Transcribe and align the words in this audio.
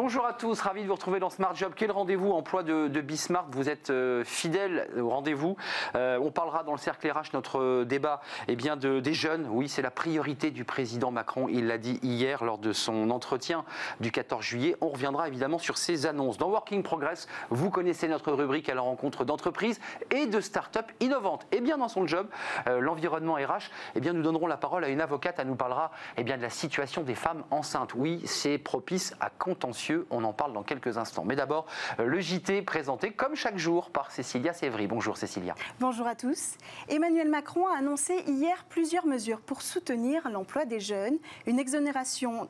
Bonjour 0.00 0.26
à 0.26 0.32
tous, 0.32 0.60
ravi 0.60 0.82
de 0.82 0.86
vous 0.86 0.94
retrouver 0.94 1.18
dans 1.18 1.28
Smart 1.28 1.56
Job. 1.56 1.72
Quel 1.74 1.90
rendez-vous 1.90 2.30
emploi 2.30 2.62
de, 2.62 2.86
de 2.86 3.00
Bismarck 3.00 3.46
Vous 3.50 3.68
êtes 3.68 3.90
euh, 3.90 4.22
fidèles 4.22 4.88
au 4.96 5.08
rendez-vous. 5.08 5.56
Euh, 5.96 6.20
on 6.22 6.30
parlera 6.30 6.62
dans 6.62 6.70
le 6.70 6.78
cercle 6.78 7.10
RH, 7.10 7.32
notre 7.32 7.82
débat 7.82 8.20
eh 8.46 8.54
bien 8.54 8.76
de, 8.76 9.00
des 9.00 9.12
jeunes. 9.12 9.48
Oui, 9.50 9.68
c'est 9.68 9.82
la 9.82 9.90
priorité 9.90 10.52
du 10.52 10.62
président 10.62 11.10
Macron. 11.10 11.48
Il 11.48 11.66
l'a 11.66 11.78
dit 11.78 11.98
hier 12.04 12.44
lors 12.44 12.58
de 12.58 12.72
son 12.72 13.10
entretien 13.10 13.64
du 13.98 14.12
14 14.12 14.44
juillet. 14.44 14.76
On 14.80 14.90
reviendra 14.90 15.26
évidemment 15.26 15.58
sur 15.58 15.76
ces 15.76 16.06
annonces. 16.06 16.38
Dans 16.38 16.48
Working 16.48 16.84
Progress, 16.84 17.26
vous 17.50 17.68
connaissez 17.68 18.06
notre 18.06 18.30
rubrique 18.30 18.68
à 18.68 18.76
la 18.76 18.82
rencontre 18.82 19.24
d'entreprises 19.24 19.80
et 20.14 20.26
de 20.26 20.40
start-up 20.40 20.86
innovantes. 21.00 21.44
Et 21.50 21.60
bien 21.60 21.76
dans 21.76 21.88
son 21.88 22.06
job, 22.06 22.28
euh, 22.68 22.78
l'environnement 22.78 23.34
RH, 23.34 23.68
eh 23.96 24.00
bien 24.00 24.12
nous 24.12 24.22
donnerons 24.22 24.46
la 24.46 24.58
parole 24.58 24.84
à 24.84 24.90
une 24.90 25.00
avocate. 25.00 25.40
Elle 25.40 25.48
nous 25.48 25.56
parlera 25.56 25.90
eh 26.16 26.22
bien 26.22 26.36
de 26.36 26.42
la 26.42 26.50
situation 26.50 27.02
des 27.02 27.16
femmes 27.16 27.42
enceintes. 27.50 27.94
Oui, 27.94 28.22
c'est 28.26 28.58
propice 28.58 29.16
à 29.18 29.28
on 30.10 30.24
en 30.24 30.32
parle 30.32 30.52
dans 30.52 30.62
quelques 30.62 30.98
instants. 30.98 31.24
Mais 31.24 31.36
d'abord, 31.36 31.66
euh, 31.98 32.06
le 32.06 32.20
JT 32.20 32.62
présenté 32.62 33.12
comme 33.12 33.34
chaque 33.34 33.58
jour 33.58 33.90
par 33.90 34.10
Cécilia 34.10 34.52
Sévry. 34.52 34.86
Bonjour 34.86 35.16
Cécilia. 35.16 35.54
Bonjour 35.80 36.06
à 36.06 36.14
tous. 36.14 36.54
Emmanuel 36.88 37.28
Macron 37.28 37.66
a 37.68 37.78
annoncé 37.78 38.14
hier 38.26 38.64
plusieurs 38.68 39.06
mesures 39.06 39.40
pour 39.40 39.62
soutenir 39.62 40.28
l'emploi 40.30 40.64
des 40.64 40.80
jeunes, 40.80 41.18
une 41.46 41.58
exonération, 41.58 42.48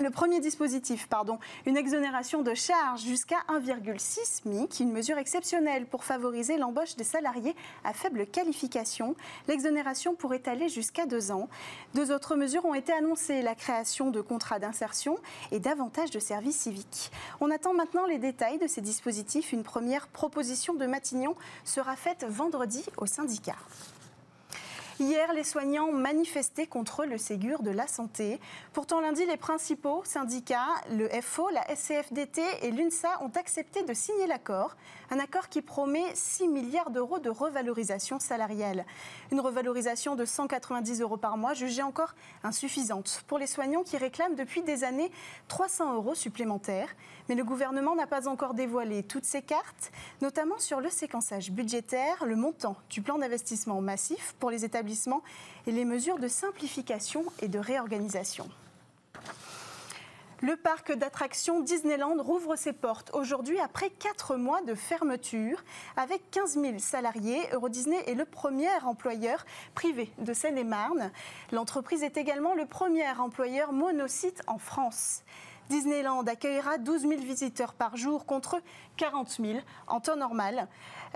le 0.00 0.10
premier 0.10 0.38
dispositif, 0.38 1.08
pardon, 1.08 1.38
une 1.66 1.76
exonération 1.76 2.42
de 2.42 2.54
charges 2.54 3.02
jusqu'à 3.02 3.38
1,6 3.48 4.20
SMIC, 4.24 4.80
une 4.80 4.92
mesure 4.92 5.18
exceptionnelle 5.18 5.86
pour 5.86 6.04
favoriser 6.04 6.56
l'embauche 6.56 6.94
des 6.94 7.04
salariés 7.04 7.56
à 7.82 7.92
faible 7.92 8.26
qualification. 8.26 9.16
L'exonération 9.48 10.14
pourrait 10.14 10.42
aller 10.46 10.68
jusqu'à 10.68 11.06
deux 11.06 11.32
ans. 11.32 11.48
Deux 11.94 12.12
autres 12.12 12.36
mesures 12.36 12.64
ont 12.64 12.74
été 12.74 12.92
annoncées, 12.92 13.42
la 13.42 13.56
création 13.56 14.10
de 14.10 14.20
contrats 14.20 14.60
d'insertion 14.60 15.18
et 15.50 15.58
davantage 15.58 16.10
de 16.10 16.20
services 16.20 16.60
civiques. 16.60 17.10
On 17.40 17.50
attend 17.50 17.74
maintenant 17.74 18.06
les 18.06 18.18
détails 18.18 18.58
de 18.58 18.68
ces 18.68 18.80
dispositifs. 18.80 19.52
Une 19.52 19.64
première 19.64 20.06
proposition 20.06 20.74
de 20.74 20.86
Matignon 20.86 21.34
sera 21.64 21.96
faite 21.96 22.24
vendredi 22.28 22.84
au 22.98 23.06
syndicat. 23.06 23.56
Hier, 25.00 25.32
les 25.32 25.44
soignants 25.44 25.92
manifestaient 25.92 26.66
contre 26.66 27.04
le 27.04 27.18
Ségur 27.18 27.62
de 27.62 27.70
la 27.70 27.86
santé. 27.86 28.40
Pourtant, 28.72 29.00
lundi, 29.00 29.24
les 29.26 29.36
principaux 29.36 30.02
syndicats, 30.04 30.74
le 30.90 31.08
FO, 31.22 31.50
la 31.50 31.62
SCFDT 31.72 32.42
et 32.62 32.72
l'UNSA, 32.72 33.22
ont 33.22 33.30
accepté 33.36 33.84
de 33.84 33.94
signer 33.94 34.26
l'accord. 34.26 34.76
Un 35.10 35.20
accord 35.20 35.48
qui 35.50 35.62
promet 35.62 36.02
6 36.14 36.48
milliards 36.48 36.90
d'euros 36.90 37.20
de 37.20 37.30
revalorisation 37.30 38.18
salariale. 38.18 38.84
Une 39.30 39.38
revalorisation 39.38 40.16
de 40.16 40.24
190 40.24 41.00
euros 41.00 41.16
par 41.16 41.36
mois 41.36 41.54
jugée 41.54 41.84
encore 41.84 42.16
insuffisante 42.42 43.22
pour 43.28 43.38
les 43.38 43.46
soignants 43.46 43.84
qui 43.84 43.98
réclament 43.98 44.34
depuis 44.34 44.62
des 44.62 44.82
années 44.82 45.12
300 45.46 45.94
euros 45.94 46.16
supplémentaires. 46.16 46.88
Mais 47.28 47.34
le 47.34 47.44
gouvernement 47.44 47.94
n'a 47.94 48.06
pas 48.06 48.28
encore 48.28 48.54
dévoilé 48.54 49.02
toutes 49.02 49.24
ses 49.24 49.42
cartes, 49.42 49.92
notamment 50.22 50.58
sur 50.58 50.80
le 50.80 50.88
séquençage 50.88 51.50
budgétaire, 51.50 52.24
le 52.24 52.36
montant 52.36 52.76
du 52.88 53.02
plan 53.02 53.18
d'investissement 53.18 53.80
massif 53.80 54.34
pour 54.38 54.50
les 54.50 54.64
établissements 54.64 55.22
et 55.66 55.72
les 55.72 55.84
mesures 55.84 56.18
de 56.18 56.28
simplification 56.28 57.24
et 57.40 57.48
de 57.48 57.58
réorganisation. 57.58 58.48
Le 60.40 60.54
parc 60.54 60.92
d'attractions 60.92 61.58
Disneyland 61.58 62.22
rouvre 62.22 62.54
ses 62.54 62.72
portes 62.72 63.10
aujourd'hui 63.12 63.58
après 63.58 63.90
quatre 63.90 64.36
mois 64.36 64.62
de 64.62 64.74
fermeture. 64.76 65.64
Avec 65.96 66.30
15 66.30 66.60
000 66.60 66.78
salariés, 66.78 67.40
Euro 67.52 67.68
Disney 67.68 67.98
est 68.06 68.14
le 68.14 68.24
premier 68.24 68.70
employeur 68.84 69.44
privé 69.74 70.12
de 70.18 70.32
Seine-et-Marne. 70.32 71.10
L'entreprise 71.50 72.04
est 72.04 72.16
également 72.16 72.54
le 72.54 72.66
premier 72.66 73.10
employeur 73.18 73.72
monocyte 73.72 74.42
en 74.46 74.58
France. 74.58 75.24
Disneyland 75.68 76.24
accueillera 76.26 76.78
12 76.78 77.02
000 77.02 77.20
visiteurs 77.20 77.74
par 77.74 77.96
jour 77.96 78.26
contre 78.26 78.60
40 78.96 79.28
000 79.28 79.58
en 79.86 80.00
temps 80.00 80.16
normal. 80.16 80.68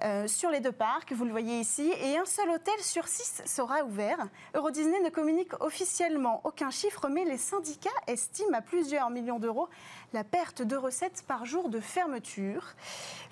Euh, 0.03 0.27
sur 0.27 0.51
les 0.51 0.61
deux 0.61 0.73
parcs, 0.73 1.13
vous 1.13 1.25
le 1.25 1.31
voyez 1.31 1.61
ici, 1.61 1.93
et 2.03 2.17
un 2.17 2.25
seul 2.25 2.49
hôtel 2.51 2.79
sur 2.81 3.07
six 3.09 3.43
sera 3.47 3.85
ouvert. 3.85 4.19
Euro 4.55 4.71
Disney 4.71 5.01
ne 5.01 5.11
communique 5.11 5.53
officiellement 5.61 6.41
aucun 6.45 6.71
chiffre, 6.71 7.09
mais 7.09 7.25
les 7.25 7.39
syndicats 7.39 7.91
estiment 8.07 8.59
à 8.59 8.63
plusieurs 8.63 9.11
millions 9.11 9.39
d'euros 9.39 9.69
la 10.13 10.25
perte 10.25 10.63
de 10.63 10.77
recettes 10.77 11.25
par 11.27 11.45
jour 11.45 11.69
de 11.69 11.81
fermeture. 11.81 12.75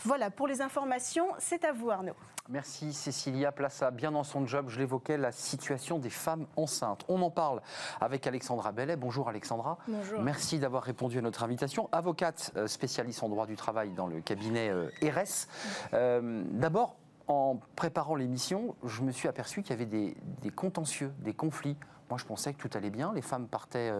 Voilà, 0.04 0.30
pour 0.30 0.46
les 0.46 0.60
informations, 0.62 1.28
c'est 1.38 1.64
à 1.64 1.72
vous 1.72 1.90
Arnaud. 1.90 2.16
Merci 2.50 2.92
Cécilia 2.92 3.52
Plaça. 3.52 3.92
Bien 3.92 4.10
dans 4.10 4.24
son 4.24 4.44
job, 4.44 4.66
je 4.68 4.80
l'évoquais, 4.80 5.16
la 5.16 5.30
situation 5.30 6.00
des 6.00 6.10
femmes 6.10 6.46
enceintes. 6.56 7.04
On 7.06 7.22
en 7.22 7.30
parle 7.30 7.62
avec 8.00 8.26
Alexandra 8.26 8.72
Bellet. 8.72 8.96
Bonjour 8.96 9.28
Alexandra. 9.28 9.78
Bonjour. 9.86 10.20
Merci 10.20 10.58
d'avoir 10.58 10.82
répondu 10.82 11.18
à 11.18 11.20
notre 11.20 11.44
invitation. 11.44 11.88
Avocate 11.92 12.50
euh, 12.56 12.66
spécialiste 12.66 13.22
en 13.22 13.28
droit 13.28 13.46
du 13.46 13.54
travail 13.54 13.90
dans 13.90 14.08
le 14.08 14.20
cabinet 14.20 14.68
euh, 14.68 14.90
RS. 15.00 15.46
Euh, 15.94 16.42
d'abord, 16.50 16.96
en 17.28 17.60
préparant 17.76 18.16
l'émission, 18.16 18.74
je 18.82 19.02
me 19.02 19.12
suis 19.12 19.28
aperçu 19.28 19.62
qu'il 19.62 19.70
y 19.70 19.74
avait 19.74 19.86
des, 19.86 20.16
contentieux, 20.50 21.12
des 21.20 21.34
conflits. 21.34 21.76
Moi, 22.08 22.18
je 22.18 22.24
pensais 22.24 22.52
que 22.52 22.58
tout 22.60 22.76
allait 22.76 22.90
bien. 22.90 23.12
Les 23.14 23.22
femmes 23.22 23.46
partaient 23.46 23.92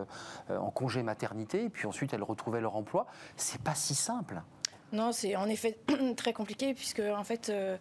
en 0.48 0.72
congé 0.72 1.04
maternité, 1.04 1.66
et 1.66 1.68
puis 1.68 1.86
ensuite 1.86 2.12
elles 2.12 2.24
retrouvaient 2.24 2.60
leur 2.60 2.74
emploi. 2.74 3.06
C'est 3.36 3.62
pas 3.62 3.76
si 3.76 3.94
simple. 3.94 4.42
Non, 4.92 5.12
c'est 5.12 5.36
en 5.36 5.46
effet 5.46 5.78
très 6.16 6.32
compliqué, 6.32 6.74
puisque 6.74 7.00
en 7.00 7.24
fait. 7.24 7.48
Euh, 7.48 7.76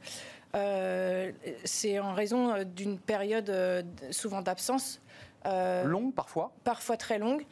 c'est 1.63 1.99
en 1.99 2.13
raison 2.13 2.53
euh, 2.53 2.63
d'une 2.63 2.99
période 2.99 3.49
euh, 3.49 3.83
souvent 4.11 4.41
d'absence. 4.41 5.01
longue 5.45 6.13
parfois? 6.13 6.51
Parfois 6.63 6.97
très 6.97 7.19
longue. 7.19 7.45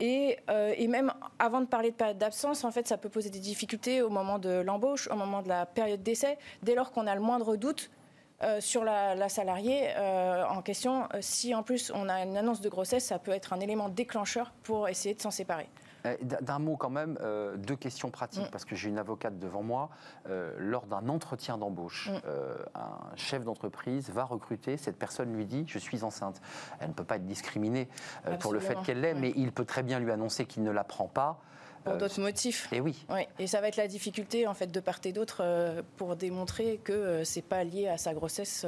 Et, 0.00 0.38
et, 0.48 0.88
même 0.88 1.12
avant 1.38 1.60
de 1.60 1.66
parler 1.66 1.92
de 1.92 1.94
période 1.94 2.18
d'absence, 2.18 2.64
en 2.64 2.72
fait, 2.72 2.88
ça 2.88 2.96
peut 2.96 3.08
poser 3.08 3.30
des 3.30 3.38
difficultés 3.38 4.02
au 4.02 4.10
moment 4.10 4.40
de 4.40 4.50
l'embauche, 4.50 5.06
au 5.08 5.14
moment 5.14 5.42
de 5.42 5.48
la 5.48 5.64
période 5.64 6.02
d'essai, 6.02 6.38
dès 6.64 6.74
lors 6.74 6.90
qu'on 6.90 7.06
a 7.06 7.14
le 7.14 7.20
moindre 7.20 7.54
doute 7.54 7.88
sur 8.58 8.82
la, 8.82 9.14
la 9.14 9.28
salariée 9.28 9.94
en 10.48 10.60
question. 10.60 11.08
si 11.20 11.54
en 11.54 11.62
plus 11.62 11.92
on 11.94 12.08
a 12.08 12.24
une 12.24 12.36
annonce 12.36 12.60
de 12.60 12.68
grossesse, 12.68 13.04
ça 13.04 13.20
peut 13.20 13.30
être 13.30 13.52
un 13.52 13.60
élément 13.60 13.88
déclencheur 13.90 14.52
pour 14.64 14.88
essayer 14.88 15.14
de 15.14 15.20
s'en 15.20 15.30
séparer. 15.30 15.68
Euh, 16.06 16.16
d'un 16.20 16.58
mot 16.58 16.76
quand 16.76 16.90
même, 16.90 17.18
euh, 17.20 17.56
deux 17.56 17.76
questions 17.76 18.10
pratiques, 18.10 18.48
mm. 18.48 18.50
parce 18.50 18.64
que 18.64 18.74
j'ai 18.74 18.88
une 18.88 18.98
avocate 18.98 19.38
devant 19.38 19.62
moi. 19.62 19.90
Euh, 20.28 20.54
lors 20.58 20.86
d'un 20.86 21.08
entretien 21.08 21.58
d'embauche, 21.58 22.10
mm. 22.10 22.20
un 22.74 23.16
chef 23.16 23.44
d'entreprise 23.44 24.10
va 24.10 24.24
recruter, 24.24 24.76
cette 24.76 24.98
personne 24.98 25.34
lui 25.34 25.46
dit, 25.46 25.64
je 25.66 25.78
suis 25.78 26.02
enceinte. 26.04 26.40
Elle 26.80 26.88
ne 26.88 26.94
peut 26.94 27.04
pas 27.04 27.16
être 27.16 27.26
discriminée 27.26 27.88
pour 28.40 28.52
le 28.52 28.60
fait 28.60 28.76
qu'elle 28.84 29.00
l'est, 29.00 29.14
mais 29.14 29.32
il 29.36 29.52
peut 29.52 29.64
très 29.64 29.82
bien 29.82 29.98
lui 29.98 30.10
annoncer 30.10 30.46
qu'il 30.46 30.62
ne 30.62 30.70
la 30.70 30.84
prend 30.84 31.08
pas. 31.08 31.40
Pour 31.84 31.96
d'autres 31.96 32.20
motifs. 32.20 32.68
Et 32.72 32.80
oui. 32.80 33.04
Et 33.38 33.46
ça 33.46 33.60
va 33.60 33.68
être 33.68 33.76
la 33.76 33.88
difficulté 33.88 34.46
en 34.46 34.54
fait 34.54 34.68
de 34.68 34.80
part 34.80 35.00
et 35.04 35.12
d'autre 35.12 35.82
pour 35.96 36.16
démontrer 36.16 36.78
que 36.78 37.24
c'est 37.24 37.42
pas 37.42 37.64
lié 37.64 37.88
à 37.88 37.98
sa 37.98 38.14
grossesse 38.14 38.64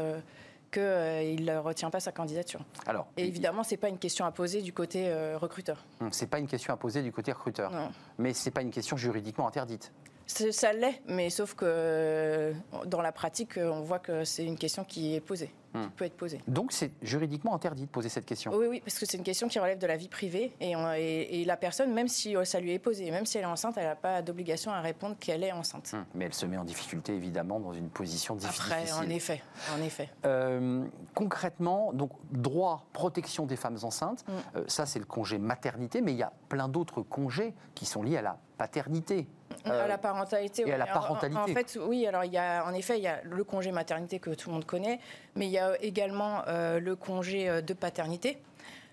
qu'il 0.75 0.83
euh, 0.83 1.37
ne 1.39 1.59
retient 1.59 1.91
pas 1.91 2.01
sa 2.01 2.11
candidature. 2.11 2.61
Alors, 2.87 3.07
et 3.17 3.27
évidemment, 3.27 3.63
ce 3.63 3.71
n'est 3.71 3.77
pas 3.77 3.89
une 3.89 3.99
question 3.99 4.25
à 4.25 4.33
poser 4.33 4.61
du 4.61 4.73
côté 4.73 5.09
euh, 5.09 5.39
recruteur. 5.39 5.85
Ce 6.11 6.25
n'est 6.25 6.29
pas 6.29 6.39
une 6.39 6.49
question 6.49 6.75
à 6.75 6.77
poser 6.77 7.03
du 7.03 7.13
côté 7.13 7.33
recruteur. 7.33 7.71
Mais 8.19 8.35
ce 8.35 8.47
n'est 8.47 8.53
pas 8.53 8.63
une 8.63 8.71
question 8.71 8.97
juridiquement 8.97 9.47
interdite. 9.47 9.93
Ça 10.27 10.73
l'est, 10.73 11.03
mais 11.07 11.31
sauf 11.31 11.55
que 11.55 11.65
euh, 11.67 12.53
dans 12.87 13.03
la 13.03 13.13
pratique, 13.13 13.59
on 13.59 13.83
voit 13.83 13.99
que 13.99 14.25
c'est 14.25 14.45
une 14.45 14.59
question 14.59 14.85
qui 14.85 15.15
est 15.15 15.21
posée. 15.21 15.53
Hmm. 15.75 15.89
peut 15.97 16.05
être 16.05 16.17
posée. 16.17 16.41
Donc 16.47 16.71
c'est 16.71 16.93
juridiquement 17.03 17.53
interdit 17.53 17.83
de 17.87 17.91
poser 17.91 18.09
cette 18.09 18.27
question 18.27 18.53
Oui, 18.55 18.69
oui, 18.69 18.81
parce 18.81 18.97
que 18.97 19.07
c'est 19.07 19.17
une 19.17 19.25
question 19.25 19.49
qui 19.49 19.59
relève 19.59 19.79
de 19.79 19.89
la 19.89 19.97
vie 19.97 20.09
privée 20.09 20.53
et, 20.61 21.45
la 21.45 21.57
personne, 21.57 21.93
même 21.93 22.07
si 22.07 22.37
euh, 22.37 22.45
ça 22.45 22.61
lui 22.61 22.73
est 22.73 22.79
posé, 22.79 23.11
même 23.11 23.27
si 23.27 23.39
elle 23.39 23.43
est 23.43 23.49
enceinte, 23.49 23.77
elle 23.77 23.87
n'a 23.87 23.97
pas 23.97 24.23
d'obligation 24.23 24.71
à 24.71 24.81
répondre 24.81 25.17
qu'elle 25.19 25.43
est 25.43 25.51
enceinte. 25.51 25.93
Hmm. 25.93 26.05
Mais 26.15 26.27
elle 26.27 26.35
se 26.35 26.47
met 26.47 26.57
en 26.57 26.65
difficulté 26.65 27.13
évidemment 27.15 27.59
dans 27.59 27.73
une 27.73 27.89
position 27.89 28.37
difficile. 28.37 28.73
Après, 28.73 28.93
en 28.93 29.09
effet, 29.11 29.43
en 29.77 29.83
effet. 29.83 30.11
Euh, 30.25 30.85
concrètement, 31.13 31.93
donc 31.93 32.13
droit, 32.31 32.87
protection 32.93 33.45
des 33.45 33.57
femmes 33.57 33.79
enceintes, 33.83 34.25
hmm. 34.29 34.59
euh, 34.59 34.65
ça 34.69 34.87
c'est 34.87 35.01
le 35.01 35.07
congé 35.07 35.39
maternité, 35.39 36.03
mais 36.03 36.13
il 36.13 36.19
y 36.19 36.23
a 36.23 36.33
plein 36.49 36.69
d'autres 36.69 37.03
congés 37.03 37.53
qui 37.75 37.85
sont 37.85 38.05
liés 38.05 38.19
à 38.19 38.23
la 38.23 38.39
paternité. 38.57 39.27
à 39.65 39.87
la 39.87 39.99
parentalité. 39.99 40.63
Et 40.67 40.73
à 40.73 40.79
la 40.79 40.87
parentalité. 40.87 41.41
En, 41.41 41.47
fait, 41.47 41.79
oui. 41.81 42.07
Alors, 42.07 42.25
il 42.25 42.33
y 42.33 42.39
a, 42.39 42.65
en 42.67 42.73
effet, 42.73 42.99
il 42.99 43.03
y 43.03 43.09
a 43.09 43.21
le 43.23 43.45
congé 43.45 43.73
maternité 43.73 44.19
que 44.19 44.31
tout 44.31 44.49
le 44.49 44.55
monde 44.55 44.65
connaît, 44.65 45.01
mais 45.37 45.47
il 45.47 45.53
y 45.53 45.59
a 45.59 45.81
également 45.83 46.43
euh, 46.49 46.81
le 46.81 46.97
congé 46.97 47.49
euh, 47.49 47.61
de 47.61 47.75
paternité. 47.75 48.39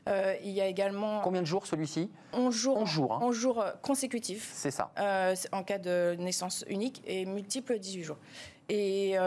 Euh, 0.10 0.34
il 0.44 0.50
y 0.50 0.62
a 0.62 0.66
également. 0.66 1.22
Combien 1.22 1.42
de 1.42 1.48
jours 1.48 1.68
celui-ci? 1.68 2.10
11 2.34 2.56
jours. 2.56 2.78
11 2.78 2.90
jours, 2.90 3.14
hein. 3.14 3.32
jours 3.32 3.66
consécutifs. 3.84 4.50
C'est 4.54 4.72
ça. 4.72 4.92
en 5.52 5.64
cas 5.64 5.78
de 5.78 6.16
naissance 6.18 6.66
unique 6.68 7.04
et 7.06 7.26
multiple 7.26 7.78
18 7.78 8.04
jours. 8.04 8.18
Et, 8.74 9.18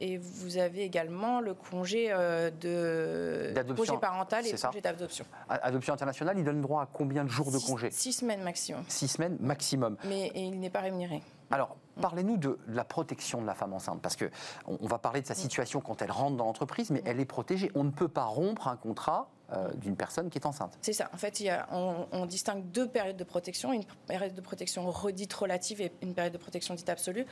et 0.00 0.18
vous 0.18 0.56
avez 0.58 0.82
également 0.82 1.40
le 1.40 1.52
congé 1.54 2.08
de 2.08 3.52
congé 3.74 3.98
parental 4.00 4.46
et 4.46 4.52
congé 4.52 4.80
d'adoption. 4.80 5.24
Adoption 5.48 5.94
internationale, 5.94 6.38
il 6.38 6.44
donne 6.44 6.60
droit 6.60 6.82
à 6.82 6.88
combien 6.92 7.24
de 7.24 7.28
jours 7.28 7.50
de 7.50 7.58
congé? 7.58 7.90
Six 7.90 8.12
semaines 8.12 8.42
maximum. 8.42 8.84
Six 8.86 9.08
semaines 9.08 9.36
maximum. 9.40 9.96
Mais 10.04 10.30
il 10.36 10.60
n'est 10.60 10.70
pas 10.70 10.80
rémunéré. 10.80 11.22
Alors, 11.50 11.76
parlez-nous 12.00 12.36
de 12.36 12.58
la 12.68 12.84
protection 12.84 13.40
de 13.40 13.46
la 13.46 13.54
femme 13.54 13.72
enceinte, 13.72 14.00
parce 14.02 14.16
que 14.16 14.30
on 14.66 14.86
va 14.86 14.98
parler 14.98 15.20
de 15.20 15.26
sa 15.26 15.34
situation 15.34 15.80
quand 15.80 16.02
elle 16.02 16.12
rentre 16.12 16.36
dans 16.36 16.44
l'entreprise, 16.44 16.90
mais 16.90 17.02
elle 17.04 17.20
est 17.20 17.24
protégée. 17.24 17.70
On 17.74 17.84
ne 17.84 17.90
peut 17.90 18.08
pas 18.08 18.24
rompre 18.24 18.68
un 18.68 18.76
contrat 18.76 19.28
euh, 19.50 19.72
d'une 19.76 19.96
personne 19.96 20.28
qui 20.28 20.36
est 20.36 20.44
enceinte. 20.44 20.76
C'est 20.82 20.92
ça. 20.92 21.08
En 21.14 21.16
fait, 21.16 21.40
il 21.40 21.50
on, 21.72 22.26
distingue 22.26 22.70
deux 22.70 22.86
périodes 22.86 23.16
de 23.16 23.24
protection, 23.24 23.72
une 23.72 23.84
période 24.06 24.34
de 24.34 24.40
protection 24.42 24.90
redite 24.90 25.32
relative 25.32 25.80
et 25.80 25.90
une 26.02 26.12
période 26.12 26.34
de 26.34 26.38
protection 26.38 26.74
dite 26.74 26.90
absolue. 26.90 27.24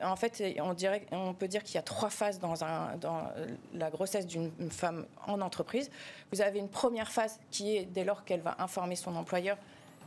en 0.00 0.14
fait, 0.14 0.40
on, 0.62 0.72
dirait, 0.72 1.04
on 1.10 1.34
peut 1.34 1.48
dire 1.48 1.64
qu'il 1.64 1.74
y 1.74 1.78
a 1.78 1.82
trois 1.82 2.10
phases 2.10 2.38
dans, 2.38 2.62
un, 2.62 2.96
dans 2.98 3.24
la 3.74 3.90
grossesse 3.90 4.28
d'une 4.28 4.52
femme 4.70 5.04
en 5.26 5.40
entreprise. 5.40 5.90
Vous 6.32 6.42
avez 6.42 6.60
une 6.60 6.68
première 6.68 7.10
phase 7.10 7.40
qui 7.50 7.76
est 7.76 7.86
dès 7.86 8.04
lors 8.04 8.24
qu'elle 8.24 8.42
va 8.42 8.54
informer 8.60 8.94
son 8.94 9.16
employeur 9.16 9.58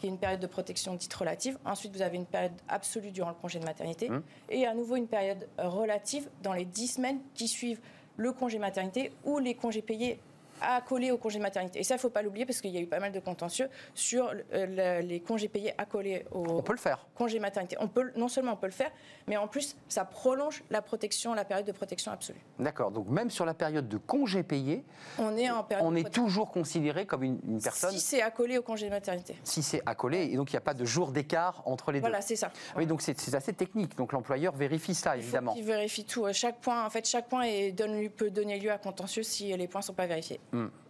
qui 0.01 0.07
est 0.07 0.09
une 0.09 0.17
période 0.17 0.39
de 0.39 0.47
protection 0.47 0.95
dite 0.95 1.13
relative. 1.13 1.59
Ensuite, 1.63 1.95
vous 1.95 2.01
avez 2.01 2.17
une 2.17 2.25
période 2.25 2.51
absolue 2.67 3.11
durant 3.11 3.29
le 3.29 3.35
congé 3.35 3.59
de 3.59 3.65
maternité. 3.65 4.09
Mmh. 4.09 4.23
Et 4.49 4.65
à 4.65 4.73
nouveau, 4.73 4.95
une 4.95 5.07
période 5.07 5.47
relative 5.59 6.27
dans 6.41 6.53
les 6.53 6.65
dix 6.65 6.87
semaines 6.95 7.19
qui 7.35 7.47
suivent 7.47 7.79
le 8.17 8.33
congé 8.33 8.57
maternité 8.57 9.11
ou 9.23 9.37
les 9.37 9.53
congés 9.53 9.83
payés 9.83 10.19
accolés 10.61 11.11
au 11.11 11.17
congé 11.17 11.39
maternité. 11.39 11.79
Et 11.79 11.83
ça, 11.83 11.95
il 11.95 11.97
ne 11.97 12.01
faut 12.01 12.09
pas 12.09 12.21
l'oublier 12.21 12.45
parce 12.45 12.61
qu'il 12.61 12.71
y 12.71 12.77
a 12.77 12.81
eu 12.81 12.87
pas 12.87 12.99
mal 12.99 13.11
de 13.11 13.19
contentieux 13.19 13.69
sur 13.93 14.33
euh, 14.53 15.01
les 15.01 15.19
congés 15.19 15.47
payés 15.47 15.73
accolés 15.77 16.25
au 16.31 16.45
on 16.49 16.61
peut 16.61 16.73
le 16.73 16.77
faire. 16.77 17.07
congé 17.15 17.39
maternité. 17.39 17.75
On 17.79 17.87
peut, 17.87 18.11
non 18.15 18.27
seulement 18.27 18.53
on 18.53 18.57
peut 18.57 18.67
le 18.67 18.71
faire, 18.71 18.91
mais 19.27 19.37
en 19.37 19.47
plus, 19.47 19.75
ça 19.87 20.05
prolonge 20.05 20.63
la 20.69 20.81
protection, 20.81 21.33
la 21.33 21.45
période 21.45 21.65
de 21.65 21.71
protection 21.71 22.11
absolue. 22.11 22.41
D'accord. 22.59 22.91
Donc 22.91 23.07
même 23.07 23.29
sur 23.29 23.45
la 23.45 23.53
période 23.53 23.87
de 23.87 23.97
congé 23.97 24.43
payé, 24.43 24.83
on 25.17 25.35
est, 25.37 25.49
en 25.49 25.63
période 25.63 25.85
on 25.87 25.95
est 25.95 26.09
toujours 26.11 26.51
considéré 26.51 27.05
comme 27.05 27.23
une, 27.23 27.61
personne. 27.61 27.91
Si 27.91 27.99
c'est 27.99 28.21
accolé 28.21 28.57
au 28.57 28.61
congé 28.61 28.85
de 28.85 28.91
maternité. 28.91 29.35
Si 29.43 29.63
c'est 29.63 29.81
accolé, 29.85 30.29
et 30.31 30.35
donc 30.35 30.51
il 30.51 30.55
n'y 30.55 30.59
a 30.59 30.61
pas 30.61 30.73
de 30.73 30.85
jour 30.85 31.11
d'écart 31.11 31.61
entre 31.65 31.91
les 31.91 31.99
deux. 31.99 32.07
Voilà, 32.07 32.21
c'est 32.21 32.35
ça. 32.35 32.51
Oui, 32.75 32.85
donc 32.85 33.01
c'est 33.01 33.35
assez 33.35 33.53
technique. 33.53 33.95
Donc 33.95 34.13
l'employeur 34.13 34.55
vérifie 34.55 34.95
ça, 34.95 35.17
évidemment. 35.17 35.53
il 35.57 35.63
vérifie 35.63 36.05
tout. 36.05 36.25
Chaque 36.33 36.59
point, 36.59 36.85
en 36.85 36.89
fait, 36.89 37.07
chaque 37.07 37.27
point 37.27 37.45
donne, 37.71 38.09
peut 38.09 38.29
donner 38.29 38.59
lieu 38.59 38.71
à 38.71 38.77
contentieux 38.77 39.23
si 39.23 39.55
les 39.55 39.67
points 39.67 39.81
ne 39.81 39.85
sont 39.85 39.93
pas 39.93 40.07
vérifiés. 40.07 40.39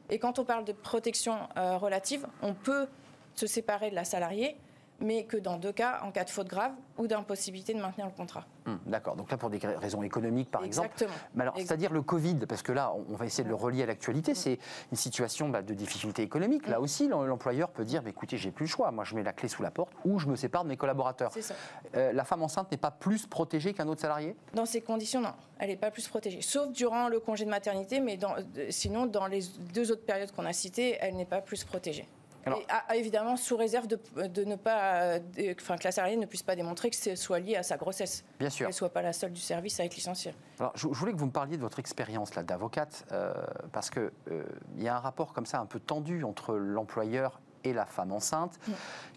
Et 0.09 0.19
quand 0.19 0.39
on 0.39 0.45
parle 0.45 0.65
de 0.65 0.73
protection 0.73 1.47
euh, 1.57 1.77
relative, 1.77 2.27
on 2.41 2.53
peut 2.53 2.87
se 3.35 3.47
séparer 3.47 3.89
de 3.89 3.95
la 3.95 4.03
salariée 4.03 4.57
mais 5.01 5.25
que 5.25 5.37
dans 5.37 5.57
deux 5.57 5.71
cas, 5.71 5.99
en 6.03 6.11
cas 6.11 6.23
de 6.23 6.29
faute 6.29 6.47
grave 6.47 6.71
ou 6.97 7.07
d'impossibilité 7.07 7.73
de 7.73 7.81
maintenir 7.81 8.05
le 8.05 8.11
contrat. 8.11 8.45
Hum, 8.67 8.79
d'accord. 8.85 9.15
Donc 9.15 9.31
là, 9.31 9.37
pour 9.37 9.49
des 9.49 9.57
raisons 9.57 10.03
économiques, 10.03 10.51
par 10.51 10.63
Exactement. 10.63 11.09
exemple. 11.09 11.29
Mais 11.35 11.41
alors, 11.41 11.55
c'est-à-dire 11.57 11.91
le 11.91 12.03
Covid, 12.03 12.35
parce 12.47 12.61
que 12.61 12.71
là, 12.71 12.93
on 13.09 13.15
va 13.15 13.25
essayer 13.25 13.43
de 13.43 13.49
le 13.49 13.55
relier 13.55 13.83
à 13.83 13.85
l'actualité, 13.87 14.35
c'est 14.35 14.59
une 14.91 14.97
situation 14.97 15.49
bah, 15.49 15.61
de 15.63 15.73
difficulté 15.73 16.21
économique. 16.21 16.67
Là 16.67 16.79
aussi, 16.79 17.07
l'employeur 17.07 17.69
peut 17.69 17.85
dire, 17.85 18.03
bah, 18.03 18.09
écoutez, 18.09 18.37
j'ai 18.37 18.51
plus 18.51 18.65
le 18.65 18.69
choix. 18.69 18.91
Moi, 18.91 19.03
je 19.03 19.15
mets 19.15 19.23
la 19.23 19.33
clé 19.33 19.49
sous 19.49 19.63
la 19.63 19.71
porte 19.71 19.91
ou 20.05 20.19
je 20.19 20.27
me 20.27 20.35
sépare 20.35 20.63
de 20.63 20.69
mes 20.69 20.77
collaborateurs. 20.77 21.31
Ça. 21.33 21.55
Euh, 21.95 22.13
la 22.13 22.23
femme 22.23 22.43
enceinte 22.43 22.71
n'est 22.71 22.77
pas 22.77 22.91
plus 22.91 23.25
protégée 23.25 23.73
qu'un 23.73 23.87
autre 23.87 24.01
salarié? 24.01 24.35
Dans 24.53 24.65
ces 24.65 24.81
conditions, 24.81 25.21
non. 25.21 25.33
Elle 25.57 25.69
n'est 25.69 25.75
pas 25.75 25.91
plus 25.91 26.07
protégée. 26.07 26.41
Sauf 26.41 26.71
durant 26.71 27.07
le 27.07 27.19
congé 27.19 27.45
de 27.45 27.49
maternité, 27.49 27.99
mais 27.99 28.17
dans, 28.17 28.35
euh, 28.35 28.67
sinon, 28.69 29.05
dans 29.07 29.27
les 29.27 29.41
deux 29.73 29.91
autres 29.91 30.05
périodes 30.05 30.31
qu'on 30.31 30.45
a 30.45 30.53
citées, 30.53 30.97
elle 31.01 31.15
n'est 31.15 31.25
pas 31.25 31.41
plus 31.41 31.63
protégée. 31.63 32.07
Ah, 32.45 32.95
évidemment, 32.95 33.35
sous 33.35 33.57
réserve 33.57 33.87
de, 33.87 34.43
ne 34.43 34.55
pas, 34.55 35.19
enfin, 35.59 35.77
que 35.77 35.83
la 35.83 35.91
salariée 35.91 36.17
ne 36.17 36.25
puisse 36.25 36.43
pas 36.43 36.55
démontrer 36.55 36.89
que 36.89 36.95
ce 36.95 37.15
soit 37.15 37.39
lié 37.39 37.55
à 37.55 37.63
sa 37.63 37.77
grossesse. 37.77 38.23
Bien 38.39 38.49
sûr. 38.49 38.65
Qu'elle 38.65 38.73
ne 38.73 38.77
soit 38.77 38.89
pas 38.89 39.01
la 39.01 39.13
seule 39.13 39.31
du 39.31 39.41
service 39.41 39.79
à 39.79 39.85
être 39.85 39.95
licenciée. 39.95 40.33
Alors, 40.59 40.71
je, 40.75 40.87
voulais 40.87 41.11
que 41.11 41.17
vous 41.17 41.25
me 41.25 41.31
parliez 41.31 41.57
de 41.57 41.61
votre 41.61 41.79
expérience 41.79 42.35
là 42.35 42.43
d'avocate, 42.43 43.05
euh, 43.11 43.33
parce 43.71 43.89
qu'il 43.89 44.11
euh, 44.29 44.43
il 44.77 44.83
y 44.83 44.87
a 44.87 44.95
un 44.95 44.99
rapport 44.99 45.33
comme 45.33 45.45
ça 45.45 45.59
un 45.59 45.65
peu 45.65 45.79
tendu 45.79 46.23
entre 46.23 46.55
l'employeur 46.55 47.39
et 47.63 47.73
la 47.73 47.85
femme 47.85 48.11
enceinte, 48.11 48.59
mm. 48.67 48.71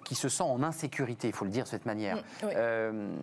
qui 0.05 0.15
se 0.15 0.29
sent 0.29 0.43
en 0.43 0.63
insécurité, 0.63 1.29
il 1.29 1.35
faut 1.35 1.45
le 1.45 1.51
dire 1.51 1.65
de 1.65 1.69
cette 1.69 1.87
manière. 1.87 2.17
Mm, 2.17 2.21
euh, 2.45 3.17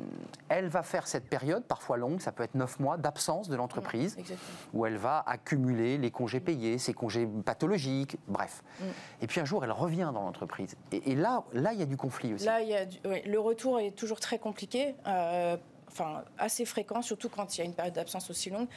elle 0.49 0.67
va 0.67 0.83
faire 0.83 1.07
cette 1.07 1.29
période, 1.29 1.63
parfois 1.63 1.97
longue, 1.97 2.21
ça 2.21 2.31
peut 2.31 2.43
être 2.43 2.55
neuf 2.55 2.79
mois, 2.79 2.97
d'absence 2.97 3.49
de 3.49 3.55
l'entreprise, 3.55 4.17
mm, 4.17 4.23
où 4.73 4.85
elle 4.85 4.97
va 4.97 5.23
accumuler 5.25 5.97
les 5.97 6.11
congés 6.11 6.39
payés, 6.39 6.77
ses 6.77 6.93
congés 6.93 7.27
pathologiques, 7.45 8.17
bref. 8.27 8.63
Et 9.21 9.27
puis 9.27 9.39
un 9.39 9.45
jour, 9.45 9.63
elle 9.63 9.71
revient 9.71 10.09
dans 10.13 10.23
l'entreprise. 10.23 10.75
Et, 10.91 11.15
là, 11.15 11.43
là, 11.53 11.73
il 11.73 11.79
y 11.79 11.83
a 11.83 11.85
du 11.85 11.97
conflit 11.97 12.33
aussi. 12.33 12.45
Là, 12.45 12.61
il 12.61 12.69
y 12.69 12.75
a 12.75 12.85
le 13.25 13.39
retour 13.39 13.79
est 13.79 13.91
toujours 13.91 14.19
très 14.19 14.39
compliqué. 14.39 14.95
Euh, 15.07 15.57
enfin, 15.87 16.23
assez 16.37 16.65
fréquent, 16.65 17.01
surtout 17.01 17.29
quand 17.29 17.57
il 17.57 17.59
y 17.59 17.61
a 17.61 17.65
une 17.65 17.73
période 17.73 17.93
d'absence 17.93 18.29
aussi 18.29 18.49
longue. 18.49 18.67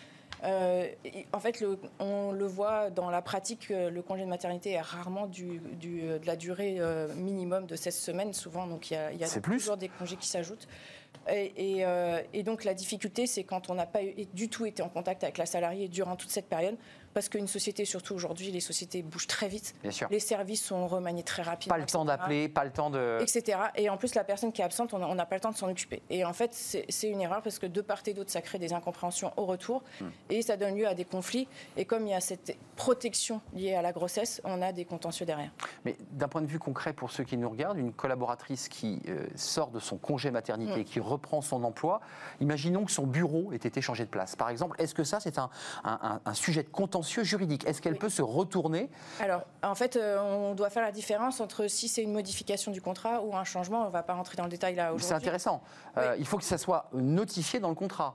Euh, 0.42 0.88
en 1.32 1.40
fait, 1.40 1.64
on 1.98 2.32
le 2.32 2.46
voit 2.46 2.90
dans 2.90 3.10
la 3.10 3.22
pratique, 3.22 3.70
euh, 3.70 3.90
le 3.90 4.02
congé 4.02 4.24
de 4.24 4.28
maternité 4.28 4.72
est 4.72 4.80
rarement 4.80 5.26
du, 5.26 5.60
euh, 5.84 6.18
de 6.18 6.26
la 6.26 6.36
durée 6.36 6.80
minimum 7.16 7.66
de 7.66 7.76
16 7.76 7.96
semaines, 7.96 8.32
souvent. 8.32 8.66
Donc 8.66 8.90
il 8.90 8.94
y 8.94 8.96
a, 8.96 9.12
il 9.12 9.18
y 9.18 9.24
a 9.24 9.40
toujours 9.40 9.76
des 9.76 9.88
congés 9.88 10.16
qui 10.16 10.28
s'ajoutent. 10.28 10.68
Et, 11.30 11.84
et, 12.32 12.42
donc 12.42 12.64
la 12.64 12.74
difficulté, 12.74 13.26
c'est 13.26 13.44
quand 13.44 13.70
on 13.70 13.74
n'a 13.74 13.86
pas 13.86 14.00
du 14.34 14.48
tout 14.50 14.66
été 14.66 14.82
en 14.82 14.88
contact 14.88 15.22
avec 15.22 15.38
la 15.38 15.46
salariée 15.46 15.88
durant 15.88 16.16
toute 16.16 16.30
cette 16.30 16.48
période, 16.48 16.76
parce 17.14 17.28
qu'une 17.28 17.46
société, 17.46 17.84
surtout 17.84 18.14
aujourd'hui, 18.14 18.50
les 18.50 18.60
sociétés 18.60 19.02
bougent 19.02 19.28
très 19.28 19.48
vite. 19.48 19.74
Bien 19.82 19.92
sûr. 19.92 20.08
Les 20.10 20.18
services 20.18 20.64
sont 20.64 20.86
remaniés 20.88 21.22
très 21.22 21.42
rapidement. 21.42 21.76
Pas 21.76 21.80
le 21.80 21.86
temps 21.86 22.04
d'appeler, 22.04 22.48
pas 22.48 22.64
le 22.64 22.72
temps 22.72 22.90
de. 22.90 23.18
Etc. 23.22 23.56
Et 23.76 23.88
en 23.88 23.96
plus, 23.96 24.16
la 24.16 24.24
personne 24.24 24.52
qui 24.52 24.60
est 24.60 24.64
absente, 24.64 24.92
on 24.92 25.14
n'a 25.14 25.24
pas 25.24 25.36
le 25.36 25.40
temps 25.40 25.52
de 25.52 25.56
s'en 25.56 25.70
occuper. 25.70 26.02
Et 26.10 26.24
en 26.24 26.32
fait, 26.32 26.52
c'est 26.52 27.08
une 27.08 27.20
erreur 27.20 27.40
parce 27.40 27.58
que 27.58 27.66
de 27.66 27.80
part 27.80 28.02
et 28.06 28.12
d'autre, 28.12 28.30
ça 28.30 28.42
crée 28.42 28.58
des 28.58 28.72
incompréhensions 28.72 29.32
au 29.36 29.46
retour 29.46 29.82
hmm. 30.00 30.06
et 30.30 30.42
ça 30.42 30.56
donne 30.56 30.76
lieu 30.76 30.88
à 30.88 30.94
des 30.94 31.04
conflits. 31.04 31.46
Et 31.76 31.84
comme 31.84 32.06
il 32.06 32.10
y 32.10 32.14
a 32.14 32.20
cette 32.20 32.56
protection 32.76 33.40
liée 33.54 33.74
à 33.74 33.82
la 33.82 33.92
grossesse, 33.92 34.40
on 34.44 34.60
a 34.60 34.72
des 34.72 34.84
contentieux 34.84 35.24
derrière. 35.24 35.50
Mais 35.84 35.96
d'un 36.10 36.28
point 36.28 36.42
de 36.42 36.46
vue 36.46 36.58
concret, 36.58 36.92
pour 36.92 37.12
ceux 37.12 37.22
qui 37.22 37.36
nous 37.36 37.48
regardent, 37.48 37.78
une 37.78 37.92
collaboratrice 37.92 38.68
qui 38.68 39.00
euh, 39.08 39.26
sort 39.36 39.70
de 39.70 39.78
son 39.78 39.96
congé 39.96 40.32
maternité, 40.32 40.80
hmm. 40.80 40.84
qui 40.84 40.98
reprend 40.98 41.40
son 41.40 41.62
emploi, 41.62 42.00
imaginons 42.40 42.84
que 42.84 42.90
son 42.90 43.06
bureau 43.06 43.52
ait 43.52 43.56
été 43.56 43.80
changé 43.80 44.04
de 44.04 44.10
place. 44.10 44.34
Par 44.34 44.50
exemple, 44.50 44.74
est-ce 44.80 44.94
que 44.94 45.04
ça, 45.04 45.20
c'est 45.20 45.38
un, 45.38 45.48
un, 45.84 46.20
un 46.24 46.34
sujet 46.34 46.64
de 46.64 46.68
contentieux 46.68 47.03
juridique 47.04 47.66
Est-ce 47.66 47.80
qu'elle 47.80 47.96
peut 47.96 48.08
se 48.08 48.22
retourner? 48.22 48.90
Alors, 49.20 49.42
en 49.62 49.74
fait, 49.74 49.96
euh, 49.96 50.18
on 50.20 50.54
doit 50.54 50.70
faire 50.70 50.82
la 50.82 50.92
différence 50.92 51.40
entre 51.40 51.68
si 51.68 51.88
c'est 51.88 52.02
une 52.02 52.12
modification 52.12 52.72
du 52.72 52.80
contrat 52.80 53.22
ou 53.22 53.36
un 53.36 53.44
changement. 53.44 53.82
On 53.82 53.86
ne 53.86 53.90
va 53.90 54.02
pas 54.02 54.14
rentrer 54.14 54.36
dans 54.36 54.44
le 54.44 54.50
détail 54.50 54.74
là 54.74 54.88
aujourd'hui. 54.88 55.06
C'est 55.06 55.14
intéressant. 55.14 55.62
Euh, 55.96 56.16
il 56.18 56.26
faut 56.26 56.38
que 56.38 56.44
ça 56.44 56.58
soit 56.58 56.88
notifié 56.92 57.60
dans 57.60 57.68
le 57.68 57.74
contrat. 57.74 58.14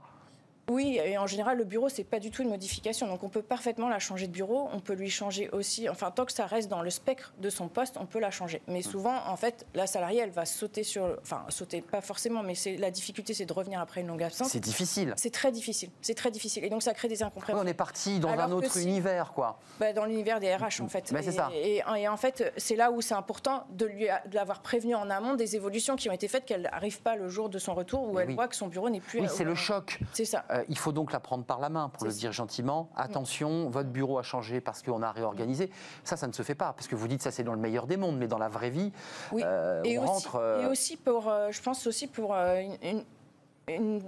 Oui, 0.69 1.00
et 1.04 1.18
en 1.18 1.27
général, 1.27 1.57
le 1.57 1.63
bureau, 1.63 1.89
c'est 1.89 2.04
pas 2.04 2.19
du 2.19 2.31
tout 2.31 2.44
une 2.44 2.50
modification. 2.50 3.07
Donc, 3.07 3.24
on 3.24 3.30
peut 3.30 3.42
parfaitement 3.42 3.89
la 3.89 4.00
changer 4.00 4.27
de 4.27 4.31
bureau. 4.31 4.69
On 4.74 4.80
peut 4.80 4.94
lui 4.94 5.10
changer 5.10 5.50
aussi. 5.50 5.89
Enfin, 5.89 6.12
tant 6.12 6.25
que 6.25 6.31
ça 6.31 6.45
reste 6.45 6.69
dans 6.69 6.81
le 6.81 6.89
spectre 6.89 7.33
de 7.39 7.50
son 7.50 7.68
poste, 7.68 7.95
on 8.00 8.06
peut 8.06 8.19
la 8.19 8.31
changer. 8.31 8.62
Mais 8.68 8.81
souvent, 8.81 9.16
en 9.27 9.36
fait, 9.36 9.66
la 9.74 9.88
salariée, 9.88 10.21
elle 10.21 10.30
va 10.30 10.45
sauter 10.45 10.83
sur. 10.83 11.18
Enfin, 11.21 11.44
sauter, 11.50 11.81
pas 11.81 12.01
forcément, 12.01 12.44
mais 12.44 12.56
c'est 12.56 12.77
la 12.77 12.92
difficulté, 12.92 13.33
c'est 13.33 13.45
de 13.45 13.54
revenir 13.54 13.80
après 13.80 14.01
une 14.01 14.07
longue 14.07 14.24
absence. 14.24 14.50
C'est 14.50 14.60
difficile. 14.60 15.13
C'est 15.18 15.33
très 15.33 15.51
difficile. 15.51 15.89
C'est 16.01 16.16
très 16.16 16.31
difficile. 16.31 16.63
Et 16.63 16.69
donc, 16.69 16.83
ça 16.83 16.94
cré 16.94 17.07
des 17.07 17.24
incompréhensions. 17.24 17.63
on 17.63 17.68
est 17.68 17.74
parti 17.74 18.19
dans 18.19 18.30
un 18.30 18.51
autre 18.51 18.77
univers, 18.77 19.33
quoi. 19.33 19.60
Bah, 19.80 19.94
dans 19.94 20.06
l'univers 20.06 20.40
des 20.40 20.54
RH, 20.54 20.81
en 20.81 20.88
fait. 20.88 21.07
c'est 21.07 21.31
ça. 21.31 21.49
Et, 21.54 21.81
en 22.07 22.18
fait, 22.18 22.54
c'est 22.57 22.76
là 22.76 22.92
où 22.92 23.02
c'est 23.02 23.14
important 23.14 23.66
de 23.71 23.85
lui 23.85 24.07
de 24.26 24.35
l'avoir 24.35 24.61
prévenu 24.61 24.95
en 24.95 25.09
amont 25.09 25.35
des 25.35 25.56
évolutions 25.56 25.95
qui 25.95 26.09
ont 26.09 26.14
été 26.14 26.28
faites, 26.28 26.45
qu'elle 26.45 26.64
n'arrive 26.64 27.02
pas 27.02 27.16
le 27.16 27.28
jour 27.30 27.49
de 27.49 27.59
son 27.59 27.73
retour 27.73 28.09
où 28.09 28.19
elle 28.19 28.33
voit 28.33 28.47
que 28.47 28.56
son 28.56 28.68
bureau 28.68 28.90
n'est 28.90 28.99
plus. 28.99 29.21
Oui, 29.21 29.28
c'est 29.30 29.44
le 29.44 29.56
choc. 29.56 29.99
C'est 30.14 30.26
ça. 30.26 30.45
Euh, 30.52 30.58
il 30.68 30.78
faut 30.78 30.92
donc 30.92 31.11
la 31.11 31.19
prendre 31.19 31.45
par 31.45 31.59
la 31.59 31.69
main, 31.69 31.89
pour 31.89 32.06
le 32.06 32.11
dire 32.11 32.31
gentiment. 32.31 32.89
Attention, 32.95 33.69
votre 33.69 33.89
bureau 33.89 34.18
a 34.18 34.23
changé 34.23 34.61
parce 34.61 34.81
qu'on 34.81 35.01
a 35.01 35.11
réorganisé. 35.11 35.69
Ça, 36.04 36.18
ça 36.18 36.28
ne 36.28 36.33
se 36.33 36.44
fait 36.44 36.56
pas, 36.56 36.73
parce 36.73 36.87
que 36.87 36.95
vous 36.95 37.07
dites 37.07 37.21
ça, 37.21 37.31
c'est 37.31 37.44
dans 37.44 37.54
le 37.54 37.59
meilleur 37.59 37.87
des 37.87 37.97
mondes, 37.97 38.18
mais 38.18 38.28
dans 38.28 38.37
la 38.37 38.49
vraie 38.49 38.69
vie, 38.69 38.92
oui. 39.31 39.44
Euh, 39.45 39.81
et 39.83 39.97
on 39.97 40.04
aussi, 40.04 40.11
rentre. 40.11 40.35
Euh, 40.35 40.63
et 40.63 40.66
aussi 40.68 40.97
pour, 40.97 41.28
euh, 41.28 41.51
je 41.51 41.61
pense 41.61 41.85
aussi 41.87 42.07
pour 42.07 42.33
une, 42.33 43.04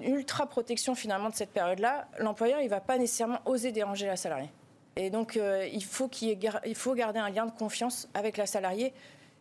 ultra 0.02 0.48
protection 0.48 0.96
finalement 0.96 1.30
de 1.30 1.36
cette 1.36 1.52
période-là, 1.52 2.08
l'employeur 2.18 2.62
il 2.62 2.70
va 2.70 2.82
pas 2.82 2.98
nécessairement 2.98 3.38
oser 3.46 3.72
déranger 3.72 4.08
la 4.08 4.16
salariée. 4.16 4.50
Et 4.96 5.12
donc 5.12 5.40
il 5.72 5.84
faut 5.84 6.08
qu'il 6.08 6.38
il 6.66 6.76
faut 6.76 6.96
garder 6.96 7.20
un 7.20 7.30
lien 7.30 7.46
de 7.46 7.52
confiance 7.52 8.10
avec 8.16 8.38
la 8.38 8.48
salariée 8.48 8.92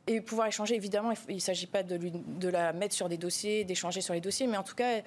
et 0.07 0.21
pouvoir 0.21 0.49
échanger. 0.49 0.75
Évidemment, 0.75 1.13
il 1.29 1.37
ne 1.37 1.41
s'agit 1.41 1.67
pas 1.67 1.83
de, 1.83 1.97
de 1.97 2.49
la 2.49 2.75
mettre 2.75 2.95
sur 2.95 3.09
des 3.09 3.17
dossiers, 3.17 3.65
d'échanger 3.65 4.03
sur 4.03 4.13
les 4.13 4.21
dossiers, 4.21 4.47
mais 4.47 4.59
en 4.59 4.63
tout 4.63 4.75
cas 4.75 5.01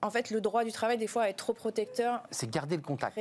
en 0.00 0.10
fait, 0.10 0.30
le 0.30 0.40
droit 0.40 0.64
du 0.64 0.72
travail, 0.72 0.96
des 0.96 1.06
fois, 1.06 1.28
est 1.28 1.34
trop 1.34 1.52
protecteur. 1.52 2.22
C'est 2.30 2.48
garder 2.48 2.76
le 2.76 2.82
contact. 2.82 3.18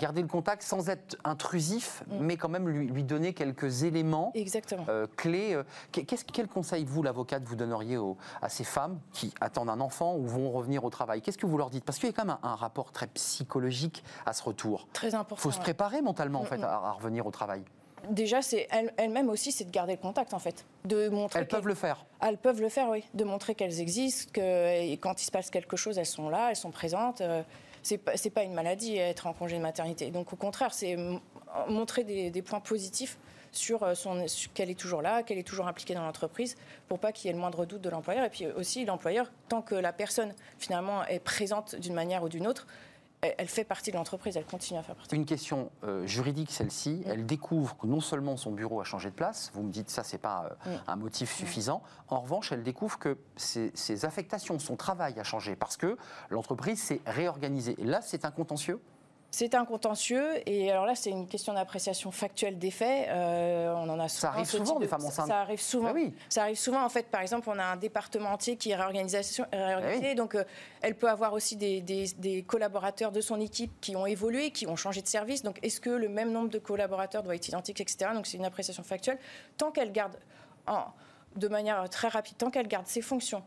Garder 0.00 0.22
le 0.22 0.28
contact 0.28 0.62
sans 0.62 0.88
être 0.88 1.16
intrusif, 1.24 2.02
mm. 2.08 2.18
mais 2.20 2.36
quand 2.36 2.48
même 2.48 2.68
lui, 2.68 3.04
donner 3.04 3.32
quelques 3.32 3.84
éléments 3.84 4.32
euh, 4.88 5.06
clés. 5.16 5.54
Euh, 5.54 5.62
quel 5.92 6.48
conseil, 6.48 6.84
vous, 6.84 7.02
l'avocate, 7.02 7.44
vous 7.44 7.56
donneriez 7.56 7.98
à 8.42 8.48
ces 8.48 8.64
femmes 8.64 8.98
qui 9.12 9.32
attendent 9.40 9.70
un 9.70 9.80
enfant 9.80 10.16
ou 10.16 10.26
vont 10.26 10.50
revenir 10.50 10.84
au 10.84 10.90
travail? 10.90 11.22
Qu'est-ce 11.22 11.38
que 11.38 11.46
vous 11.46 11.58
leur 11.58 11.70
dites? 11.70 11.84
Parce 11.84 11.98
qu'il 11.98 12.08
y 12.08 12.12
a 12.12 12.14
quand 12.14 12.24
même 12.24 12.38
un, 12.42 12.56
rapport 12.56 12.90
très 12.90 13.06
psychologique 13.06 14.02
à 14.26 14.32
ce 14.32 14.42
retour. 14.42 14.88
Très 14.92 15.14
important. 15.14 15.36
Il 15.36 15.40
faut 15.40 15.52
se 15.52 15.60
préparer 15.60 16.02
mentalement, 16.02 16.40
en 16.40 16.44
mm, 16.44 16.46
fait, 16.46 16.58
mm. 16.58 16.64
à 16.64 16.92
revenir 16.92 17.26
au 17.26 17.30
travail 17.30 17.62
déjà, 18.10 18.42
c'est 18.42 18.68
elles-mêmes 18.96 19.28
aussi, 19.28 19.52
c'est 19.52 19.64
de 19.64 19.70
garder 19.70 19.92
le 19.92 19.98
contact 19.98 20.34
en 20.34 20.38
fait, 20.38 20.64
de 20.84 21.08
montrer. 21.08 21.40
Elles 21.40 21.48
peuvent 21.48 21.68
le 21.68 21.74
faire. 21.74 22.04
Elles 22.20 22.38
peuvent 22.38 22.60
le 22.60 22.68
faire, 22.68 22.88
oui, 22.88 23.04
de 23.14 23.24
montrer 23.24 23.54
qu'elles 23.54 23.80
existent, 23.80 24.30
que 24.32 24.94
quand 24.96 25.20
il 25.20 25.24
se 25.24 25.30
passe 25.30 25.50
quelque 25.50 25.76
chose, 25.76 25.98
elles 25.98 26.06
sont 26.06 26.28
là, 26.28 26.50
elles 26.50 26.56
sont 26.56 26.70
présentes. 26.70 27.20
Euh, 27.20 27.42
c'est 27.82 27.98
pas, 27.98 28.12
pas 28.34 28.42
une 28.42 28.54
maladie 28.54 28.96
être 28.96 29.26
en 29.26 29.32
congé 29.32 29.56
de 29.56 29.62
maternité. 29.62 30.10
Donc 30.10 30.32
au 30.32 30.36
contraire, 30.36 30.74
c'est 30.74 30.96
montrer 31.68 32.04
des, 32.04 32.42
points 32.42 32.60
positifs 32.60 33.18
sur, 33.52 33.96
son, 33.96 34.26
qu'elle 34.54 34.70
est 34.70 34.78
toujours 34.78 35.00
là, 35.00 35.22
qu'elle 35.22 35.38
est 35.38 35.46
toujours 35.46 35.68
impliquée 35.68 35.94
dans 35.94 36.02
l'entreprise, 36.02 36.56
pour 36.86 36.98
pas 36.98 37.12
qu'il 37.12 37.28
y 37.28 37.30
ait 37.30 37.32
le 37.32 37.38
moindre 37.38 37.64
doute 37.64 37.80
de 37.80 37.88
l'employeur. 37.88 38.24
Et 38.24 38.30
puis 38.30 38.46
aussi, 38.46 38.84
l'employeur, 38.84 39.30
tant 39.48 39.62
que 39.62 39.74
la 39.74 39.92
personne 39.92 40.34
finalement 40.58 41.04
est 41.06 41.20
présente 41.20 41.76
d'une 41.76 41.94
manière 41.94 42.22
ou 42.22 42.28
d'une 42.28 42.46
autre, 42.46 42.66
elle 43.20 43.48
fait 43.48 43.64
partie 43.64 43.90
de 43.90 43.96
l'entreprise, 43.96 44.36
elle 44.36 44.44
continue 44.44 44.78
à 44.78 44.82
faire 44.82 44.94
partie. 44.94 45.14
Une 45.14 45.24
question 45.24 45.70
euh, 45.84 46.06
juridique, 46.06 46.50
celle-ci. 46.50 47.02
Elle 47.06 47.26
découvre 47.26 47.76
que 47.76 47.86
non 47.86 48.00
seulement 48.00 48.36
son 48.36 48.52
bureau 48.52 48.80
a 48.80 48.84
changé 48.84 49.10
de 49.10 49.14
place, 49.14 49.50
vous 49.54 49.62
me 49.62 49.72
dites 49.72 49.90
ça, 49.90 50.04
c'est 50.04 50.18
pas 50.18 50.56
euh, 50.66 50.76
un 50.86 50.96
motif 50.96 51.34
suffisant. 51.34 51.82
En 52.08 52.20
revanche, 52.20 52.52
elle 52.52 52.62
découvre 52.62 52.98
que 52.98 53.18
ses, 53.36 53.72
ses 53.74 54.04
affectations, 54.04 54.58
son 54.58 54.76
travail 54.76 55.18
a 55.18 55.24
changé 55.24 55.56
parce 55.56 55.76
que 55.76 55.96
l'entreprise 56.30 56.80
s'est 56.80 57.00
réorganisée. 57.06 57.74
Et 57.78 57.84
là, 57.84 58.00
c'est 58.02 58.24
un 58.24 58.30
contentieux? 58.30 58.80
C'est 59.30 59.54
un 59.54 59.66
contentieux 59.66 60.26
et 60.46 60.70
alors 60.70 60.86
là 60.86 60.94
c'est 60.94 61.10
une 61.10 61.28
question 61.28 61.52
d'appréciation 61.52 62.10
factuelle 62.10 62.58
des 62.58 62.70
faits. 62.70 63.08
Euh, 63.08 63.74
on 63.74 63.88
en 63.88 64.00
a 64.00 64.08
souvent. 64.08 64.20
Ça 64.20 64.28
arrive 64.30 64.46
souvent 64.46 64.78
des 64.80 64.88
femmes 64.88 65.04
enceintes. 65.04 65.26
Ça, 65.26 65.40
arrive 65.40 65.60
souvent. 65.60 65.88
Ah 65.90 65.94
oui. 65.94 66.14
Ça 66.30 66.42
arrive 66.42 66.56
souvent 66.56 66.82
en 66.82 66.88
fait. 66.88 67.06
Par 67.08 67.20
exemple, 67.20 67.48
on 67.50 67.58
a 67.58 67.64
un 67.64 67.76
département 67.76 68.30
entier 68.30 68.56
qui 68.56 68.70
est 68.70 68.76
réorganisé, 68.76 69.20
ah 69.52 70.14
donc 70.14 70.34
euh, 70.34 70.44
elle 70.80 70.94
peut 70.94 71.10
avoir 71.10 71.34
aussi 71.34 71.56
des, 71.56 71.80
des, 71.82 72.42
collaborateurs 72.42 73.12
de 73.12 73.20
son 73.20 73.38
équipe 73.40 73.72
qui 73.80 73.96
ont 73.96 74.06
évolué, 74.06 74.50
qui 74.50 74.66
ont 74.66 74.76
changé 74.76 75.02
de 75.02 75.08
service. 75.08 75.42
Donc 75.42 75.58
est-ce 75.62 75.80
que 75.80 75.90
le 75.90 76.08
même 76.08 76.32
nombre 76.32 76.48
de 76.48 76.58
collaborateurs 76.58 77.22
doit 77.22 77.34
être 77.34 77.48
identique, 77.48 77.80
etc. 77.80 78.12
Donc 78.14 78.26
c'est 78.26 78.38
une 78.38 78.46
appréciation 78.46 78.82
factuelle. 78.82 79.18
Tant 79.58 79.70
qu'elle 79.70 79.92
garde 79.92 80.16
en, 80.66 80.86
de 81.36 81.48
manière 81.48 81.88
très 81.90 82.08
rapide, 82.08 82.38
tant 82.38 82.50
qu'elle 82.50 82.68
garde 82.68 82.86
ses 82.86 83.02
fonctions 83.02 83.42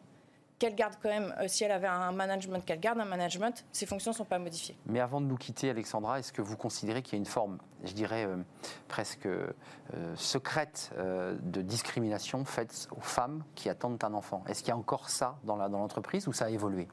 qu'elle 0.61 0.75
garde 0.75 0.93
quand 1.01 1.09
même, 1.09 1.33
euh, 1.39 1.47
si 1.47 1.63
elle 1.63 1.71
avait 1.71 1.87
un 1.87 2.11
management, 2.11 2.63
qu'elle 2.63 2.79
garde 2.79 2.99
un 2.99 3.05
management, 3.05 3.65
ses 3.71 3.87
fonctions 3.87 4.11
ne 4.11 4.15
sont 4.15 4.25
pas 4.25 4.37
modifiées. 4.37 4.77
Mais 4.85 4.99
avant 4.99 5.19
de 5.19 5.25
nous 5.25 5.35
quitter, 5.35 5.71
Alexandra, 5.71 6.19
est-ce 6.19 6.31
que 6.31 6.43
vous 6.43 6.55
considérez 6.55 7.01
qu'il 7.01 7.13
y 7.13 7.15
a 7.15 7.17
une 7.17 7.25
forme, 7.25 7.57
je 7.83 7.93
dirais, 7.93 8.25
euh, 8.25 8.37
presque 8.87 9.25
euh, 9.25 9.51
secrète 10.15 10.91
de 10.97 11.61
discrimination 11.63 12.45
faite 12.45 12.87
aux 12.95 13.01
femmes 13.01 13.43
qui 13.55 13.69
attendent 13.69 14.03
un 14.03 14.13
enfant? 14.13 14.43
Est-ce 14.47 14.59
qu'il 14.59 14.69
y 14.69 14.71
a 14.71 14.77
encore 14.77 15.09
ça 15.09 15.39
dans 15.43 15.55
l'entreprise 15.55 16.27
ou 16.27 16.33
ça 16.33 16.45
a 16.45 16.49
évolué? 16.49 16.87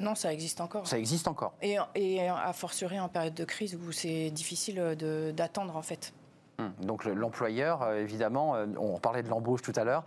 Non, 0.00 0.14
ça 0.14 0.32
existe 0.32 0.62
encore. 0.62 0.86
Ça 0.86 0.98
existe 0.98 1.28
encore. 1.28 1.52
Et, 1.60 1.76
et 1.94 2.28
a 2.28 2.52
fortiori 2.54 2.98
en 2.98 3.08
période 3.08 3.34
de 3.34 3.44
crise 3.44 3.76
où 3.76 3.92
c'est 3.92 4.30
difficile 4.30 4.96
d'attendre 5.36 5.76
en 5.76 5.82
fait. 5.82 6.14
Hum, 6.58 6.72
donc 6.82 7.04
l'employeur, 7.04 7.82
euh, 7.82 7.98
évidemment, 7.98 8.54
euh, 8.54 8.66
on 8.78 8.98
parlait 8.98 9.24
de 9.24 9.28
l'embauche 9.28 9.62
tout 9.62 9.72
à 9.74 9.82
l'heure, 9.82 10.04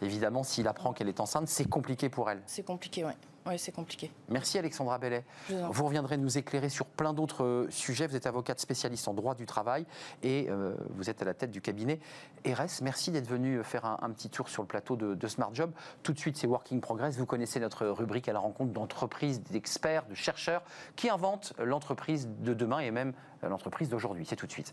évidemment, 0.00 0.42
s'il 0.42 0.66
apprend 0.66 0.94
qu'elle 0.94 1.08
est 1.08 1.20
enceinte, 1.20 1.48
c'est 1.48 1.68
compliqué 1.68 2.08
pour 2.08 2.30
elle. 2.30 2.40
C'est 2.46 2.64
compliqué, 2.64 3.04
oui. 3.04 3.12
Oui, 3.46 3.58
c'est 3.58 3.72
compliqué. 3.72 4.10
Merci 4.30 4.58
Alexandra 4.58 4.96
Bellet. 4.96 5.22
Vous 5.50 5.84
reviendrez 5.84 6.16
nous 6.16 6.38
éclairer 6.38 6.70
sur 6.70 6.86
plein 6.86 7.12
d'autres 7.12 7.44
euh, 7.44 7.66
sujets. 7.68 8.06
Vous 8.06 8.16
êtes 8.16 8.26
avocate 8.26 8.58
spécialiste 8.58 9.06
en 9.06 9.12
droit 9.12 9.34
du 9.34 9.44
travail 9.44 9.84
et 10.22 10.48
vous 10.96 11.10
êtes 11.10 11.20
à 11.20 11.26
la 11.26 11.34
tête 11.34 11.50
du 11.50 11.60
cabinet 11.60 12.00
RS. 12.46 12.80
Merci 12.80 13.10
d'être 13.10 13.28
venu 13.28 13.62
faire 13.62 13.84
un, 13.84 14.10
petit 14.12 14.30
tour 14.30 14.48
sur 14.48 14.62
le 14.62 14.68
plateau 14.68 14.96
de, 14.96 15.14
de, 15.14 15.28
Smart 15.28 15.50
Job. 15.52 15.72
Tout 16.02 16.14
de 16.14 16.18
suite, 16.18 16.38
c'est 16.38 16.46
Working 16.46 16.80
Progress. 16.80 17.18
Vous 17.18 17.26
connaissez 17.26 17.60
notre 17.60 17.86
rubrique 17.86 18.30
à 18.30 18.32
la 18.32 18.38
rencontre 18.38 18.72
d'entreprises, 18.72 19.42
d'experts, 19.42 20.06
de 20.06 20.14
chercheurs 20.14 20.62
qui 20.96 21.10
inventent 21.10 21.52
l'entreprise 21.58 22.30
de 22.38 22.54
demain 22.54 22.78
et 22.78 22.90
même 22.90 23.12
l'entreprise 23.42 23.90
d'aujourd'hui. 23.90 24.24
C'est 24.24 24.36
tout 24.36 24.46
de 24.46 24.52
suite. 24.52 24.72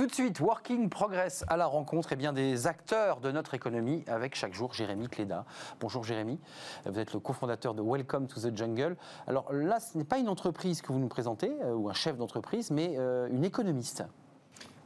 Tout 0.00 0.06
de 0.06 0.14
suite, 0.14 0.40
Working 0.40 0.88
Progress 0.88 1.44
à 1.46 1.58
la 1.58 1.66
rencontre 1.66 2.08
eh 2.12 2.16
bien, 2.16 2.32
des 2.32 2.66
acteurs 2.66 3.20
de 3.20 3.30
notre 3.30 3.52
économie 3.52 4.02
avec 4.06 4.34
chaque 4.34 4.54
jour 4.54 4.72
Jérémy 4.72 5.08
Cléda. 5.08 5.44
Bonjour 5.78 6.04
Jérémy, 6.04 6.40
vous 6.86 6.98
êtes 6.98 7.12
le 7.12 7.20
cofondateur 7.20 7.74
de 7.74 7.82
Welcome 7.82 8.26
to 8.26 8.40
the 8.40 8.56
Jungle. 8.56 8.96
Alors 9.26 9.52
là, 9.52 9.78
ce 9.78 9.98
n'est 9.98 10.04
pas 10.04 10.16
une 10.16 10.30
entreprise 10.30 10.80
que 10.80 10.90
vous 10.90 11.00
nous 11.00 11.08
présentez 11.08 11.52
euh, 11.64 11.74
ou 11.74 11.90
un 11.90 11.92
chef 11.92 12.16
d'entreprise, 12.16 12.70
mais 12.70 12.94
euh, 12.96 13.28
une 13.28 13.44
économiste. 13.44 14.02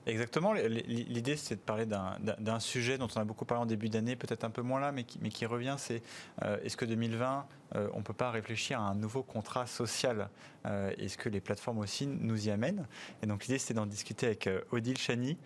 Exactement. 0.06 0.52
L'idée, 0.52 1.36
c'est 1.36 1.54
de 1.54 1.60
parler 1.60 1.86
d'un 1.86 2.60
sujet 2.60 2.98
dont 2.98 3.08
on 3.14 3.20
a 3.20 3.24
beaucoup 3.24 3.44
parlé 3.44 3.62
en 3.62 3.66
début 3.66 3.88
d'année, 3.88 4.16
peut-être 4.16 4.44
un 4.44 4.50
peu 4.50 4.62
moins 4.62 4.80
là, 4.80 4.92
mais 4.92 5.04
qui, 5.04 5.18
mais 5.22 5.30
qui 5.30 5.46
revient. 5.46 5.76
C'est 5.78 6.02
euh, 6.42 6.58
est-ce 6.62 6.76
que 6.76 6.84
2020 6.84 7.46
euh, 7.74 7.88
on 7.92 7.98
ne 7.98 8.02
peut 8.02 8.12
pas 8.12 8.30
réfléchir 8.30 8.80
à 8.80 8.84
un 8.84 8.94
nouveau 8.94 9.22
contrat 9.22 9.66
social 9.66 10.28
euh, 10.66 10.92
Est-ce 10.98 11.18
que 11.18 11.28
les 11.28 11.40
plateformes 11.40 11.78
aussi 11.78 12.06
nous 12.06 12.48
y 12.48 12.50
amènent 12.50 12.86
Et 13.22 13.26
donc 13.26 13.46
l'idée, 13.46 13.58
c'est 13.58 13.74
d'en 13.74 13.86
discuter 13.86 14.26
avec 14.26 14.46
euh, 14.46 14.60
Odile 14.70 14.98
Chani. 14.98 15.36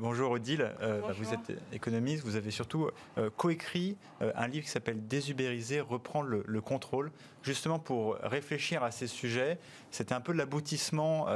bonjour 0.00 0.30
Odile, 0.30 0.72
bah, 0.80 1.12
vous 1.16 1.32
êtes 1.32 1.52
économiste, 1.72 2.24
vous 2.24 2.36
avez 2.36 2.50
surtout 2.50 2.90
coécrit 3.36 3.96
un 4.20 4.48
livre 4.48 4.64
qui 4.64 4.70
s'appelle 4.70 5.06
Désubériser, 5.06 5.80
reprendre 5.80 6.42
le, 6.46 6.60
contrôle, 6.60 7.12
justement 7.42 7.78
pour 7.78 8.16
réfléchir 8.22 8.82
à 8.82 8.90
ces 8.90 9.06
sujets. 9.06 9.58
C'était 9.90 10.14
un 10.14 10.20
peu 10.20 10.32
l'aboutissement 10.32 11.26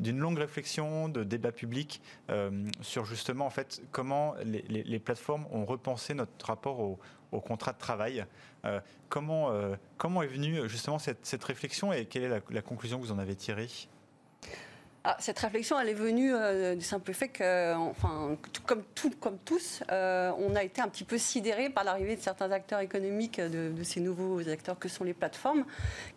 d'une 0.00 0.18
longue 0.18 0.38
réflexion, 0.38 1.08
de 1.08 1.24
débat 1.24 1.52
public 1.52 2.00
sur 2.80 3.04
justement 3.04 3.46
en 3.46 3.50
fait 3.50 3.82
comment 3.92 4.34
les, 4.44 4.98
plateformes 4.98 5.46
ont 5.50 5.64
repensé 5.64 6.14
notre 6.14 6.46
rapport 6.46 6.80
au, 6.80 6.98
au 7.34 7.40
contrat 7.40 7.72
de 7.72 7.78
travail. 7.78 8.24
Euh, 8.64 8.80
comment, 9.08 9.50
euh, 9.50 9.74
comment 9.98 10.22
est 10.22 10.28
venue 10.28 10.68
justement 10.68 10.98
cette, 10.98 11.44
réflexion 11.44 11.92
et 11.92 12.06
quelle 12.06 12.24
est 12.24 12.42
la, 12.50 12.62
conclusion 12.62 12.98
que 12.98 13.04
vous 13.04 13.12
en 13.12 13.18
avez 13.18 13.34
tirée? 13.34 13.68
Ah, 15.06 15.16
cette 15.20 15.38
réflexion, 15.38 15.78
elle 15.78 15.90
est 15.90 15.94
venue 15.94 16.32
euh, 16.34 16.74
du 16.74 16.82
simple 16.82 17.12
fait 17.12 17.28
que, 17.28 17.74
enfin, 17.74 18.38
tout, 18.54 18.62
comme, 18.62 18.82
tout, 18.94 19.10
comme 19.20 19.36
tous, 19.44 19.82
on 19.90 20.56
a 20.56 20.62
été 20.62 20.80
un 20.80 20.88
petit 20.88 21.04
peu 21.04 21.18
sidéré 21.18 21.68
par 21.68 21.84
l'arrivée 21.84 22.16
de 22.16 22.22
certains 22.22 22.50
acteurs 22.50 22.80
économiques, 22.80 23.38
de, 23.38 23.82
ces 23.82 24.00
nouveaux 24.00 24.48
acteurs 24.48 24.78
que 24.78 24.88
sont 24.88 25.04
les 25.04 25.12
plateformes, 25.12 25.66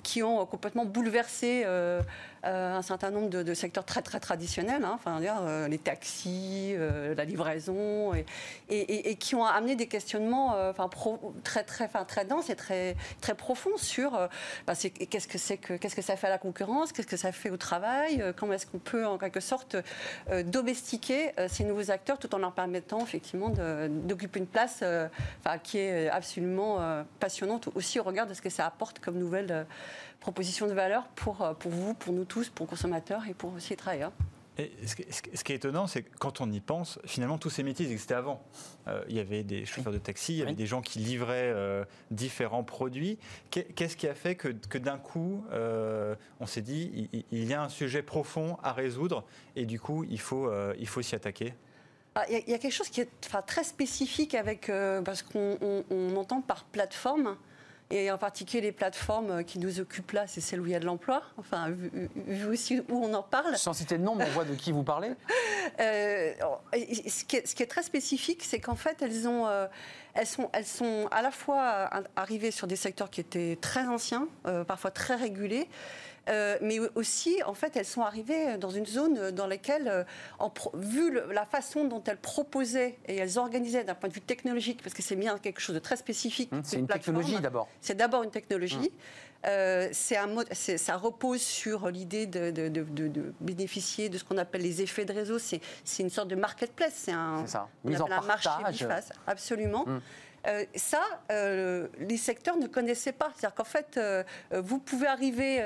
qui 0.03 0.23
ont 0.23 0.45
complètement 0.45 0.85
bouleversé 0.85 1.63
euh, 1.65 2.01
un 2.43 2.81
certain 2.81 3.11
nombre 3.11 3.29
de, 3.29 3.53
secteurs 3.53 3.85
très 3.85 4.01
très 4.01 4.19
traditionnels, 4.19 4.83
hein, 4.83 4.91
enfin, 4.93 5.21
euh, 5.21 5.67
les 5.67 5.77
taxis, 5.77 6.73
euh, 6.75 7.15
la 7.15 7.25
livraison, 7.25 8.13
et, 8.69 9.15
qui 9.15 9.35
ont 9.35 9.45
amené 9.45 9.75
des 9.75 9.87
questionnements 9.87 10.55
enfin, 10.69 10.89
très 11.43 11.63
très 11.63 11.85
enfin, 11.85 12.05
très 12.05 12.25
denses 12.25 12.49
et 12.49 12.55
très 12.55 12.95
très 13.21 13.35
profonds 13.35 13.77
sur 13.77 14.11
bah, 14.65 14.73
qu'est-ce 14.75 15.27
que 15.27 15.37
c'est 15.37 15.57
que 15.57 15.73
qu'est-ce 15.73 15.95
que 15.95 16.01
ça 16.01 16.15
fait 16.15 16.27
à 16.27 16.29
la 16.29 16.37
concurrence, 16.37 16.91
qu'est-ce 16.91 17.07
que 17.07 17.17
ça 17.17 17.31
fait 17.31 17.49
au 17.49 17.57
travail, 17.57 18.23
comment 18.37 18.53
est-ce 18.53 18.65
qu'on 18.65 18.79
peut 18.79 19.05
en 19.05 19.17
quelque 19.17 19.39
sorte 19.39 19.75
domestiquer 20.45 21.31
ces 21.47 21.63
nouveaux 21.63 21.91
acteurs 21.91 22.19
tout 22.19 22.33
en 22.35 22.37
leur 22.37 22.53
permettant 22.53 22.99
effectivement 23.01 23.49
d'occuper 23.89 24.39
une 24.39 24.47
place 24.47 24.83
qui 25.63 25.79
est 25.79 26.09
absolument 26.09 27.03
passionnante 27.19 27.69
aussi 27.75 27.99
au 27.99 28.03
regard 28.03 28.27
de 28.27 28.33
ce 28.33 28.41
que 28.41 28.49
ça 28.49 28.65
apporte 28.65 28.99
comme 28.99 29.17
nouvelle 29.17 29.65
proposition 30.19 30.67
de 30.67 30.73
valeur 30.73 31.07
pour, 31.15 31.41
euh, 31.41 31.53
pour 31.53 31.71
vous, 31.71 31.93
pour 31.93 32.13
nous 32.13 32.25
tous, 32.25 32.49
pour 32.49 32.67
consommateurs 32.67 33.27
et 33.29 33.33
pour 33.33 33.53
aussi 33.53 33.71
les 33.71 33.77
travailleurs. 33.77 34.11
Et 34.59 34.71
ce, 34.87 34.95
qui 35.43 35.53
est 35.53 35.55
étonnant, 35.55 35.85
c'est 35.85 36.01
que 36.01 36.17
quand 36.17 36.41
on 36.41 36.51
y 36.51 36.59
pense, 36.59 36.97
finalement, 37.05 37.37
tous 37.37 37.51
ces 37.51 37.61
métiers 37.61 37.85
existaient 37.85 38.15
avant. 38.15 38.41
Euh, 38.87 39.03
il 39.07 39.15
y 39.15 39.19
avait 39.19 39.43
des 39.43 39.67
chauffeurs 39.67 39.93
de 39.93 39.99
taxi, 39.99 40.33
il 40.33 40.37
y 40.39 40.41
avait 40.41 40.55
des 40.55 40.65
gens 40.65 40.81
qui 40.81 40.97
livraient 40.97 41.53
euh, 41.53 41.85
différents 42.09 42.63
produits. 42.63 43.19
Qu'est-ce 43.51 43.95
qui 43.95 44.07
a 44.07 44.15
fait 44.15 44.33
que, 44.33 44.47
que 44.47 44.79
d'un 44.79 44.97
coup, 44.97 45.45
on 46.39 46.47
s'est 46.47 46.63
dit, 46.63 47.07
il, 47.31 47.43
y 47.45 47.53
a 47.53 47.61
un 47.61 47.69
sujet 47.69 48.01
profond 48.01 48.57
à 48.63 48.73
résoudre 48.73 49.25
et 49.55 49.67
du 49.67 49.79
coup, 49.79 50.03
il 50.09 50.19
faut, 50.19 50.51
il 50.79 50.87
faut 50.87 51.03
s'y 51.03 51.13
attaquer? 51.13 51.53
Ah, 52.15 52.25
il 52.27 52.49
y, 52.49 52.55
a 52.55 52.57
quelque 52.57 52.71
chose 52.71 52.89
qui 52.89 53.01
est 53.01 53.09
enfin, 53.27 53.43
très 53.43 53.63
spécifique 53.63 54.33
avec, 54.33 54.71
parce 55.05 55.21
qu'on 55.21 55.83
on 55.91 56.15
entend 56.15 56.41
par 56.41 56.63
plateforme 56.63 57.37
et 57.89 58.11
en 58.11 58.17
particulier 58.17 58.61
les 58.61 58.71
plateformes 58.71 59.43
qui 59.45 59.59
nous 59.59 59.79
occupent 59.79 60.11
là, 60.11 60.27
c'est 60.27 60.41
celles 60.41 60.59
où 60.59 60.65
il 60.65 60.73
y 60.73 60.75
a 60.75 60.79
de 60.79 60.85
l'emploi, 60.85 61.23
enfin, 61.37 61.69
vu, 61.69 62.45
aussi 62.45 62.81
où 62.89 63.05
on 63.05 63.13
en 63.13 63.23
parle. 63.23 63.55
Sans 63.57 63.73
citer 63.73 63.97
de 63.97 64.03
nom, 64.03 64.15
mais 64.15 64.25
on 64.25 64.31
voit 64.31 64.43
de 64.43 64.55
qui 64.55 64.73
vous 64.73 64.83
parlez 64.83 65.11
euh, 65.79 66.33
ce, 66.73 67.23
qui 67.23 67.37
est, 67.37 67.47
ce, 67.47 67.55
qui 67.55 67.63
est, 67.63 67.67
très 67.67 67.83
spécifique, 67.83 68.43
c'est 68.43 68.59
qu'en 68.59 68.75
fait, 68.75 69.01
elles, 69.01 69.27
ont, 69.27 69.47
euh, 69.47 69.67
elles, 70.15 70.27
sont, 70.27 70.49
elles 70.51 70.65
sont 70.65 71.07
à 71.11 71.21
la 71.21 71.31
fois 71.31 71.89
arrivées 72.17 72.51
sur 72.51 72.67
des 72.67 72.75
secteurs 72.75 73.09
qui 73.09 73.21
étaient 73.21 73.57
très 73.61 73.87
anciens, 73.87 74.27
euh, 74.47 74.65
parfois 74.65 74.91
très 74.91 75.15
régulés, 75.15 75.69
euh, 76.29 76.57
mais 76.61 76.79
aussi, 76.95 77.41
en 77.45 77.53
fait, 77.53 77.75
elles 77.75 77.85
sont 77.85 78.01
arrivées 78.01 78.57
dans 78.57 78.69
une 78.69 78.85
zone 78.85 79.31
dans 79.31 79.47
laquelle, 79.47 79.87
euh, 79.87 80.49
vu 80.73 81.19
la 81.31 81.45
façon 81.45 81.85
dont 81.85 82.03
elles 82.05 82.17
proposaient 82.17 82.97
et 83.07 83.15
elles 83.15 83.37
organisaient 83.37 83.83
d'un 83.83 83.95
point 83.95 84.09
de 84.09 84.13
vue 84.13 84.21
technologique, 84.21 84.81
parce 84.83 84.93
que 84.93 85.01
c'est 85.01 85.15
bien 85.15 85.37
quelque 85.37 85.59
chose 85.59 85.75
de 85.75 85.79
très 85.79 85.95
spécifique. 85.95 86.51
Hum, 86.51 86.61
c'est 86.63 86.77
une 86.77 86.87
technologie 86.87 87.39
d'abord. 87.39 87.67
C'est 87.81 87.95
d'abord 87.95 88.23
une 88.23 88.31
technologie. 88.31 88.77
Hum. 88.77 88.87
Euh, 89.45 89.89
ça 89.93 90.97
repose 90.97 91.41
sur 91.41 91.89
l'idée 91.89 92.25
de, 92.25 92.49
de, 92.49 93.33
bénéficier 93.39 94.09
de 94.09 94.17
ce 94.17 94.23
qu'on 94.23 94.37
appelle 94.37 94.61
les 94.61 94.81
effets 94.81 95.05
de 95.05 95.13
réseau. 95.13 95.37
C'est 95.39 95.61
une 95.99 96.09
sorte 96.09 96.27
de 96.27 96.35
marketplace. 96.35 96.93
C'est 96.95 97.11
un, 97.11 97.45
ça. 97.45 97.67
Mise 97.83 98.01
en 98.01 98.11
un 98.11 98.21
marché 98.21 98.49
absolument. 99.27 99.87
Hum. 99.87 100.01
Euh, 100.47 100.63
ça, 100.75 101.01
euh, 101.31 101.87
les 101.99 102.17
secteurs 102.17 102.57
ne 102.57 102.67
connaissaient 102.67 103.11
pas. 103.11 103.31
C'est-à-dire 103.35 103.55
qu'en 103.55 103.63
fait, 103.63 103.97
euh, 103.97 104.23
vous 104.51 104.79
pouvez 104.79 105.07
arriver. 105.07 105.59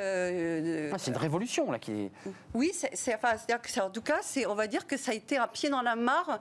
Ah, 0.92 0.98
c'est 0.98 1.12
une 1.12 1.18
révolution 1.18 1.72
là 1.72 1.80
qui 1.80 1.92
est. 1.92 2.12
Oui, 2.54 2.72
c'est, 2.74 3.16
enfin, 3.16 3.38
c'est-à-dire 3.38 3.62
que 3.62 3.80
en 3.80 3.90
tout 3.90 4.02
cas, 4.02 4.20
c'est, 4.22 4.46
on 4.46 4.56
va 4.56 4.68
dire 4.68 4.88
que 4.88 4.98
ça 4.98 5.12
a 5.12 5.16
été 5.16 5.38
un 5.38 5.48
pied 5.48 5.70
dans 5.70 5.82
la 5.82 5.96
mare 5.96 6.40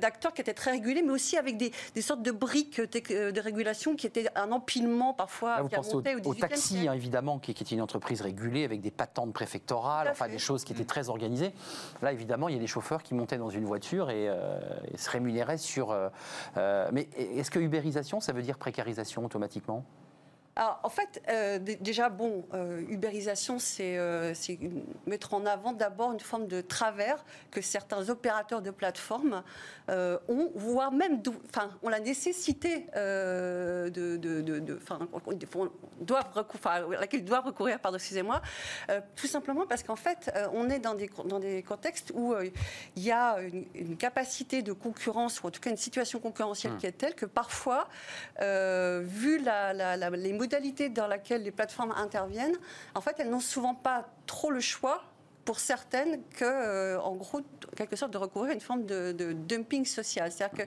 d'acteurs 0.00 0.32
qui 0.32 0.40
étaient 0.40 0.54
très 0.54 0.72
régulés, 0.72 1.02
mais 1.02 1.12
aussi 1.12 1.36
avec 1.36 1.56
des, 1.56 1.72
sortes 2.00 2.22
de 2.22 2.30
briques 2.30 2.80
de 2.80 3.40
régulation 3.40 3.96
qui 3.96 4.06
étaient 4.06 4.28
un 4.34 4.52
empilement 4.52 5.12
parfois. 5.12 5.62
vous 5.62 5.68
pensez 5.68 5.94
au, 5.94 6.02
au, 6.24 6.34
taxi, 6.34 6.88
hein, 6.88 6.92
évidemment, 6.92 7.38
qui, 7.38 7.54
qui, 7.54 7.64
est 7.64 7.76
une 7.76 7.82
entreprise 7.82 8.20
régulée 8.20 8.64
avec 8.64 8.80
des 8.80 8.90
patentes 8.90 9.32
préfectorales, 9.32 10.08
enfin 10.10 10.28
des 10.28 10.38
choses 10.38 10.64
qui 10.64 10.72
étaient 10.72 10.84
très 10.84 11.08
organisées. 11.08 11.52
Là, 12.02 12.12
évidemment, 12.12 12.48
il 12.48 12.54
y 12.54 12.58
a 12.58 12.60
des 12.60 12.66
chauffeurs 12.66 13.02
qui 13.02 13.14
montaient 13.14 13.38
dans 13.38 13.50
une 13.50 13.64
voiture 13.64 14.10
et, 14.10 14.24
et 14.26 14.96
se 14.96 15.10
rémunéraient 15.10 15.58
sur. 15.58 15.94
mais 16.56 17.08
est-ce 17.16 17.50
que 17.50 17.55
ubérisation, 17.60 18.20
ça 18.20 18.32
veut 18.32 18.42
dire 18.42 18.58
précarisation 18.58 19.24
automatiquement? 19.24 19.84
Alors, 20.58 20.80
en 20.84 20.88
fait, 20.88 21.22
euh, 21.28 21.58
déjà, 21.58 22.08
bon, 22.08 22.46
euh, 22.54 22.80
ubérisation, 22.88 23.58
euh, 23.80 24.32
c'est 24.34 24.58
mettre 25.06 25.34
en 25.34 25.44
avant 25.44 25.74
d'abord 25.74 26.12
une 26.12 26.20
forme 26.20 26.46
de 26.46 26.62
travers 26.62 27.22
que 27.50 27.60
certains 27.60 28.08
opérateurs 28.08 28.62
de 28.62 28.70
plateformes 28.70 29.42
ont, 29.88 30.50
voire 30.54 30.92
même, 30.92 31.22
enfin, 31.50 31.70
ont 31.82 31.90
la 31.90 32.00
nécessité 32.00 32.86
de, 32.94 33.90
de, 33.90 34.60
doivent 36.00 36.32
recourir, 36.32 36.88
laquelle 36.88 37.20
ils 37.20 37.26
doivent 37.26 37.44
recourir, 37.44 37.78
pardon, 37.78 37.98
excusez-moi, 37.98 38.40
tout 39.14 39.26
simplement 39.26 39.66
parce 39.66 39.82
qu'en 39.82 39.96
fait, 39.96 40.32
on 40.54 40.70
est 40.70 40.78
dans 40.78 40.94
des, 40.94 41.10
dans 41.26 41.38
des 41.38 41.62
contextes 41.62 42.12
où 42.14 42.34
il 42.96 43.02
y 43.02 43.12
a 43.12 43.38
une, 43.74 43.96
capacité 43.96 44.62
de 44.62 44.72
concurrence, 44.72 45.42
ou 45.42 45.46
en 45.46 45.50
tout 45.50 45.60
cas 45.60 45.70
une 45.70 45.76
situation 45.76 46.18
concurrentielle 46.18 46.72
mmh. 46.72 46.78
qui 46.78 46.86
est 46.86 46.92
telle 46.92 47.14
que 47.14 47.26
parfois, 47.26 47.88
vu 48.40 49.38
la, 49.38 49.72
la, 49.72 50.10
les 50.10 50.32
dans 50.90 51.06
laquelle 51.06 51.42
les 51.42 51.50
plateformes 51.50 51.92
interviennent, 51.96 52.56
en 52.94 53.00
fait, 53.00 53.16
elles 53.18 53.30
n'ont 53.30 53.40
souvent 53.40 53.74
pas 53.74 54.08
trop 54.26 54.50
le 54.50 54.60
choix 54.60 55.02
pour 55.46 55.60
certaines 55.60 56.20
que, 56.36 56.44
euh, 56.44 57.00
en 57.00 57.14
gros, 57.14 57.38
en 57.38 57.76
quelque 57.76 57.94
sorte, 57.94 58.12
de 58.12 58.18
recourir 58.18 58.50
à 58.50 58.54
une 58.54 58.60
forme 58.60 58.84
de, 58.84 59.12
dumping 59.32 59.84
social. 59.84 60.30
C'est-à-dire 60.32 60.66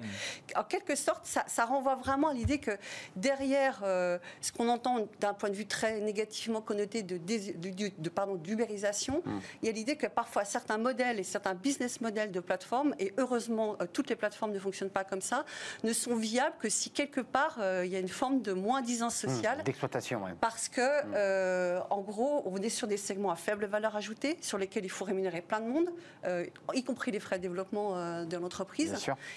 qu'en 0.53 0.63
quelque 0.63 0.95
sorte, 0.95 1.25
ça, 1.25 1.65
renvoie 1.65 1.95
vraiment 1.95 2.29
à 2.29 2.33
l'idée 2.33 2.59
que 2.59 2.71
derrière 3.17 3.81
euh, 3.83 4.17
ce 4.39 4.53
qu'on 4.53 4.69
entend 4.69 5.07
d'un 5.19 5.33
point 5.33 5.49
de 5.49 5.55
vue 5.55 5.65
très 5.65 5.99
négativement 5.99 6.61
connoté 6.61 7.03
de, 7.03 7.17
de, 7.17 8.09
pardon, 8.09 8.35
d'ubérisation, 8.35 9.21
mm. 9.25 9.39
il 9.61 9.65
y 9.65 9.69
a 9.69 9.73
l'idée 9.73 9.97
que 9.97 10.07
parfois 10.07 10.45
certains 10.45 10.77
modèles 10.77 11.19
et 11.19 11.23
certains 11.23 11.55
business 11.55 11.99
models 11.99 12.31
de 12.31 12.39
plateformes, 12.39 12.95
et 12.99 13.13
heureusement, 13.17 13.75
euh, 13.81 13.85
toutes 13.91 14.09
les 14.09 14.15
plateformes 14.15 14.53
ne 14.53 14.59
fonctionnent 14.59 14.89
pas 14.89 15.03
comme 15.03 15.21
ça, 15.21 15.43
ne 15.83 15.91
sont 15.91 16.15
viables 16.15 16.55
que 16.57 16.69
si 16.69 16.89
quelque 16.89 17.21
part 17.21 17.59
il 17.83 17.89
y 17.89 17.97
a 17.97 17.99
une 17.99 18.07
forme 18.07 18.41
de 18.41 18.53
moins-disance 18.53 19.25
mm. 19.25 19.29
sociale. 19.29 19.63
D'exploitation, 19.63 20.21
oui. 20.23 20.31
Parce 20.39 20.69
que, 20.69 21.79
mm. 21.79 21.83
en 21.89 21.99
gros, 21.99 22.43
on 22.45 22.57
est 22.57 22.69
sur 22.69 22.87
des 22.87 22.97
segments 22.97 23.31
à 23.31 23.35
faible 23.35 23.65
valeur 23.65 23.97
ajoutée, 23.97 24.37
sur 24.39 24.57
les 24.57 24.68
il 24.75 24.89
faut 24.89 25.05
rémunérer 25.05 25.41
plein 25.41 25.59
de 25.59 25.67
monde, 25.67 25.89
euh, 26.25 26.45
y 26.73 26.83
compris 26.83 27.11
les 27.11 27.19
frais 27.19 27.37
de 27.37 27.43
développement 27.43 27.97
euh, 27.97 28.25
de 28.25 28.37
l'entreprise, 28.37 28.95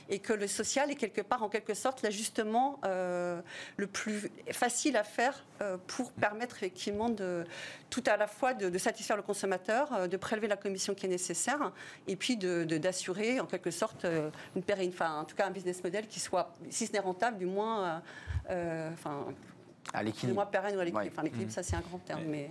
et 0.08 0.18
que 0.18 0.32
le 0.32 0.46
social 0.46 0.90
est 0.90 0.94
quelque 0.94 1.20
part, 1.20 1.42
en 1.42 1.48
quelque 1.48 1.74
sorte, 1.74 2.02
l'ajustement 2.02 2.78
euh, 2.84 3.40
le 3.76 3.86
plus 3.86 4.30
facile 4.50 4.96
à 4.96 5.04
faire 5.04 5.44
pour 5.86 6.10
permettre 6.10 6.56
effectivement 6.56 7.08
de 7.08 7.44
tout 7.88 8.02
à 8.06 8.16
la 8.16 8.26
fois 8.26 8.52
de, 8.52 8.76
satisfaire 8.78 9.16
le 9.16 9.22
consommateur, 9.22 10.08
de 10.08 10.16
prélever 10.16 10.48
la 10.48 10.56
commission 10.56 10.92
qui 10.92 11.06
est 11.06 11.08
nécessaire, 11.08 11.72
et 12.08 12.16
puis 12.16 12.36
d'assurer 12.36 13.38
en 13.38 13.46
quelque 13.46 13.70
sorte 13.70 14.04
une 14.56 14.62
pérenne, 14.62 14.90
enfin 14.92 15.20
en 15.20 15.24
tout 15.24 15.36
cas 15.36 15.46
un 15.46 15.52
business 15.52 15.84
model 15.84 16.08
qui 16.08 16.18
soit, 16.18 16.52
si 16.68 16.86
ce 16.86 16.92
n'est 16.92 16.98
rentable, 16.98 17.38
du 17.38 17.46
moins, 17.46 18.02
enfin 18.48 19.26
à 19.92 20.02
l'équilibre. 20.02 20.36
Moi, 20.36 20.46
pérenne 20.46 20.76
ou 20.76 20.80
à 20.80 20.84
l'équilibre. 20.84 21.12
Enfin, 21.12 21.22
l'équilibre, 21.22 21.52
ça, 21.52 21.62
c'est 21.62 21.76
un 21.76 21.80
grand 21.80 21.98
terme. 21.98 22.22
Mais... 22.26 22.50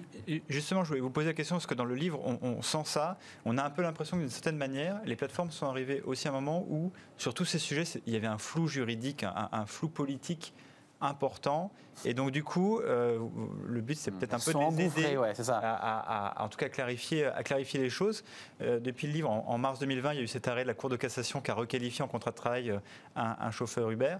Justement, 0.50 0.84
je 0.84 0.90
voulais 0.90 1.00
vous 1.00 1.10
poser 1.10 1.28
la 1.28 1.34
question, 1.34 1.56
parce 1.56 1.66
que 1.66 1.74
dans 1.74 1.86
le 1.86 1.96
livre, 1.96 2.20
on, 2.24 2.62
sent 2.62 2.84
ça. 2.86 3.18
On 3.46 3.58
a 3.58 3.64
un 3.64 3.70
peu 3.70 3.82
l'impression 3.82 4.18
que 4.18 4.22
d'une 4.22 4.30
certaine 4.30 4.58
manière, 4.58 5.02
les 5.06 5.16
plateformes 5.16 5.52
sont 5.52 5.68
arrivées 5.68 6.02
aussi 6.02 6.28
à 6.28 6.32
un 6.32 6.34
moment 6.34 6.66
où, 6.70 6.92
sur 7.18 7.34
tous 7.34 7.46
ces 7.46 7.60
sujets, 7.60 7.84
il 8.06 8.14
y 8.14 8.16
avait 8.16 8.28
un 8.28 8.38
flou 8.38 8.68
juridique, 8.68 9.24
un, 9.24 9.66
flou 9.66 9.90
politique 9.90 10.54
important. 11.00 11.72
Et 12.06 12.14
donc, 12.14 12.32
du 12.32 12.44
coup, 12.44 12.80
euh, 12.80 13.20
le 13.66 13.82
but, 13.82 13.98
c'est 13.98 14.12
peut-être 14.12 14.36
un 14.36 14.40
peu 14.40 14.54
d'aider 14.76 15.18
ouais, 15.18 15.34
à, 15.50 16.38
à, 16.38 16.44
en 16.44 16.48
tout 16.48 16.58
cas, 16.58 16.70
clarifier, 16.70 17.26
à 17.26 17.42
clarifier 17.44 17.80
les 17.80 17.90
choses. 17.90 18.24
Euh, 18.62 18.80
depuis 18.80 19.08
le 19.08 19.14
livre, 19.14 19.30
en, 19.30 19.58
mars 19.58 19.80
2020, 19.80 20.14
il 20.14 20.18
y 20.18 20.20
a 20.20 20.24
eu 20.24 20.28
cet 20.28 20.48
arrêt 20.48 20.62
de 20.62 20.68
la 20.68 20.76
Cour 20.76 20.90
de 20.90 20.96
cassation 20.96 21.42
qui 21.42 21.50
a 21.50 21.56
requalifié 21.56 22.04
en 22.04 22.08
contrat 22.08 22.32
de 22.32 22.36
travail 22.36 22.70
euh, 22.70 22.80
un, 23.16 23.52
chauffeur 23.52 23.90
Uber. 23.90 24.18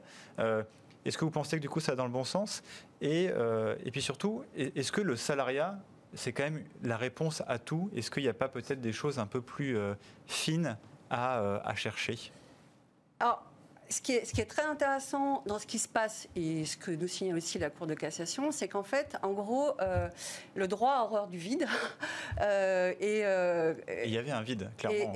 Est-ce 1.06 1.18
que 1.18 1.26
vous 1.26 1.32
pensez 1.32 1.58
que 1.58 1.62
du 1.62 1.70
coup 1.70 1.80
ça 1.80 1.94
va 1.94 1.96
dans 1.96 2.06
le 2.06 2.12
bon 2.12 2.24
sens? 2.24 2.62
Et, 3.02 3.30
euh, 3.32 3.76
et 3.84 3.92
puis 3.92 4.02
surtout, 4.02 4.44
est-ce 4.56 4.92
que 4.92 5.02
le 5.02 5.16
salariat, 5.16 5.80
c'est 6.14 6.32
quand 6.32 6.44
même 6.44 6.64
la 6.84 6.98
réponse 6.98 7.42
à 7.48 7.58
tout? 7.58 7.90
Est-ce 7.96 8.12
qu'il 8.12 8.24
n'y 8.24 8.30
a 8.30 8.34
pas 8.34 8.48
peut-être 8.48 8.80
des 8.80 8.94
choses 8.94 9.18
un 9.18 9.26
peu 9.26 9.42
plus 9.42 9.78
euh, 9.78 9.96
fines 10.28 10.78
à, 11.10 11.40
euh, 11.40 11.60
à 11.64 11.76
chercher? 11.76 12.32
Ce 13.92 14.02
qui, 14.02 14.14
est, 14.14 14.50
très 14.50 14.64
intéressant 14.64 15.44
dans 15.46 15.60
ce 15.60 15.68
qui 15.68 15.78
se 15.78 15.88
passe 15.88 16.28
et 16.36 16.66
ce 16.66 16.78
que 16.78 16.92
nous 16.92 17.08
signale 17.08 17.38
aussi 17.38 17.60
la 17.60 17.70
Cour 17.70 17.88
de 17.88 17.94
cassation, 17.94 18.52
c'est 18.52 18.68
qu'en 18.68 18.84
fait, 18.84 19.18
en 19.22 19.32
gros, 19.32 19.72
euh, 19.82 20.08
le 20.56 20.68
droit 20.68 20.94
a 20.94 21.04
horreur 21.04 21.28
du 21.28 21.38
vide. 21.38 21.68
Euh, 22.40 22.94
euh, 23.02 23.74
et, 23.88 24.06
il 24.06 24.14
y 24.14 24.18
avait 24.18 24.32
un 24.32 24.42
vide, 24.42 24.70
clairement. 24.78 25.14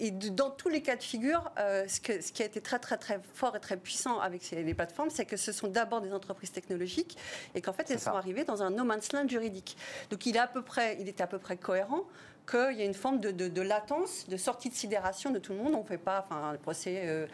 Et, 0.00 0.10
dans 0.10 0.50
tous 0.50 0.68
les 0.68 0.82
cas 0.82 0.96
de 0.96 1.02
figure, 1.02 1.50
ce, 1.56 1.98
ce, 2.20 2.32
qui 2.32 2.42
a 2.42 2.46
été 2.46 2.60
très, 2.60 2.78
très, 2.78 2.96
très 2.96 3.20
fort 3.34 3.54
et 3.56 3.60
très 3.60 3.76
puissant 3.76 4.18
avec 4.18 4.50
les 4.50 4.74
plateformes, 4.74 5.10
c'est 5.10 5.26
que 5.26 5.36
ce 5.36 5.52
sont 5.52 5.68
d'abord 5.68 6.00
des 6.00 6.12
entreprises 6.12 6.52
technologiques 6.52 7.16
et 7.54 7.60
qu'en 7.60 7.72
fait, 7.72 7.90
elles 7.90 8.00
sont 8.00 8.10
arrivées 8.10 8.44
dans 8.44 8.62
un 8.62 8.70
no 8.70 8.84
man's 8.84 9.12
land 9.12 9.28
juridique. 9.28 9.76
Donc, 10.10 10.24
il, 10.26 10.36
est 10.36 10.40
à 10.40 10.46
peu 10.46 10.62
près, 10.62 10.96
il 11.00 11.08
était 11.08 11.22
à 11.22 11.26
peu 11.26 11.38
près 11.38 11.56
cohérent 11.56 12.04
qu'il 12.46 12.78
y 12.78 12.82
a 12.82 12.84
une 12.84 12.94
forme 12.94 13.20
de, 13.20 13.30
de, 13.30 13.62
latence, 13.62 14.28
de 14.28 14.36
sortie 14.36 14.68
de 14.68 14.74
sidération 14.74 15.30
de 15.30 15.38
tout 15.38 15.52
le 15.52 15.58
monde. 15.58 15.74
On 15.74 15.82
ne 15.82 15.86
fait 15.86 15.98
pas, 15.98 16.24
enfin, 16.26 16.52
le 16.52 16.58
procès 16.58 17.02
euh, 17.06 17.26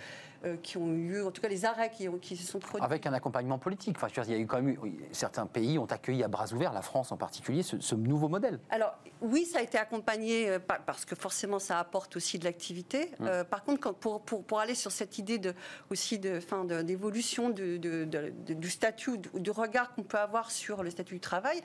qui 0.62 0.76
ont 0.76 0.88
eu 0.88 1.09
lieu, 1.09 1.26
en 1.26 1.31
tout 1.31 1.42
cas 1.42 1.48
les 1.48 1.64
arrêts 1.64 1.90
qui, 1.90 2.09
qui 2.20 2.37
se 2.37 2.46
sont 2.46 2.59
produits. 2.59 2.85
Avec 2.85 3.07
un 3.07 3.12
accompagnement 3.12 3.59
politique. 3.59 3.96
Enfin, 3.96 4.09
il 4.26 4.33
y 4.33 4.35
a 4.35 4.38
eu 4.38 4.46
quand 4.46 4.61
même 4.61 4.76
certains 5.12 5.46
pays 5.46 5.79
ont 5.79 5.87
accueilli 5.87 6.22
à 6.22 6.29
bras 6.29 6.53
ouverts, 6.53 6.72
la 6.72 6.83
France 6.83 7.12
en 7.12 7.16
particulier, 7.16 7.62
ce, 7.62 7.94
nouveau 7.94 8.29
modèle. 8.29 8.59
Alors 8.70 8.94
oui, 9.20 9.44
ça 9.44 9.59
a 9.59 9.62
été 9.62 9.76
accompagné 9.76 10.48
euh, 10.48 10.59
parce 10.59 11.05
que 11.05 11.14
forcément 11.14 11.59
ça 11.59 11.79
apporte 11.79 12.16
aussi 12.16 12.38
de 12.38 12.44
l'activité. 12.44 13.11
Mmh. 13.18 13.26
Euh, 13.26 13.44
par 13.44 13.64
contre, 13.64 13.81
quand, 13.81 13.92
pour, 13.92 14.22
pour, 14.22 14.44
pour, 14.44 14.61
aller 14.61 14.74
sur 14.74 14.90
cette 14.90 15.18
idée 15.18 15.38
de, 15.38 15.55
aussi 15.90 16.18
de, 16.18 16.40
fin, 16.40 16.64
d'évolution 16.64 17.50
de, 17.50 17.76
du 17.76 18.70
statut, 18.70 19.18
du 19.18 19.50
regard 19.50 19.94
qu'on 19.94 20.03
peut 20.03 20.18
avoir 20.18 20.50
sur 20.50 20.83
le 20.83 20.90
statut 20.90 21.14
du 21.14 21.20
travail, 21.20 21.61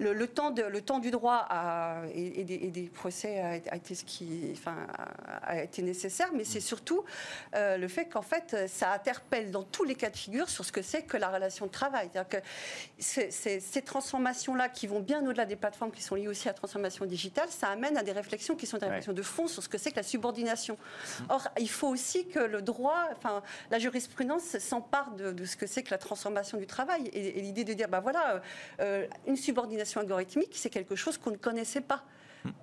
le, 0.00 0.26
temps, 0.26 0.50
de, 0.50 0.62
le 0.62 0.80
temps 0.80 0.98
du 0.98 1.10
droit 1.10 1.46
a, 1.48 2.02
et, 2.12 2.44
des, 2.44 2.90
procès 2.92 3.40
a, 3.40 3.76
été 3.76 3.94
ce 3.94 4.04
qui 4.04 4.52
enfin, 4.52 4.76
a 5.42 5.62
été 5.62 5.82
nécessaire, 5.82 6.30
mais 6.34 6.44
c'est 6.44 6.60
surtout 6.60 7.04
le 7.54 7.88
fait 7.88 8.07
qu'en 8.08 8.22
fait, 8.22 8.68
ça 8.68 8.92
interpelle 8.92 9.50
dans 9.50 9.62
tous 9.62 9.84
les 9.84 9.94
cas 9.94 10.10
de 10.10 10.16
figure 10.16 10.48
sur 10.48 10.64
ce 10.64 10.72
que 10.72 10.82
c'est 10.82 11.02
que 11.02 11.16
la 11.16 11.28
relation 11.28 11.66
de 11.66 11.70
travail. 11.70 12.08
C'est-à-dire 12.12 12.42
que 12.42 13.30
ces 13.30 13.82
transformations-là, 13.82 14.68
qui 14.68 14.86
vont 14.86 15.00
bien 15.00 15.24
au-delà 15.26 15.44
des 15.44 15.56
plateformes 15.56 15.92
qui 15.92 16.02
sont 16.02 16.14
liées 16.14 16.28
aussi 16.28 16.48
à 16.48 16.52
la 16.52 16.54
transformation 16.54 17.04
digitale, 17.04 17.48
ça 17.50 17.68
amène 17.68 17.96
à 17.96 18.02
des 18.02 18.12
réflexions 18.12 18.56
qui 18.56 18.66
sont 18.66 18.78
des 18.78 18.86
réflexions 18.86 19.12
de 19.12 19.22
fond 19.22 19.46
sur 19.46 19.62
ce 19.62 19.68
que 19.68 19.78
c'est 19.78 19.90
que 19.90 19.96
la 19.96 20.02
subordination. 20.02 20.78
Or, 21.28 21.48
il 21.58 21.70
faut 21.70 21.88
aussi 21.88 22.26
que 22.28 22.40
le 22.40 22.62
droit, 22.62 23.08
enfin, 23.16 23.42
la 23.70 23.78
jurisprudence 23.78 24.58
s'empare 24.58 25.12
de, 25.12 25.44
ce 25.44 25.56
que 25.56 25.66
c'est 25.66 25.82
que 25.82 25.90
la 25.90 25.98
transformation 25.98 26.58
du 26.58 26.66
travail. 26.66 27.08
Et, 27.12 27.40
l'idée 27.40 27.64
de 27.64 27.72
dire, 27.72 27.88
ben 27.88 28.00
voilà, 28.00 28.42
euh, 28.80 29.06
une 29.26 29.36
subordination 29.36 30.00
algorithmique, 30.00 30.52
c'est 30.54 30.70
quelque 30.70 30.96
chose 30.96 31.18
qu'on 31.18 31.30
ne 31.30 31.36
connaissait 31.36 31.80
pas. 31.80 32.04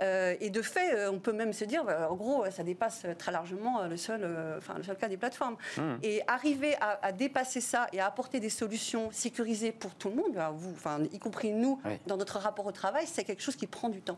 Euh, 0.01 0.35
et 0.39 0.49
de 0.49 0.61
fait, 0.61 0.93
euh, 0.93 1.11
on 1.11 1.19
peut 1.19 1.33
même 1.33 1.53
se 1.53 1.65
dire, 1.65 1.83
bah, 1.83 2.09
en 2.09 2.15
gros, 2.15 2.45
ça 2.49 2.63
dépasse 2.63 3.05
très 3.17 3.31
largement 3.31 3.83
le 3.87 3.97
seul, 3.97 4.21
euh, 4.23 4.57
enfin, 4.57 4.75
le 4.77 4.83
seul 4.83 4.97
cas 4.97 5.07
des 5.07 5.17
plateformes. 5.17 5.57
Hmm. 5.77 5.95
Et 6.03 6.21
arriver 6.27 6.75
à, 6.81 7.11
dépasser 7.11 7.61
ça 7.61 7.87
et 7.93 7.99
à 7.99 8.07
apporter 8.07 8.39
des 8.39 8.49
solutions 8.49 9.11
sécurisées 9.11 9.71
pour 9.71 9.95
tout 9.95 10.09
le 10.09 10.15
monde, 10.15 10.37
vous, 10.55 10.71
enfin, 10.71 10.99
y 11.11 11.19
compris 11.19 11.51
nous, 11.51 11.79
dans 12.07 12.17
notre 12.17 12.39
rapport 12.39 12.65
au 12.65 12.71
travail, 12.71 13.05
c'est 13.07 13.23
quelque 13.23 13.41
chose 13.41 13.55
qui 13.55 13.67
prend 13.67 13.89
du 13.89 14.01
temps. 14.01 14.17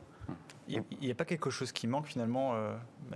Il 0.67 0.83
n'y 1.01 1.11
a, 1.11 1.15
pas 1.15 1.25
quelque 1.25 1.49
chose 1.49 1.71
qui 1.71 1.87
manque 1.87 2.07
finalement, 2.07 2.55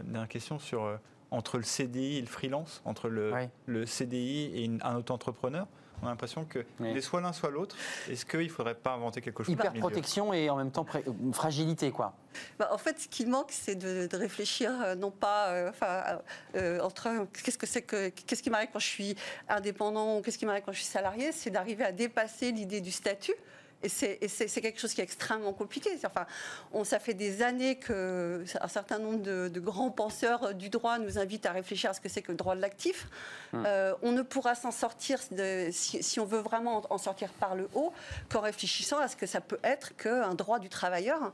dernière 0.04 0.28
question 0.28 0.60
sur 0.60 1.00
entre 1.32 1.58
le 1.58 1.64
CDI 1.64 2.18
et 2.18 2.22
le 2.22 2.28
freelance, 2.28 2.82
entre 2.86 3.08
le, 3.10 3.34
le 3.66 3.86
CDI 3.86 4.52
et 4.54 4.72
un 4.84 4.98
auto-entrepreneur? 4.98 5.68
On 6.02 6.08
a 6.08 6.10
l'impression 6.10 6.46
que 6.46 6.66
oui. 6.80 7.02
soit 7.02 7.22
l'un, 7.22 7.34
soit 7.34 7.50
l'autre. 7.50 7.76
Est-ce 8.10 8.26
qu'il 8.26 8.40
ne 8.40 8.48
faudrait 8.50 8.76
pas 8.76 8.94
inventer 8.94 9.22
quelque 9.22 9.44
chose 9.44 9.54
Hyper 9.54 9.74
protection 9.74 10.34
et 10.34 10.50
en 10.50 10.56
même 10.56 10.72
temps 10.72 10.86
fragilité, 11.32 11.92
quoi. 11.92 12.14
Bah, 12.58 12.70
en 12.72 12.78
fait, 12.78 13.00
ce 13.00 13.08
qui 13.08 13.26
manque, 13.26 13.52
c'est 13.52 13.76
de, 13.76 14.08
réfléchir, 14.16 14.72
euh, 14.82 14.96
non 14.96 15.12
pas 15.12 15.50
euh, 15.50 15.70
enfin, 15.70 16.20
euh, 16.56 16.80
entre 16.80 17.28
qu'est-ce 17.44 17.58
que 17.58 17.66
c'est 17.66 17.82
que 17.82 18.10
qu'est-ce 18.10 18.42
qui 18.42 18.50
m'arrive 18.50 18.70
quand 18.72 18.80
je 18.80 18.88
suis 18.88 19.16
indépendant 19.50 20.18
ou 20.18 20.22
qu'est-ce 20.22 20.38
qui 20.38 20.46
m'arrive 20.46 20.64
quand 20.66 20.72
je 20.72 20.80
suis 20.80 20.88
salarié, 20.88 21.32
c'est 21.32 21.50
d'arriver 21.50 21.84
à 21.84 21.92
dépasser 21.92 22.52
l'idée 22.52 22.82
du 22.82 22.92
statut 22.92 23.36
Et 23.84 23.90
c'est 23.90 24.62
quelque 24.62 24.80
chose 24.80 24.94
qui 24.94 25.02
est 25.02 25.04
extrêmement 25.04 25.54
compliqué. 25.54 25.90
Enfin, 26.06 26.26
on, 26.74 26.84
ça 26.84 27.00
fait 27.00 27.14
des 27.14 27.42
années 27.42 27.76
qu'un 27.78 28.68
certain 28.68 29.00
nombre 29.00 29.22
de, 29.22 29.60
grands 29.60 29.92
penseurs 29.92 30.54
du 30.54 30.70
droit 30.70 30.98
nous 31.00 31.18
invitent 31.18 31.46
à 31.46 31.52
réfléchir 31.52 31.90
à 31.90 31.94
ce 31.94 32.02
que 32.02 32.10
c'est 32.10 32.22
que 32.22 32.32
le 32.32 32.38
droit 32.38 32.56
de 32.56 32.62
l'actif. 32.62 33.08
Hum. 33.54 33.64
Euh, 33.66 33.94
on 34.02 34.12
ne 34.12 34.22
pourra 34.22 34.56
s'en 34.56 34.72
sortir, 34.72 35.20
de, 35.32 35.70
si, 35.72 36.02
si, 36.04 36.20
on 36.20 36.26
veut 36.26 36.40
vraiment 36.40 36.84
en 36.90 36.98
sortir 36.98 37.30
par 37.34 37.56
le 37.56 37.70
haut, 37.74 37.94
qu'en 38.30 38.42
réfléchissant 38.42 39.00
à 39.00 39.08
ce 39.08 39.16
que 39.16 39.26
ça 39.26 39.42
peut 39.42 39.60
être 39.64 39.96
qu'un 39.98 40.34
droit 40.36 40.60
du 40.60 40.70
travailleur. 40.70 41.34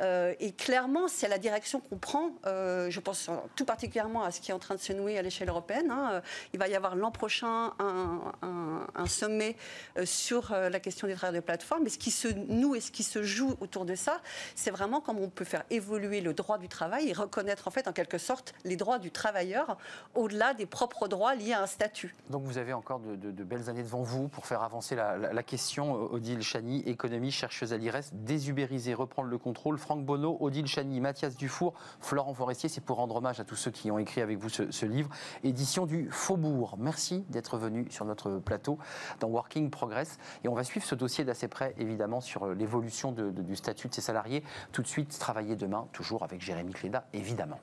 Euh, 0.00 0.34
et 0.40 0.52
clairement, 0.52 1.08
c'est 1.08 1.28
la 1.28 1.38
direction 1.38 1.80
qu'on 1.80 1.96
prend. 1.96 2.30
Euh, 2.46 2.90
je 2.90 3.00
pense 3.00 3.30
tout 3.54 3.64
particulièrement 3.64 4.24
à 4.24 4.30
ce 4.30 4.40
qui 4.40 4.50
est 4.50 4.54
en 4.54 4.58
train 4.58 4.74
de 4.74 4.80
se 4.80 4.92
nouer 4.92 5.18
à 5.18 5.22
l'échelle 5.22 5.48
européenne. 5.48 5.90
Hein. 5.90 6.08
Euh, 6.12 6.20
il 6.52 6.58
va 6.58 6.68
y 6.68 6.74
avoir 6.74 6.96
l'an 6.96 7.10
prochain 7.10 7.72
un, 7.80 9.06
sommet 9.06 9.56
sur 10.04 10.52
la 10.52 10.80
question 10.80 11.06
des 11.06 11.14
travailleurs 11.14 11.42
de 11.42 11.44
plateforme. 11.44 11.82
Mais 11.84 11.90
ce 11.90 11.98
qui 11.98 12.10
se 12.10 12.28
noue 12.28 12.74
et 12.74 12.80
ce 12.80 12.90
qui 12.90 13.02
se 13.02 13.22
joue 13.22 13.54
autour 13.60 13.84
de 13.84 13.94
ça, 13.94 14.20
c'est 14.54 14.70
vraiment 14.70 15.00
comment 15.00 15.20
on 15.20 15.28
peut 15.28 15.44
faire 15.44 15.64
évoluer 15.70 16.20
le 16.20 16.32
droit 16.32 16.58
du 16.58 16.68
travail 16.68 17.08
et 17.08 17.12
reconnaître 17.12 17.68
en 17.68 17.70
fait 17.70 17.86
en 17.86 17.92
quelque 17.92 18.18
sorte 18.18 18.54
les 18.64 18.76
droits 18.76 18.98
du 18.98 19.10
travailleur 19.10 19.76
au-delà 20.14 20.54
des 20.54 20.66
propres 20.66 21.06
droits 21.06 21.34
liés 21.34 21.52
à 21.52 21.62
un 21.62 21.66
statut. 21.66 22.14
Donc 22.30 22.44
vous 22.44 22.56
avez 22.56 22.72
encore 22.72 23.00
de, 23.00 23.44
belles 23.44 23.68
années 23.68 23.82
devant 23.82 24.02
vous 24.02 24.28
pour 24.28 24.46
faire 24.46 24.62
avancer 24.62 24.96
la, 24.96 25.42
question. 25.42 25.92
Odile 25.92 26.42
Chani, 26.42 26.82
économie, 26.86 27.30
chercheuse 27.30 27.72
à 27.72 27.76
l'IRES, 27.76 28.04
désubériser, 28.12 28.94
reprendre 28.94 29.28
le 29.28 29.38
contrôle 29.38 29.78
Franck 29.84 30.06
Bonneau, 30.06 30.38
Odile 30.40 30.66
Chani, 30.66 30.98
Mathias 30.98 31.36
Dufour, 31.36 31.74
Florent 32.00 32.32
Forestier. 32.32 32.70
C'est 32.70 32.80
pour 32.80 32.96
rendre 32.96 33.16
hommage 33.16 33.38
à 33.38 33.44
tous 33.44 33.54
ceux 33.54 33.70
qui 33.70 33.90
ont 33.90 33.98
écrit 33.98 34.22
avec 34.22 34.38
vous 34.38 34.48
ce, 34.48 34.86
livre. 34.86 35.10
Édition 35.42 35.84
du 35.84 36.08
Faubourg. 36.10 36.76
Merci 36.78 37.26
d'être 37.28 37.58
venu 37.58 37.86
sur 37.90 38.06
notre 38.06 38.38
plateau 38.38 38.78
dans 39.20 39.28
Working 39.28 39.68
Progress. 39.68 40.18
Et 40.42 40.48
on 40.48 40.54
va 40.54 40.64
suivre 40.64 40.86
ce 40.86 40.94
dossier 40.94 41.24
d'assez 41.24 41.48
près, 41.48 41.74
évidemment, 41.76 42.22
sur 42.22 42.46
l'évolution 42.46 43.12
du 43.12 43.56
statut 43.56 43.88
de 43.88 43.94
ces 43.94 44.00
salariés. 44.00 44.42
Tout 44.72 44.80
de 44.80 44.86
suite, 44.86 45.18
travailler 45.18 45.54
demain, 45.54 45.86
toujours 45.92 46.22
avec 46.22 46.40
Jérémy 46.40 46.72
Cléda, 46.72 47.06
évidemment. 47.12 47.60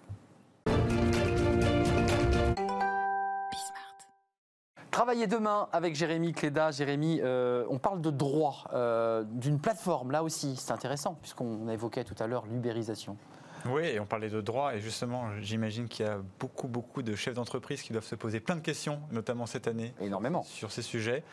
Travailler 4.92 5.26
demain 5.26 5.70
avec 5.72 5.96
Jérémy 5.96 6.34
Cléda. 6.34 6.72
Jérémy, 6.72 7.22
euh, 7.24 7.66
on 7.70 7.80
parle 7.80 8.02
de 8.02 8.12
droit, 8.12 8.66
euh, 8.74 9.24
d'une 9.26 9.58
plateforme, 9.58 10.12
là 10.12 10.22
aussi, 10.22 10.58
c'est 10.58 10.74
intéressant, 10.74 11.18
puisqu'on 11.22 11.70
évoquait 11.70 12.04
tout 12.04 12.16
à 12.20 12.28
l'heure 12.28 12.46
l'ubérisation. 12.46 13.16
Oui, 13.66 13.84
et 13.84 14.00
on 14.02 14.06
parlait 14.06 14.30
de 14.30 14.42
droit, 14.42 14.76
et 14.76 14.82
justement, 14.82 15.30
j'imagine 15.40 15.88
qu'il 15.88 16.06
y 16.06 16.10
a 16.10 16.18
beaucoup, 16.40 16.68
beaucoup 16.68 17.04
de 17.04 17.16
chefs 17.16 17.36
d'entreprise 17.36 17.82
qui 17.84 17.94
doivent 17.94 18.06
se 18.06 18.16
poser 18.16 18.42
plein 18.42 18.56
de 18.58 18.62
questions, 18.62 19.00
notamment 19.12 19.46
cette 19.46 19.68
année. 19.68 19.94
Énormément. 20.02 20.44
Sur 20.44 20.72
ces 20.72 20.82
sujets. 20.82 21.24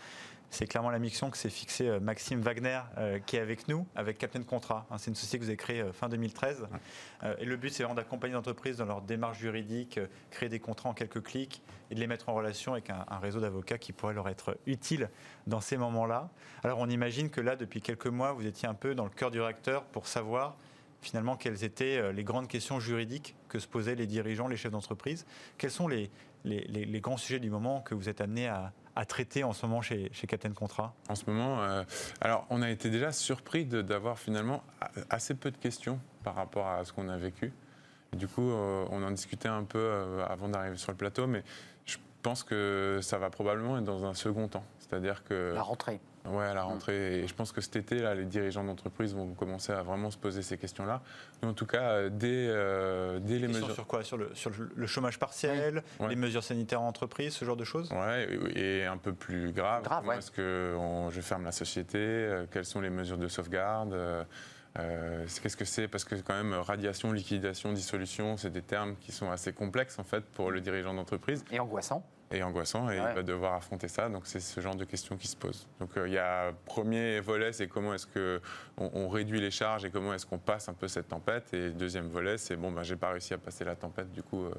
C'est 0.50 0.66
clairement 0.66 0.90
la 0.90 0.98
mission 0.98 1.30
que 1.30 1.36
s'est 1.36 1.50
fixée 1.50 1.88
euh, 1.88 2.00
Maxime 2.00 2.40
Wagner, 2.40 2.80
euh, 2.96 3.18
qui 3.18 3.36
est 3.36 3.40
avec 3.40 3.68
nous, 3.68 3.86
avec 3.94 4.16
Captain 4.16 4.42
Contrat. 4.42 4.86
Hein, 4.90 4.96
c'est 4.96 5.10
une 5.10 5.14
société 5.14 5.38
que 5.38 5.44
vous 5.44 5.50
avez 5.50 5.58
créée 5.58 5.82
euh, 5.82 5.92
fin 5.92 6.08
2013. 6.08 6.66
et 7.38 7.44
le 7.44 7.56
but, 7.56 7.70
c'est 7.70 7.82
vraiment 7.82 7.94
d'accompagner 7.94 8.32
les 8.32 8.38
entreprises 8.38 8.78
dans 8.78 8.86
leur 8.86 9.02
démarche 9.02 9.38
juridique, 9.38 10.00
créer 10.30 10.48
des 10.48 10.58
contrats 10.58 10.88
en 10.88 10.94
quelques 10.94 11.22
clics 11.22 11.62
et 11.90 11.94
de 11.94 12.00
les 12.00 12.06
mettre 12.06 12.30
en 12.30 12.34
relation 12.34 12.72
avec 12.72 12.88
un, 12.90 13.04
réseau 13.20 13.40
d'avocats 13.40 13.78
qui 13.78 13.92
pourrait 13.92 14.14
leur 14.14 14.28
être 14.28 14.58
utile 14.66 15.10
dans 15.46 15.60
ces 15.60 15.76
moments-là. 15.76 16.30
Alors, 16.64 16.78
on 16.78 16.88
imagine 16.88 17.28
que 17.28 17.40
là, 17.40 17.56
depuis 17.56 17.82
quelques 17.82 18.06
mois, 18.06 18.32
vous 18.32 18.46
étiez 18.46 18.68
un 18.68 18.74
peu 18.74 18.94
dans 18.94 19.04
le 19.04 19.10
cœur 19.10 19.30
du 19.30 19.40
réacteur 19.40 19.84
pour 19.84 20.06
savoir 20.06 20.56
finalement 21.00 21.36
quelles 21.36 21.64
étaient 21.64 22.12
les 22.12 22.24
grandes 22.24 22.48
questions 22.48 22.80
juridiques 22.80 23.36
que 23.48 23.58
se 23.58 23.68
posaient 23.68 23.94
les 23.94 24.06
dirigeants, 24.06 24.48
les 24.48 24.56
chefs 24.56 24.72
d'entreprise. 24.72 25.26
Quels 25.56 25.70
sont 25.70 25.88
les, 25.88 26.10
les, 26.44 27.00
grands 27.00 27.16
sujets 27.16 27.38
du 27.38 27.50
moment 27.50 27.80
que 27.80 27.94
vous 27.94 28.08
êtes 28.08 28.20
amenés 28.20 28.48
à, 28.48 28.72
à 28.98 29.04
traiter 29.04 29.44
en 29.44 29.52
ce 29.52 29.64
moment 29.64 29.80
chez, 29.80 30.10
chez 30.12 30.26
Captain 30.26 30.50
Contrat 30.50 30.92
En 31.08 31.14
ce 31.14 31.22
moment, 31.28 31.62
euh, 31.62 31.84
alors 32.20 32.44
on 32.50 32.62
a 32.62 32.68
été 32.68 32.90
déjà 32.90 33.12
surpris 33.12 33.64
d'avoir 33.64 34.18
finalement 34.18 34.64
assez 35.08 35.34
peu 35.34 35.52
de 35.52 35.56
questions 35.56 36.00
par 36.24 36.34
rapport 36.34 36.66
à 36.66 36.84
ce 36.84 36.92
qu'on 36.92 37.08
a 37.08 37.16
vécu. 37.16 37.52
du 38.12 38.26
coup, 38.26 38.50
euh, 38.50 38.84
on 38.90 39.04
en 39.04 39.12
discutait 39.12 39.48
un 39.48 39.62
peu 39.62 39.78
euh, 39.78 40.26
avant 40.26 40.48
d'arriver 40.48 40.76
sur 40.76 40.90
le 40.90 40.96
plateau, 40.96 41.28
mais 41.28 41.44
je 41.86 41.96
pense 42.22 42.42
que 42.42 42.98
ça 43.00 43.18
va 43.18 43.30
probablement 43.30 43.78
être 43.78 43.84
dans 43.84 44.04
un 44.04 44.14
second 44.14 44.48
temps. 44.48 44.64
C'est-à-dire 44.80 45.22
que... 45.22 45.52
La 45.54 45.62
rentrée. 45.62 46.00
Ouais, 46.30 46.46
à 46.46 46.54
la 46.54 46.64
mm. 46.64 46.66
rentrée. 46.66 47.20
Et 47.20 47.26
je 47.26 47.34
pense 47.34 47.52
que 47.52 47.60
cet 47.60 47.76
été, 47.76 48.00
là, 48.00 48.14
les 48.14 48.24
dirigeants 48.24 48.64
d'entreprise 48.64 49.14
vont 49.14 49.34
commencer 49.34 49.72
à 49.72 49.82
vraiment 49.82 50.10
se 50.10 50.18
poser 50.18 50.42
ces 50.42 50.58
questions-là. 50.58 51.02
Mais 51.42 51.48
en 51.48 51.54
tout 51.54 51.66
cas, 51.66 51.90
euh, 51.90 52.10
dès, 52.10 52.46
euh, 52.48 53.18
dès 53.20 53.38
les 53.38 53.48
mesures. 53.48 53.72
Sur 53.72 53.86
quoi? 53.86 54.02
Sur 54.04 54.16
le, 54.16 54.30
sur 54.34 54.50
le 54.74 54.86
chômage 54.86 55.18
partiel, 55.18 55.82
les 56.08 56.16
mesures 56.16 56.44
sanitaires 56.44 56.82
en 56.82 56.88
entreprise, 56.88 57.34
ce 57.34 57.44
genre 57.44 57.56
de 57.56 57.64
choses? 57.64 57.90
Ouais, 57.92 58.28
et 58.54 58.84
un 58.84 58.96
peu 58.96 59.12
plus 59.12 59.52
grave. 59.52 59.84
grave 59.84 60.02
Comment 60.02 60.12
est-ce 60.12 60.30
que 60.30 60.76
je 61.10 61.20
ferme 61.20 61.44
la 61.44 61.52
société? 61.52 61.98
Euh, 61.98 62.46
Quelles 62.50 62.64
sont 62.64 62.80
les 62.80 62.90
mesures 62.90 63.18
de 63.18 63.28
sauvegarde? 63.28 63.96
Qu'est-ce 64.76 65.56
que 65.56 65.64
c'est? 65.64 65.88
Parce 65.88 66.04
que 66.04 66.14
quand 66.14 66.34
même, 66.34 66.54
radiation, 66.54 67.10
liquidation, 67.10 67.72
dissolution, 67.72 68.36
c'est 68.36 68.50
des 68.50 68.62
termes 68.62 68.94
qui 68.96 69.10
sont 69.10 69.30
assez 69.30 69.52
complexes 69.52 69.98
en 69.98 70.04
fait 70.04 70.24
pour 70.24 70.52
le 70.52 70.60
dirigeant 70.60 70.94
d'entreprise. 70.94 71.44
Et 71.50 71.58
angoissant 71.58 72.04
et 72.30 72.42
angoissant 72.42 72.90
et 72.90 72.96
il 72.96 73.02
va 73.02 73.22
devoir 73.22 73.54
affronter 73.54 73.88
ça. 73.88 74.08
Donc 74.08 74.26
c'est 74.26 74.40
ce 74.40 74.60
genre 74.60 74.74
de 74.74 74.84
questions 74.84 75.16
qui 75.16 75.28
se 75.28 75.36
posent. 75.36 75.66
Donc 75.80 75.96
euh, 75.96 76.08
il 76.08 76.14
y 76.14 76.18
a 76.18 76.52
premier 76.66 77.20
volet, 77.20 77.52
c'est 77.52 77.68
comment 77.68 77.94
est-ce 77.94 78.06
que 78.06 78.40
on, 78.76 79.08
réduit 79.08 79.40
les 79.40 79.50
charges 79.50 79.84
et 79.84 79.90
comment 79.90 80.12
est-ce 80.14 80.26
qu'on 80.26 80.38
passe 80.38 80.68
un 80.68 80.74
peu 80.74 80.88
cette 80.88 81.08
tempête. 81.08 81.52
Et 81.54 81.70
deuxième 81.70 82.08
volet, 82.08 82.38
c'est 82.38 82.56
bon, 82.56 82.70
ben, 82.70 82.82
j'ai 82.82 82.96
pas 82.96 83.10
réussi 83.10 83.34
à 83.34 83.38
passer 83.38 83.64
la 83.64 83.76
tempête. 83.76 84.12
Du 84.12 84.22
coup, 84.22 84.44
euh, 84.44 84.52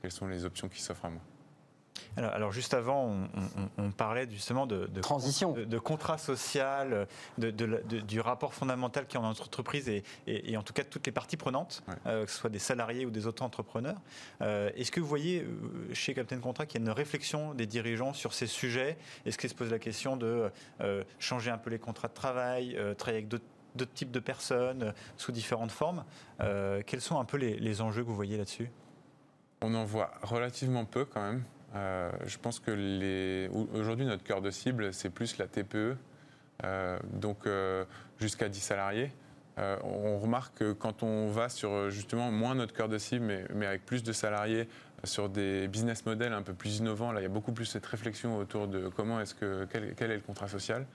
quelles 0.00 0.12
sont 0.12 0.26
les 0.26 0.44
options 0.44 0.68
qui 0.68 0.80
s'offrent 0.80 1.06
à 1.06 1.10
moi? 1.10 1.22
Alors, 2.16 2.50
juste 2.50 2.72
avant, 2.72 3.28
on, 3.76 3.90
parlait 3.90 4.26
justement 4.30 4.66
de, 4.66 4.86
transition, 5.00 5.52
de, 5.52 5.78
contrat 5.78 6.16
social, 6.18 7.06
du 7.38 8.20
rapport 8.20 8.54
fondamental 8.54 9.06
qui 9.06 9.16
est 9.16 9.20
en 9.20 9.24
entreprise 9.24 9.88
et, 10.26 10.56
en 10.56 10.62
tout 10.62 10.72
cas 10.72 10.84
toutes 10.84 11.06
les 11.06 11.12
parties 11.12 11.36
prenantes, 11.36 11.82
euh, 12.06 12.24
que 12.24 12.30
ce 12.30 12.38
soit 12.38 12.50
des 12.50 12.58
salariés 12.58 13.04
ou 13.04 13.10
des 13.10 13.26
auto-entrepreneurs. 13.26 14.00
Euh, 14.40 14.70
est-ce 14.76 14.90
que 14.90 15.00
vous 15.00 15.06
voyez 15.06 15.42
euh, 15.42 15.92
chez 15.92 16.14
Captain 16.14 16.38
Contrat 16.38 16.66
qu'il 16.66 16.80
y 16.80 16.84
a 16.84 16.86
une 16.86 16.92
réflexion 16.92 17.54
des 17.54 17.66
dirigeants 17.66 18.14
sur 18.14 18.32
ces 18.32 18.46
sujets? 18.46 18.96
Est-ce 19.26 19.36
qu'ils 19.36 19.50
se 19.50 19.54
posent 19.54 19.70
la 19.70 19.78
question 19.78 20.16
de 20.16 20.50
changer 21.18 21.50
un 21.50 21.58
peu 21.58 21.70
les 21.70 21.78
contrats 21.78 22.08
de 22.08 22.14
travail, 22.14 22.78
travailler 22.96 23.18
avec 23.18 23.28
d'autres 23.28 23.92
types 23.94 24.10
de 24.10 24.20
personnes 24.20 24.94
sous 25.16 25.32
différentes 25.32 25.72
formes? 25.72 26.04
Quels 26.38 27.00
sont 27.00 27.18
un 27.18 27.24
peu 27.24 27.36
les 27.36 27.80
enjeux 27.80 28.02
que 28.02 28.08
vous 28.08 28.14
voyez 28.14 28.36
là-dessus? 28.36 28.70
On 29.62 29.74
en 29.74 29.84
voit 29.84 30.12
relativement 30.22 30.84
peu 30.84 31.04
quand 31.04 31.22
même. 31.22 31.44
Euh, 31.76 32.10
je 32.26 32.38
pense 32.38 32.58
que 32.60 33.48
aujourd'hui, 33.76 34.06
notre 34.06 34.22
cœur 34.22 34.40
de 34.40 34.50
cible, 34.50 34.92
c'est 34.92 35.10
plus 35.10 35.38
la 35.38 35.46
TPE, 35.46 35.96
euh, 36.64 36.98
donc 37.12 37.46
euh, 37.46 37.84
jusqu'à 38.18 38.48
10 38.48 38.60
salariés. 38.60 39.12
on 39.58 40.18
remarque 40.18 40.58
que 40.58 40.72
quand 40.72 41.02
on 41.02 41.28
va 41.28 41.48
sur 41.48 41.90
justement 41.90 42.30
moins 42.30 42.54
notre 42.54 42.74
cœur 42.74 42.88
de 42.88 42.98
cible, 42.98 43.46
mais, 43.54 43.66
avec 43.66 43.84
plus 43.84 44.02
de 44.02 44.12
salariés, 44.12 44.68
sur 45.04 45.28
des 45.28 45.68
business 45.68 46.06
models 46.06 46.32
un 46.32 46.42
peu 46.42 46.54
plus 46.54 46.78
innovants, 46.78 47.12
là, 47.12 47.20
il 47.20 47.22
y 47.22 47.26
a 47.26 47.30
beaucoup 47.30 47.52
plus 47.52 47.66
cette 47.66 47.86
réflexion 47.86 48.38
autour 48.38 48.66
de 48.66 48.88
comment 48.88 49.20
est-ce 49.20 49.34
que 49.34 49.66
quel, 49.70 50.10
est 50.10 50.14
le 50.14 50.20
contrat 50.20 50.48
social. 50.48 50.86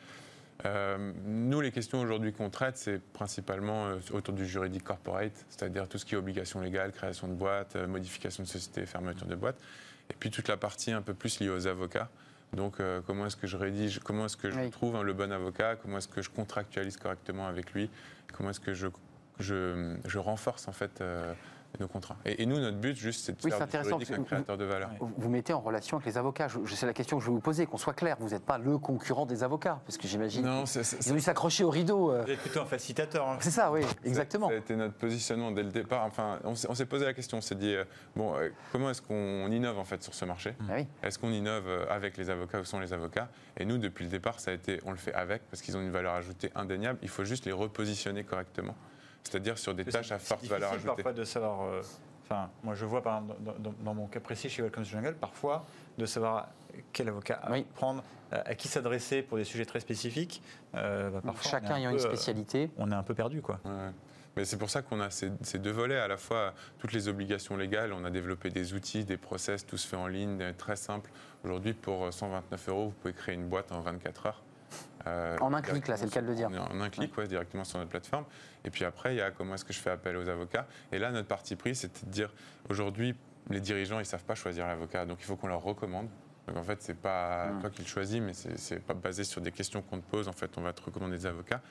nous, 1.26 1.62
les 1.62 1.72
questions 1.72 2.00
aujourd'hui 2.02 2.34
qu'on 2.34 2.50
traite, 2.50 2.78
c'est 2.78 3.00
principalement 3.14 3.90
autour 4.12 4.34
du 4.34 4.46
juridique 4.46 4.84
corporate, 4.84 5.46
c'est-à-dire 5.50 5.88
tout 5.88 5.98
ce 5.98 6.06
qui 6.06 6.16
est 6.16 6.18
obligation 6.18 6.62
légale, 6.62 6.92
création 6.92 7.28
de 7.28 7.34
boîte, 7.34 7.76
modification 7.76 8.44
de 8.44 8.48
société, 8.48 8.86
fermeture 8.86 9.28
de 9.28 9.36
boîte. 9.36 9.60
Et 10.12 10.16
puis 10.20 10.30
toute 10.30 10.50
la 10.50 10.58
partie 10.58 10.92
un 10.92 11.02
peu 11.02 11.14
plus 11.14 11.40
liée 11.40 11.50
aux 11.50 11.68
avocats. 11.68 12.10
Donc, 12.54 12.80
euh, 12.80 13.00
comment 13.08 13.26
est-ce 13.26 13.38
que 13.38 13.48
je 13.48 13.56
rédige, 13.56 14.00
comment 14.00 14.26
est-ce 14.26 14.36
que 14.36 14.52
je 14.52 14.60
trouve 14.70 14.98
hein, 14.98 15.04
le 15.04 15.14
bon 15.14 15.32
avocat, 15.32 15.78
comment 15.78 15.98
est-ce 16.00 16.10
que 16.10 16.22
je 16.22 16.30
contractualise 16.30 16.98
correctement 16.98 17.48
avec 17.48 17.72
lui, 17.72 17.90
comment 18.34 18.50
est-ce 18.50 18.60
que 18.60 18.74
je, 18.74 18.88
je, 19.40 19.96
je 20.06 20.20
renforce 20.20 20.68
en 20.68 20.74
fait 20.74 21.00
euh, 21.00 21.34
nos 21.82 21.88
contrats. 21.88 22.16
Et, 22.26 22.46
nous, 22.46 22.60
notre 22.60 22.78
but, 22.78 22.96
juste, 22.96 23.26
c'est 23.26 23.34
de 23.34 23.50
faire 23.50 23.62
intéressant, 23.62 24.00
un 24.00 24.24
créateur 24.24 24.58
de 24.58 24.66
valeur. 24.66 24.92
Vous, 25.00 25.30
mettez 25.30 25.54
en 25.54 25.60
relation 25.60 25.98
avec 25.98 26.08
les 26.08 26.18
avocats. 26.18 26.48
C'est 26.68 26.86
la 26.86 26.94
question 26.94 27.18
que 27.18 27.24
je 27.24 27.30
vais 27.30 27.36
vous 27.36 27.42
poser, 27.42 27.66
qu'on 27.66 27.78
soit 27.78 27.94
clair. 27.94 28.16
Vous 28.20 28.30
n'êtes 28.30 28.46
pas 28.46 28.58
le 28.58 28.78
concurrent 28.78 29.26
des 29.26 29.44
avocats, 29.44 29.82
parce 29.86 29.98
que 29.98 30.08
j'imagine 30.08 30.44
qu'ils 30.44 31.12
ont 31.12 31.16
dû 31.16 31.22
s'accrocher 31.22 31.64
au 31.64 31.70
rideau. 31.70 32.12
Euh. 32.12 32.24
Vous 32.24 32.32
êtes 32.32 32.40
plutôt 32.40 32.62
un 32.62 32.66
facilitateur. 32.66 33.28
Hein. 33.28 33.38
C'est 33.42 33.52
ça, 33.52 33.72
oui, 33.72 33.82
exactement. 34.06 34.48
Ça 34.48 34.54
a 34.54 34.58
été 34.58 34.76
notre 34.76 34.96
positionnement 34.96 35.52
dès 35.52 35.64
le 35.64 35.72
départ. 35.72 36.06
Enfin, 36.06 36.40
on 36.44 36.56
s'est 36.56 36.86
posé 36.86 37.06
la 37.06 37.14
question, 37.14 37.40
on 37.40 37.42
s'est 37.42 37.56
dit, 37.56 37.76
euh, 37.76 37.84
bon, 38.16 38.36
euh, 38.36 38.50
comment 38.72 38.90
est-ce 38.90 39.02
qu'on 39.02 39.52
innove 39.52 39.78
en 39.78 39.86
fait 39.86 40.02
sur 40.04 40.14
ce 40.14 40.26
marché 40.26 40.56
ah 40.70 40.78
Est-ce 41.04 41.20
qu'on 41.20 41.32
innove 41.32 41.68
avec 41.90 42.18
les 42.18 42.30
avocats 42.30 42.60
ou 42.60 42.66
sans 42.66 42.80
les 42.80 42.94
avocats? 42.94 43.30
Et 43.58 43.66
nous, 43.66 43.78
depuis 43.78 44.06
le 44.06 44.12
départ, 44.12 44.40
ça 44.40 44.52
a 44.52 44.54
été, 44.54 44.80
on 44.86 44.92
le 44.92 44.98
fait 44.98 45.14
avec, 45.14 45.42
parce 45.50 45.62
qu'ils 45.62 45.76
ont 45.76 45.82
une 45.82 45.92
valeur 45.92 46.14
ajoutée 46.14 46.52
indéniable. 46.56 47.00
Il 47.02 47.10
faut 47.10 47.24
juste 47.24 47.46
les 47.46 47.52
repositionner 47.52 48.24
correctement 48.24 48.76
c'est-à-dire 49.24 49.58
sur 49.58 49.74
des 49.74 49.86
tâches 49.86 50.12
à 50.12 50.20
forte 50.20 50.46
valeur 50.46 50.72
ajoutée. 50.74 50.88
parfois 50.88 51.14
de 51.14 51.24
savoir 51.24 51.82
moi, 52.64 52.76
je 52.76 52.86
vois, 52.86 53.02
par 53.02 53.22
dans, 53.22 53.94
mon 53.94 54.08
cas 54.08 54.20
précis 54.20 54.50
chez 54.50 54.62
Welcome 54.62 54.84
to 54.84 54.90
Jungle, 54.90 55.16
parfois, 55.16 55.66
de 55.98 56.06
savoir 56.06 56.50
quel 56.94 57.10
avocat 57.10 57.42
prendre, 57.76 58.04
euh, 58.34 58.42
à 58.46 58.56
qui 58.56 58.68
s'adresser 58.68 59.22
pour 59.22 59.38
des 59.38 59.44
sujets 59.44 59.66
très 59.66 59.80
spécifiques. 59.80 60.42
Euh, 60.76 61.10
bah, 61.10 61.22
parfois, 61.24 61.52
Chacun 61.52 61.78
ayant 61.78 61.92
une 61.92 61.98
euh, 61.98 62.00
spécialité. 62.00 62.70
on 62.78 62.92
est 62.92 62.96
un 62.96 63.04
peu 63.04 63.14
perdu, 63.14 63.42
quoi. 63.42 63.60
Mais 64.38 64.46
c'est 64.46 64.58
pour 64.58 64.70
ça 64.70 64.82
qu'on 64.82 65.02
a 65.02 65.10
ces, 65.10 65.60
deux 65.60 65.72
volets, 65.72 66.00
à 66.00 66.08
la 66.08 66.16
fois 66.16 66.54
toutes 66.80 66.94
les 66.94 67.10
obligations 67.10 67.58
légales, 67.58 67.92
on 67.92 68.06
a 68.06 68.10
développé 68.10 68.50
des 68.50 68.74
outils, 68.74 69.04
des 69.04 69.18
process, 69.18 69.66
tout 69.66 69.76
se 69.76 69.86
fait 69.86 69.98
en 69.98 70.08
ligne, 70.08 70.54
très 70.58 70.78
simple. 70.78 71.12
Aujourd'hui, 71.44 71.74
pour 71.74 72.14
129 72.14 72.70
euros, 72.70 72.86
vous 72.86 72.92
pouvez 72.92 73.14
créer 73.14 73.36
une 73.36 73.50
boîte 73.50 73.74
en 73.74 73.82
24 73.82 74.28
heures. 74.28 74.42
Euh, 75.08 75.38
En 75.40 75.54
un 75.54 75.62
clic, 75.62 75.88
là, 75.88 75.98
c'est 75.98 76.06
le 76.06 76.12
cas 76.12 76.22
de 76.22 76.28
le 76.28 76.36
dire. 76.36 76.50
En 76.50 76.82
un 76.82 76.90
clic, 76.90 77.16
ouais, 77.18 77.28
directement 77.28 77.64
sur 77.64 77.78
notre 77.80 77.90
plateforme. 77.90 78.26
Et 78.66 78.70
puis 78.70 78.86
après, 78.86 79.14
il 79.14 79.18
y 79.18 79.22
a 79.22 79.32
comment 79.32 79.56
est-ce 79.56 79.66
que 79.66 79.74
je 79.74 79.80
fais 79.80 79.90
appel 79.90 80.16
aux 80.18 80.28
avocats. 80.30 80.68
Et 80.92 81.00
là, 81.00 81.12
notre 81.12 81.28
parti 81.28 81.56
pris, 81.56 81.76
c'est 81.76 82.06
de 82.06 82.12
dire 82.12 82.32
aujourd'hui, 82.70 83.16
les 83.50 83.60
dirigeants, 83.60 84.00
ils 84.00 84.06
savent 84.06 84.24
pas 84.24 84.36
choisir 84.36 84.68
l'avocat, 84.68 85.06
donc 85.06 85.18
il 85.22 85.26
faut 85.26 85.36
qu'on 85.36 85.48
leur 85.48 85.62
recommande. 85.64 86.08
Donc 86.48 86.58
en 86.58 86.64
fait, 86.64 86.82
c'est 86.82 86.96
pas 87.00 87.48
Hmm. 87.48 87.62
toi 87.62 87.70
qui 87.70 87.82
le 87.82 87.88
choisis, 87.88 88.20
mais 88.22 88.34
c'est 88.34 88.58
c'est 88.58 88.80
pas 88.80 88.94
basé 88.94 89.24
sur 89.24 89.42
des 89.42 89.52
questions 89.52 89.82
qu'on 89.82 90.00
te 90.00 90.10
pose. 90.10 90.28
En 90.28 90.34
fait, 90.34 90.58
on 90.58 90.62
va 90.62 90.74
te 90.74 90.82
recommander 90.82 91.18
des 91.18 91.26
avocats. 91.26 91.62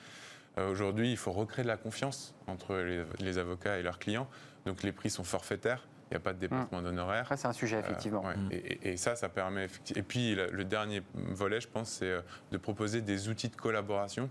Euh, 0.57 0.69
Aujourd'hui, 0.71 1.11
il 1.11 1.17
faut 1.17 1.31
recréer 1.31 1.63
de 1.63 1.67
la 1.69 1.77
confiance 1.77 2.33
entre 2.47 2.75
les, 2.75 3.03
les 3.19 3.37
avocats 3.37 3.77
et 3.77 3.83
leurs 3.83 3.99
clients. 3.99 4.27
Donc 4.65 4.83
les 4.83 4.91
prix 4.91 5.09
sont 5.09 5.23
forfaitaires. 5.23 5.87
Il 6.11 6.15
n'y 6.15 6.17
a 6.17 6.19
pas 6.19 6.33
de 6.33 6.39
dépassement 6.39 6.81
d'honoraires. 6.81 7.21
Après, 7.21 7.37
c'est 7.37 7.47
un 7.47 7.53
sujet, 7.53 7.79
effectivement. 7.79 8.21
Euh, 8.25 8.33
ouais. 8.49 8.55
et, 8.57 8.73
et- 8.89 8.91
et 8.93 8.97
ça, 8.97 9.15
ça 9.15 9.29
permet. 9.29 9.67
Et 9.95 10.03
puis, 10.03 10.35
le, 10.35 10.65
dernier 10.65 11.01
volet, 11.13 11.61
je 11.61 11.69
pense, 11.69 11.89
c'est 11.89 12.05
euh, 12.11 12.21
de 12.51 12.57
proposer 12.57 13.01
des 13.01 13.29
outils 13.29 13.47
de 13.47 13.55
collaboration 13.55 14.29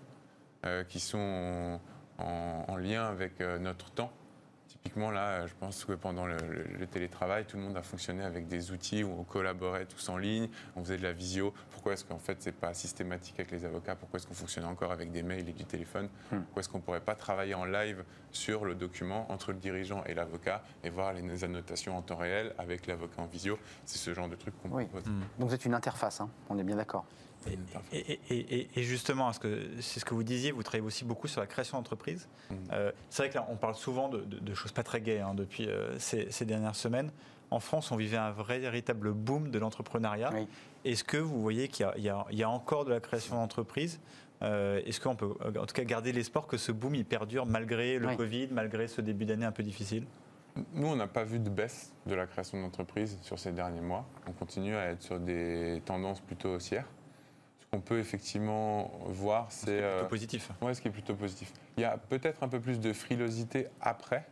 euh, 0.67 0.85
qui 0.85 1.01
sont 1.01 1.81
en, 2.19 2.65
en 2.69 2.77
lien 2.77 3.07
avec 3.07 3.41
notre 3.41 3.91
temps. 3.93 4.13
Typiquement, 4.83 5.11
là, 5.11 5.47
je 5.47 5.53
pense 5.61 5.85
que 5.85 5.93
pendant 5.93 6.25
le, 6.25 6.39
le- 6.39 6.65
le 6.79 6.87
télétravail, 6.87 7.45
tout 7.45 7.59
le 7.59 7.63
monde 7.63 7.77
a 7.77 7.83
fonctionné 7.83 8.25
avec 8.25 8.49
des 8.49 8.73
outils 8.73 9.05
où 9.05 9.11
on 9.21 9.25
collaborait 9.25 9.85
tous 9.85 10.09
en 10.09 10.17
ligne, 10.17 10.49
on 10.75 10.83
faisait 10.83 10.97
de 10.97 11.03
la 11.03 11.13
visio. 11.13 11.53
Pourquoi 11.71 11.93
est-ce 11.93 12.05
qu'en 12.07 12.19
fait, 12.19 12.39
c'est 12.41 12.53
pas 12.59 12.73
systématique 12.73 13.39
avec 13.39 13.51
les 13.51 13.67
avocats? 13.67 13.95
Pourquoi 13.95 14.17
est-ce 14.17 14.27
qu'on 14.27 14.33
fonctionne 14.33 14.65
encore 14.65 14.91
avec 14.91 15.13
des 15.13 15.23
mails 15.23 15.47
et 15.51 15.53
du 15.53 15.67
téléphone? 15.67 16.09
Pourquoi 16.31 16.61
est-ce 16.61 16.69
qu'on 16.71 16.81
pourrait 16.81 17.03
pas 17.03 17.15
travailler 17.15 17.53
en 17.55 17.67
live 17.67 18.05
sur 18.33 18.65
le 18.65 18.75
document 18.75 19.31
entre 19.31 19.53
le 19.53 19.59
dirigeant 19.59 20.03
et 20.05 20.15
l'avocat 20.15 20.65
et 20.83 20.89
voir 20.89 21.13
les 21.13 21.45
annotations 21.45 21.95
en 21.99 22.01
temps 22.01 22.17
réel 22.17 22.55
avec 22.57 22.87
l'avocat 22.87 23.21
en 23.21 23.27
visio? 23.27 23.59
C'est 23.85 23.99
ce 23.99 24.15
genre 24.15 24.31
de 24.31 24.35
truc 24.37 24.55
qu'on 24.63 24.71
Oui. 24.71 24.87
propose. 24.87 25.05
Donc 25.39 25.49
vous 25.51 25.55
êtes 25.55 25.67
une 25.67 25.75
interface, 25.75 26.23
hein, 26.23 26.31
on 26.49 26.59
est 26.59 26.65
bien 26.65 26.77
d'accord. 26.77 27.05
Et, 27.47 27.99
et- 27.99 28.21
et- 28.31 28.55
et- 28.61 28.69
et 28.77 28.83
justement, 28.83 29.33
c'est 29.33 30.01
ce 30.01 30.05
que 30.05 30.15
vous 30.15 30.23
disiez, 30.23 30.53
vous 30.53 30.63
travaillez 30.63 30.85
aussi 30.87 31.05
beaucoup 31.05 31.27
sur 31.29 31.41
la 31.41 31.47
création 31.47 31.79
d'entreprise. 31.79 32.29
Mhm. 32.51 32.57
Euh, 32.73 32.93
c'est 33.09 33.23
vrai 33.23 33.31
que 33.31 33.35
là, 33.37 33.47
on 33.51 33.57
parle 33.57 33.75
souvent 33.75 34.09
de, 34.09 34.21
de- 34.21 34.39
de 34.39 34.55
choses 34.55 34.73
pas 34.73 34.83
très 34.83 35.01
gaies 35.01 35.21
hein, 35.21 35.35
depuis 35.35 35.67
euh, 35.69 35.99
ces, 35.99 36.31
ces 36.31 36.45
dernières 36.45 36.77
semaines. 36.77 37.11
En 37.51 37.59
France, 37.61 37.91
on 37.91 37.97
vivait 37.97 38.17
un 38.19 38.31
vrai, 38.31 38.59
véritable 38.59 39.13
boom 39.13 39.51
de 39.51 39.59
l'entrepreneuriat. 39.59 40.31
Oui. 40.35 40.47
Est-ce 40.85 41.03
que 41.03 41.17
vous 41.17 41.41
voyez 41.43 41.69
qu'il 41.69 41.87
y 41.99 42.09
a- 42.09 42.25
y, 42.31 42.37
y 42.39 42.45
encore 42.45 42.85
de 42.85 42.91
la 42.91 43.01
création 43.01 43.37
d'entreprise 43.37 44.01
Euh, 44.43 44.81
Est-ce 44.87 45.01
qu'on 45.01 45.17
peut, 45.17 45.35
en 45.45 45.67
tout 45.67 45.75
cas, 45.75 45.85
garder 45.85 46.13
l'espoir 46.13 46.47
que 46.47 46.57
ce 46.57 46.73
boom 46.73 46.95
il 46.95 47.05
perdure 47.05 47.45
malgré 47.45 47.99
le 47.99 48.09
Oui. 48.09 48.17
Covid, 48.17 48.49
malgré 48.51 48.89
ce 48.89 49.03
début 49.03 49.27
d'année 49.27 49.45
un 49.45 49.53
peu 49.53 49.63
difficile? 49.63 50.05
Nous, 50.73 50.87
on 50.87 50.97
n'a 50.97 51.07
pas 51.07 51.25
vu 51.25 51.39
de 51.39 51.51
baisse 51.51 51.93
de 52.07 52.15
la 52.15 52.27
création 52.27 52.59
d'entreprises 52.61 53.19
sur 53.23 53.39
ces 53.39 53.53
derniers 53.53 53.83
mois. 53.83 54.07
On 54.27 54.33
continue 54.33 54.75
à 54.77 54.87
être 54.93 55.03
sur 55.03 55.21
des 55.21 55.83
tendances 55.85 56.21
plutôt 56.21 56.55
haussières. 56.55 56.87
Ce 57.71 57.77
qu'on 57.77 57.83
peut 57.83 58.01
effectivement 58.01 58.91
voir, 59.07 59.47
c'est... 59.51 59.81
Euh, 59.81 59.99
plutôt 59.99 60.09
positif. 60.09 60.51
Ouais, 60.61 60.75
ce 60.75 60.81
qui 60.81 60.89
est 60.89 60.91
plutôt 60.91 61.15
positif. 61.15 61.53
Il 61.77 61.83
y 61.83 61.85
a 61.85 61.97
peut-être 61.99 62.43
un 62.43 62.49
peu 62.49 62.59
plus 62.59 62.81
de 62.81 62.93
frilosité 62.93 63.69
après, 63.81 64.27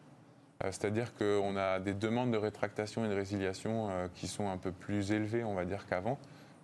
euh, 0.65 0.73
c'est-à-dire 0.73 1.15
qu'on 1.15 1.57
a 1.57 1.79
des 1.79 1.95
demandes 1.95 2.33
de 2.33 2.37
rétractation 2.37 3.05
et 3.05 3.09
de 3.09 3.15
résiliation 3.15 3.91
euh, 3.91 4.09
qui 4.13 4.27
sont 4.27 4.49
un 4.49 4.57
peu 4.57 4.73
plus 4.73 5.13
élevées, 5.13 5.45
on 5.45 5.55
va 5.55 5.65
dire, 5.65 5.87
qu'avant. 5.87 6.19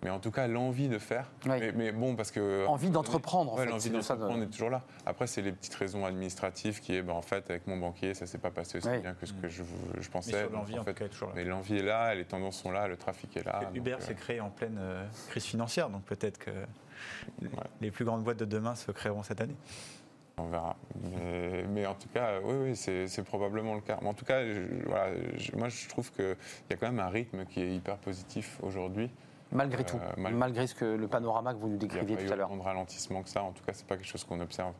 Mais 0.05 0.11
en 0.11 0.19
tout 0.19 0.29
cas, 0.29 0.45
l'envie 0.45 0.87
de 0.87 0.99
faire. 0.99 1.31
Oui. 1.47 1.57
Mais, 1.59 1.71
mais 1.71 1.91
bon, 1.91 2.15
parce 2.15 2.29
que. 2.29 2.67
Envie 2.67 2.91
d'entreprendre, 2.91 3.53
en 3.53 3.55
Ouais, 3.57 3.63
fait, 3.65 3.71
L'envie 3.71 3.89
d'entreprendre 3.89 4.43
est 4.43 4.51
toujours 4.51 4.69
là. 4.69 4.83
Après, 5.03 5.25
c'est 5.25 5.41
les 5.41 5.51
petites 5.51 5.73
raisons 5.73 6.05
administratives 6.05 6.79
qui 6.79 6.93
est, 6.93 7.01
ben, 7.01 7.13
en 7.13 7.23
fait, 7.23 7.49
avec 7.49 7.65
mon 7.65 7.77
banquier, 7.77 8.13
ça 8.13 8.27
s'est 8.27 8.37
pas 8.37 8.51
passé 8.51 8.77
aussi 8.77 8.99
bien 9.01 9.15
que 9.15 9.25
ce 9.25 9.33
que 9.33 9.47
je, 9.49 9.63
je 9.99 10.09
pensais. 10.11 10.29
sur 10.29 10.43
Donc, 10.43 10.51
l'envie, 10.51 10.77
en 10.77 10.81
en 10.81 10.83
fait, 10.83 10.93
tout 10.93 10.99
cas, 10.99 11.05
est 11.05 11.09
toujours 11.09 11.29
là. 11.29 11.33
mais 11.37 11.43
l'envie 11.43 11.77
est 11.77 11.81
là, 11.83 12.13
les 12.13 12.25
tendances 12.25 12.57
sont 12.61 12.69
là, 12.69 12.87
le 12.87 12.97
trafic 12.97 13.35
est 13.35 13.43
là. 13.45 13.61
Et 13.73 13.77
Uber 13.79 13.93
donc, 13.93 14.01
euh, 14.01 14.05
s'est 14.05 14.13
créé 14.13 14.39
en 14.41 14.51
pleine 14.51 14.77
euh, 14.79 15.03
crise 15.29 15.45
financière, 15.45 15.89
donc 15.89 16.03
peut-être 16.03 16.37
que 16.37 16.51
les 17.81 17.89
plus 17.89 18.05
grandes 18.05 18.23
boîtes 18.23 18.37
de 18.37 18.45
demain 18.45 18.75
se 18.75 18.91
créeront 18.91 19.23
cette 19.23 19.41
année. 19.41 19.55
On 20.37 20.45
verra. 20.49 20.75
Mais, 21.01 21.63
mais 21.67 21.85
en 21.87 21.95
tout 21.95 22.09
cas, 22.13 22.39
oui, 22.43 22.53
oui, 22.61 22.75
c'est 22.75 23.07
c'est 23.07 23.23
probablement 23.23 23.73
le 23.73 23.81
cas. 23.81 23.97
Mais 24.03 24.07
en 24.09 24.13
tout 24.13 24.25
cas, 24.25 24.45
je- 24.45 24.85
voilà, 24.85 25.11
je- 25.37 25.55
moi, 25.55 25.69
je 25.69 25.87
trouve 25.89 26.11
qu'il 26.11 26.35
y 26.69 26.73
a 26.73 26.75
quand 26.77 26.91
même 26.91 26.99
un 26.99 27.09
rythme 27.09 27.45
qui 27.45 27.61
est 27.63 27.73
hyper 27.73 27.97
positif 27.97 28.59
aujourd'hui. 28.61 29.09
Malgré 29.55 29.81
Euh, 29.81 29.85
tout, 29.85 29.99
mal- 30.17 30.33
malgré 30.35 30.67
ce 30.67 30.75
que 30.75 30.85
le 30.85 31.07
panorama 31.07 31.53
que 31.53 31.59
vous 31.59 31.67
nous 31.67 31.75
Il 31.75 31.79
n'y 31.79 31.85
a 31.85 31.87
décriviez 31.87 32.15
pas 32.17 32.21
eu 32.23 32.25
tout 32.27 32.33
à 32.33 32.35
l'heure. 32.35 32.49
de 32.55 32.59
ralentissement 32.61 33.23
que 33.23 33.29
ça. 33.29 33.43
En 33.43 33.51
tout 33.51 33.63
cas, 33.63 33.73
c'est 33.73 33.87
pas 33.87 33.95
quelque 33.95 34.07
chose 34.07 34.23
qu'on 34.23 34.39
observe. 34.41 34.73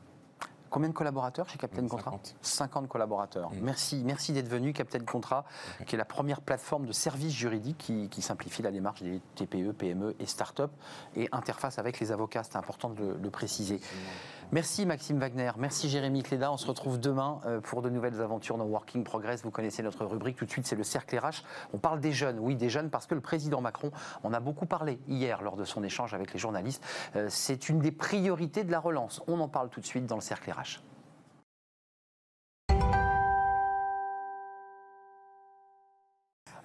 Combien 0.72 0.90
de 0.90 0.94
collaborateurs 0.94 1.48
chez 1.48 1.58
Captain 1.58 1.88
50. 1.88 1.90
Contrat 2.04 2.20
50 2.42 2.88
collaborateurs. 2.90 3.50
Mm. 3.52 3.60
Merci, 3.62 4.02
merci 4.04 4.34
d'être 4.34 4.50
venu, 4.50 4.74
Captain 4.74 5.00
Contrat, 5.00 5.46
qui 5.86 5.96
est 5.96 5.98
la 5.98 6.04
première 6.04 6.42
plateforme 6.42 6.86
de 6.86 6.92
services 6.92 7.32
juridiques 7.34 7.78
qui, 7.78 8.10
qui 8.10 8.22
simplifie 8.22 8.62
la 8.62 8.72
démarche 8.72 9.02
des 9.02 9.22
TPE, 9.36 9.72
PME 9.72 10.16
et 10.20 10.26
start-up 10.26 10.72
et 11.16 11.30
interface 11.32 11.80
avec 11.80 12.00
les 12.02 12.12
avocats. 12.12 12.44
C'est 12.44 12.58
important 12.58 12.90
de 12.90 13.16
le, 13.22 13.30
préciser. 13.30 13.80
Merci 13.80 14.44
Maxime 14.51 15.19
Wagner, 15.19 15.51
merci 15.58 15.89
Jérémy 15.89 16.21
Cléda. 16.21 16.51
On 16.51 16.58
se 16.58 16.67
retrouve 16.67 16.99
demain 16.99 17.39
euh, 17.45 17.60
pour 17.60 17.81
de 17.81 17.89
nouvelles 17.89 18.21
aventures 18.21 18.58
dans 18.58 18.65
Working 18.65 19.03
Progress. 19.03 19.43
Vous 19.43 19.51
connaissez 19.51 19.81
notre 19.81 20.05
rubrique 20.05 20.38
tout 20.38 20.45
de 20.45 20.51
suite, 20.51 20.67
c'est 20.67 20.75
le 20.75 20.84
cercle 20.84 21.17
RH. 21.17 21.43
On 21.73 21.77
parle 21.77 21.99
des 21.99 22.12
jeunes, 22.12 22.39
oui 22.39 22.55
des 22.55 22.69
jeunes, 22.69 22.89
parce 22.89 23.08
que 23.08 23.15
le 23.15 23.21
président 23.21 23.60
Macron 23.60 23.91
en 24.23 24.34
a 24.34 24.39
beaucoup 24.39 24.65
parlé 24.65 24.99
hier 25.08 25.41
lors 25.41 25.55
de 25.55 25.65
son 25.65 25.84
échange 25.84 26.13
avec 26.13 26.31
les 26.31 26.39
journalistes. 26.39 26.84
Euh, 27.15 27.27
c'est 27.29 27.69
une 27.69 27.79
des 27.79 27.91
priorités 27.91 28.63
de 28.63 28.71
la 28.71 28.79
relance. 28.79 29.21
On 29.27 29.39
en 29.39 29.47
parle 29.47 29.69
tout 29.69 29.81
de 29.81 29.86
suite 29.86 30.05
dans 30.05 30.15
le 30.15 30.21
cercle 30.21 30.51
RH. 30.51 30.79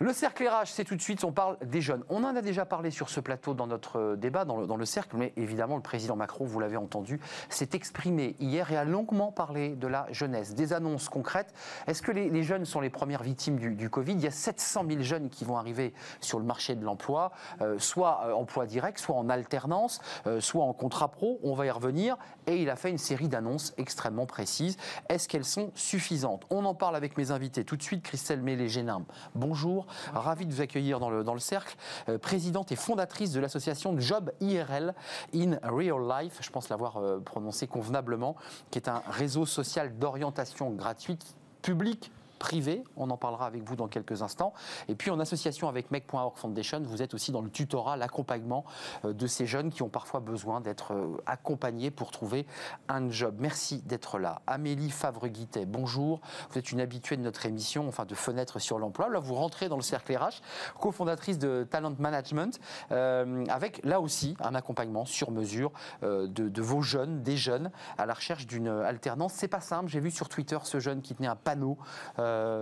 Le 0.02 0.14
cercle 0.14 0.48
RH, 0.48 0.68
c'est 0.68 0.84
tout 0.84 0.96
de 0.96 1.02
suite, 1.02 1.24
on 1.24 1.32
parle 1.32 1.58
des 1.62 1.82
jeunes. 1.82 2.04
On 2.08 2.24
en 2.24 2.34
a 2.34 2.40
déjà 2.40 2.64
parlé 2.64 2.90
sur 2.90 3.10
ce 3.10 3.20
plateau 3.20 3.52
dans 3.52 3.66
notre 3.66 3.98
euh, 3.98 4.16
débat, 4.16 4.46
dans 4.46 4.56
le, 4.56 4.84
cercle, 4.86 5.14
mais 5.18 5.34
évidemment, 5.36 5.76
le 5.76 5.82
président 5.82 6.16
Macron, 6.16 6.46
vous 6.46 6.58
l'avez 6.58 6.78
entendu, 6.78 7.20
s'est 7.50 7.68
exprimé 7.74 8.34
hier 8.40 8.72
et 8.72 8.78
a 8.78 8.84
longuement 8.86 9.30
parlé 9.30 9.76
de 9.76 9.86
la 9.86 10.06
jeunesse, 10.10 10.54
des 10.54 10.72
annonces 10.72 11.10
concrètes. 11.10 11.52
Est-ce 11.86 12.00
que 12.00 12.12
les, 12.12 12.42
jeunes 12.42 12.64
sont 12.64 12.80
les 12.80 12.88
premières 12.88 13.22
victimes 13.22 13.58
du, 13.58 13.90
Covid? 13.90 14.12
Il 14.12 14.22
y 14.22 14.26
a 14.26 14.30
700 14.30 14.86
000 14.88 15.02
jeunes 15.02 15.28
qui 15.28 15.44
vont 15.44 15.58
arriver 15.58 15.92
sur 16.22 16.38
le 16.38 16.46
marché 16.46 16.76
de 16.76 16.82
l'emploi, 16.82 17.32
euh, 17.60 17.78
soit 17.78 18.22
euh, 18.24 18.32
emploi 18.32 18.64
direct, 18.64 18.98
soit 18.98 19.16
en 19.16 19.28
alternance, 19.28 20.00
euh, 20.26 20.40
soit 20.40 20.64
en 20.64 20.72
contrat 20.72 21.08
pro. 21.08 21.40
On 21.42 21.52
va 21.52 21.66
y 21.66 21.70
revenir. 21.70 22.16
Et 22.46 22.56
il 22.56 22.70
a 22.70 22.76
fait 22.76 22.88
une 22.88 22.96
série 22.96 23.28
d'annonces 23.28 23.74
extrêmement 23.76 24.24
précises. 24.24 24.78
Est-ce 25.10 25.28
qu'elles 25.28 25.44
sont 25.44 25.72
suffisantes? 25.74 26.46
On 26.48 26.64
en 26.64 26.74
parle 26.74 26.96
avec 26.96 27.18
mes 27.18 27.32
invités 27.32 27.64
tout 27.64 27.76
de 27.76 27.82
suite. 27.82 28.02
Christelle 28.02 28.40
Mélé-Génin, 28.40 29.02
bonjour. 29.34 29.86
Ravi 30.12 30.46
de 30.46 30.52
vous 30.52 30.60
accueillir 30.60 31.00
dans 31.00 31.10
le, 31.10 31.24
dans 31.24 31.34
le 31.34 31.40
cercle. 31.40 31.76
Euh, 32.08 32.18
présidente 32.18 32.72
et 32.72 32.76
fondatrice 32.76 33.32
de 33.32 33.40
l'association 33.40 33.98
Job 33.98 34.32
IRL 34.40 34.94
in 35.34 35.58
Real 35.62 36.00
Life, 36.08 36.38
je 36.40 36.50
pense 36.50 36.68
l'avoir 36.68 36.96
euh, 36.96 37.18
prononcé 37.20 37.66
convenablement, 37.66 38.36
qui 38.70 38.78
est 38.78 38.88
un 38.88 39.02
réseau 39.10 39.46
social 39.46 39.98
d'orientation 39.98 40.70
gratuite 40.70 41.36
publique 41.62 42.10
privé, 42.40 42.82
on 42.96 43.10
en 43.10 43.16
parlera 43.16 43.46
avec 43.46 43.62
vous 43.62 43.76
dans 43.76 43.86
quelques 43.86 44.22
instants. 44.22 44.52
Et 44.88 44.96
puis 44.96 45.10
en 45.10 45.20
association 45.20 45.68
avec 45.68 45.92
Make.org 45.92 46.36
Foundation, 46.36 46.80
vous 46.82 47.02
êtes 47.02 47.14
aussi 47.14 47.30
dans 47.30 47.42
le 47.42 47.50
tutorat, 47.50 47.96
l'accompagnement 47.96 48.64
euh, 49.04 49.12
de 49.12 49.26
ces 49.26 49.46
jeunes 49.46 49.70
qui 49.70 49.82
ont 49.82 49.88
parfois 49.88 50.20
besoin 50.20 50.60
d'être 50.60 50.94
euh, 50.94 51.22
accompagnés 51.26 51.90
pour 51.90 52.10
trouver 52.10 52.46
un 52.88 53.10
job. 53.10 53.36
Merci 53.38 53.82
d'être 53.82 54.18
là. 54.18 54.40
Amélie 54.46 54.90
Favre-Guittet, 54.90 55.66
bonjour. 55.66 56.20
Vous 56.50 56.58
êtes 56.58 56.72
une 56.72 56.80
habituée 56.80 57.16
de 57.16 57.22
notre 57.22 57.44
émission, 57.46 57.86
enfin 57.86 58.06
de 58.06 58.14
Fenêtre 58.14 58.58
sur 58.58 58.78
l'emploi. 58.78 59.10
Là, 59.10 59.18
vous 59.18 59.34
rentrez 59.34 59.68
dans 59.68 59.76
le 59.76 59.82
cercle 59.82 60.16
RH, 60.16 60.40
cofondatrice 60.80 61.38
de 61.38 61.66
Talent 61.70 61.94
Management, 61.98 62.58
euh, 62.90 63.44
avec 63.48 63.84
là 63.84 64.00
aussi 64.00 64.34
un 64.40 64.54
accompagnement 64.54 65.04
sur 65.04 65.30
mesure 65.30 65.72
de, 66.02 66.62
vos 66.62 66.80
jeunes, 66.80 67.22
des 67.22 67.36
jeunes, 67.36 67.70
à 67.98 68.06
la 68.06 68.14
recherche 68.14 68.46
d'une 68.46 68.68
alternance. 68.68 69.34
C'est 69.34 69.48
pas 69.48 69.60
simple. 69.60 69.90
J'ai 69.90 70.00
vu 70.00 70.10
sur 70.10 70.28
Twitter 70.28 70.58
ce 70.64 70.80
jeune 70.80 71.02
qui 71.02 71.14
tenait 71.14 71.28
un 71.28 71.36
panneau, 71.36 71.76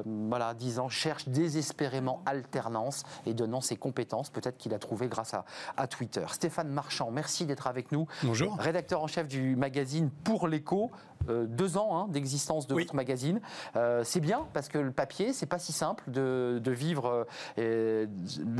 voilà, 0.04 0.54
disant 0.54 0.88
cherche 0.88 1.28
désespérément 1.28 2.22
alternance 2.26 3.02
et 3.26 3.34
donnant 3.34 3.60
ses 3.60 3.76
compétences. 3.76 4.30
Peut-être 4.30 4.58
qu'il 4.58 4.74
a 4.74 4.78
trouvé 4.78 5.08
grâce 5.08 5.34
à, 5.34 5.44
à 5.76 5.86
Twitter. 5.86 6.24
Stéphane 6.30 6.68
Marchand, 6.68 7.10
merci 7.10 7.46
d'être 7.46 7.66
avec 7.66 7.92
nous. 7.92 8.06
Bonjour. 8.22 8.56
Rédacteur 8.58 9.02
en 9.02 9.06
chef 9.06 9.28
du 9.28 9.56
magazine 9.56 10.10
Pour 10.24 10.48
l'écho. 10.48 10.90
Euh, 11.28 11.46
deux 11.46 11.76
ans 11.76 11.96
hein, 11.98 12.06
d'existence 12.10 12.66
de 12.66 12.74
Oui. 12.74 12.84
votre 12.84 12.94
magazine. 12.94 13.40
Euh, 13.76 14.02
c'est 14.04 14.20
bien 14.20 14.46
parce 14.54 14.68
que 14.68 14.78
le 14.78 14.92
papier, 14.92 15.32
c'est 15.32 15.46
pas 15.46 15.58
si 15.58 15.72
simple 15.72 16.02
de, 16.06 16.60
de 16.62 16.70
vivre 16.70 17.26
euh, 17.58 18.06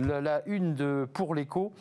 la, 0.07 0.21
la 0.21 0.43
une 0.47 0.75
de 0.75 1.09
Pour 1.13 1.35
l'écho. 1.35 1.73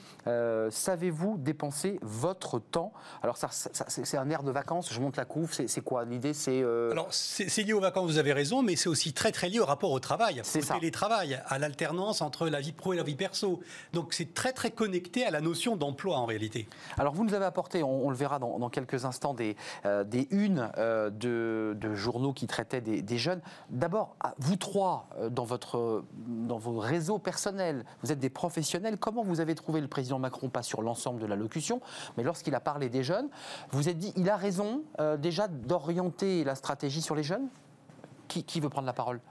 Savez-vous 0.70 1.38
dépenser 1.38 2.00
votre 2.02 2.60
temps? 2.60 2.94
Alors, 3.24 3.38
ça, 3.38 3.48
ça- 3.52 3.86
c'est 3.88 4.18
un 4.18 4.30
air 4.30 4.44
de 4.44 4.52
vacances. 4.52 4.92
Je 4.94 5.00
monte 5.00 5.18
la 5.18 5.26
couve. 5.26 5.52
C'est 5.54 5.82
quoi? 5.82 6.06
L'idée, 6.06 6.34
c'est. 6.34 6.62
Alors, 6.92 7.08
c'est 7.12 7.64
lié 7.64 7.74
aux 7.74 7.80
vacances, 7.80 8.06
vous 8.12 8.18
avez 8.18 8.34
raison, 8.34 8.62
mais 8.64 8.76
c'est 8.76 8.90
aussi 8.90 9.14
très 9.14 9.32
très 9.32 9.50
lié 9.50 9.60
au 9.60 9.66
rapport 9.66 9.92
au 9.92 10.00
travail, 10.00 10.42
C'est 10.44 10.60
au 10.60 10.64
ça. 10.64 10.76
télétravail, 10.76 11.40
à 11.48 11.60
l'alternance 11.60 12.22
entre 12.22 12.48
la 12.50 12.60
vie 12.60 12.72
pro 12.74 12.94
et 12.94 12.98
la 12.98 13.04
vie 13.04 13.16
perso. 13.16 13.60
Donc 13.94 14.14
c'est 14.14 14.34
très 14.34 14.54
très 14.54 14.72
connecté 14.72 15.26
à 15.26 15.32
la 15.32 15.42
notion 15.42 15.76
d'emploi 15.76 16.18
en 16.18 16.26
réalité. 16.26 16.68
Alors 16.98 17.14
vous 17.14 17.24
nous 17.24 17.34
avez 17.34 17.46
apporté, 17.46 17.84
on, 17.84 18.06
on 18.06 18.10
le 18.10 18.16
verra 18.16 18.40
dans, 18.40 18.60
dans 18.60 18.70
quelques 18.70 19.06
instants, 19.06 19.34
des, 19.34 19.56
des 20.06 20.28
unes 20.32 20.67
euh, 20.78 21.10
de, 21.10 21.94
journaux 21.94 22.34
qui 22.34 22.48
traitaient 22.48 22.82
des, 22.82 23.18
jeunes. 23.18 23.42
D'abord, 23.70 24.16
vous 24.38 24.56
trois, 24.56 25.08
euh, 25.18 25.30
dans, 25.30 25.46
votre, 25.46 26.04
dans 26.16 26.58
vos 26.58 26.80
réseaux 26.80 27.20
personnels, 27.20 27.86
vous 28.04 28.12
êtes 28.12 28.20
des 28.20 28.30
professionnels. 28.30 28.98
Comment 28.98 29.24
vous 29.24 29.40
avez 29.40 29.56
trouvé 29.56 29.82
le 29.82 29.88
président 29.88 30.20
Macron, 30.20 30.50
pas 30.50 30.64
sur 30.64 30.82
l'ensemble 30.82 31.20
de 31.20 31.26
la 31.26 31.36
locution, 31.36 31.82
mais 32.18 32.24
lorsqu'il 32.24 32.56
a 32.56 32.60
parlé 32.60 32.90
des 32.90 33.04
jeunes, 33.04 33.30
vous 33.72 33.90
êtes 33.90 33.98
dit, 33.98 34.14
il 34.16 34.30
a 34.30 34.38
raison 34.38 34.84
euh, 35.00 35.18
déjà 35.18 35.48
d'orienter 35.48 36.44
la 36.44 36.56
stratégie 36.56 37.02
sur 37.02 37.16
les 37.16 37.24
jeunes? 37.24 37.48
Qui 38.28 38.60
veut 38.60 38.70
prendre 38.70 38.86
la 38.86 38.94
parole? 38.94 39.22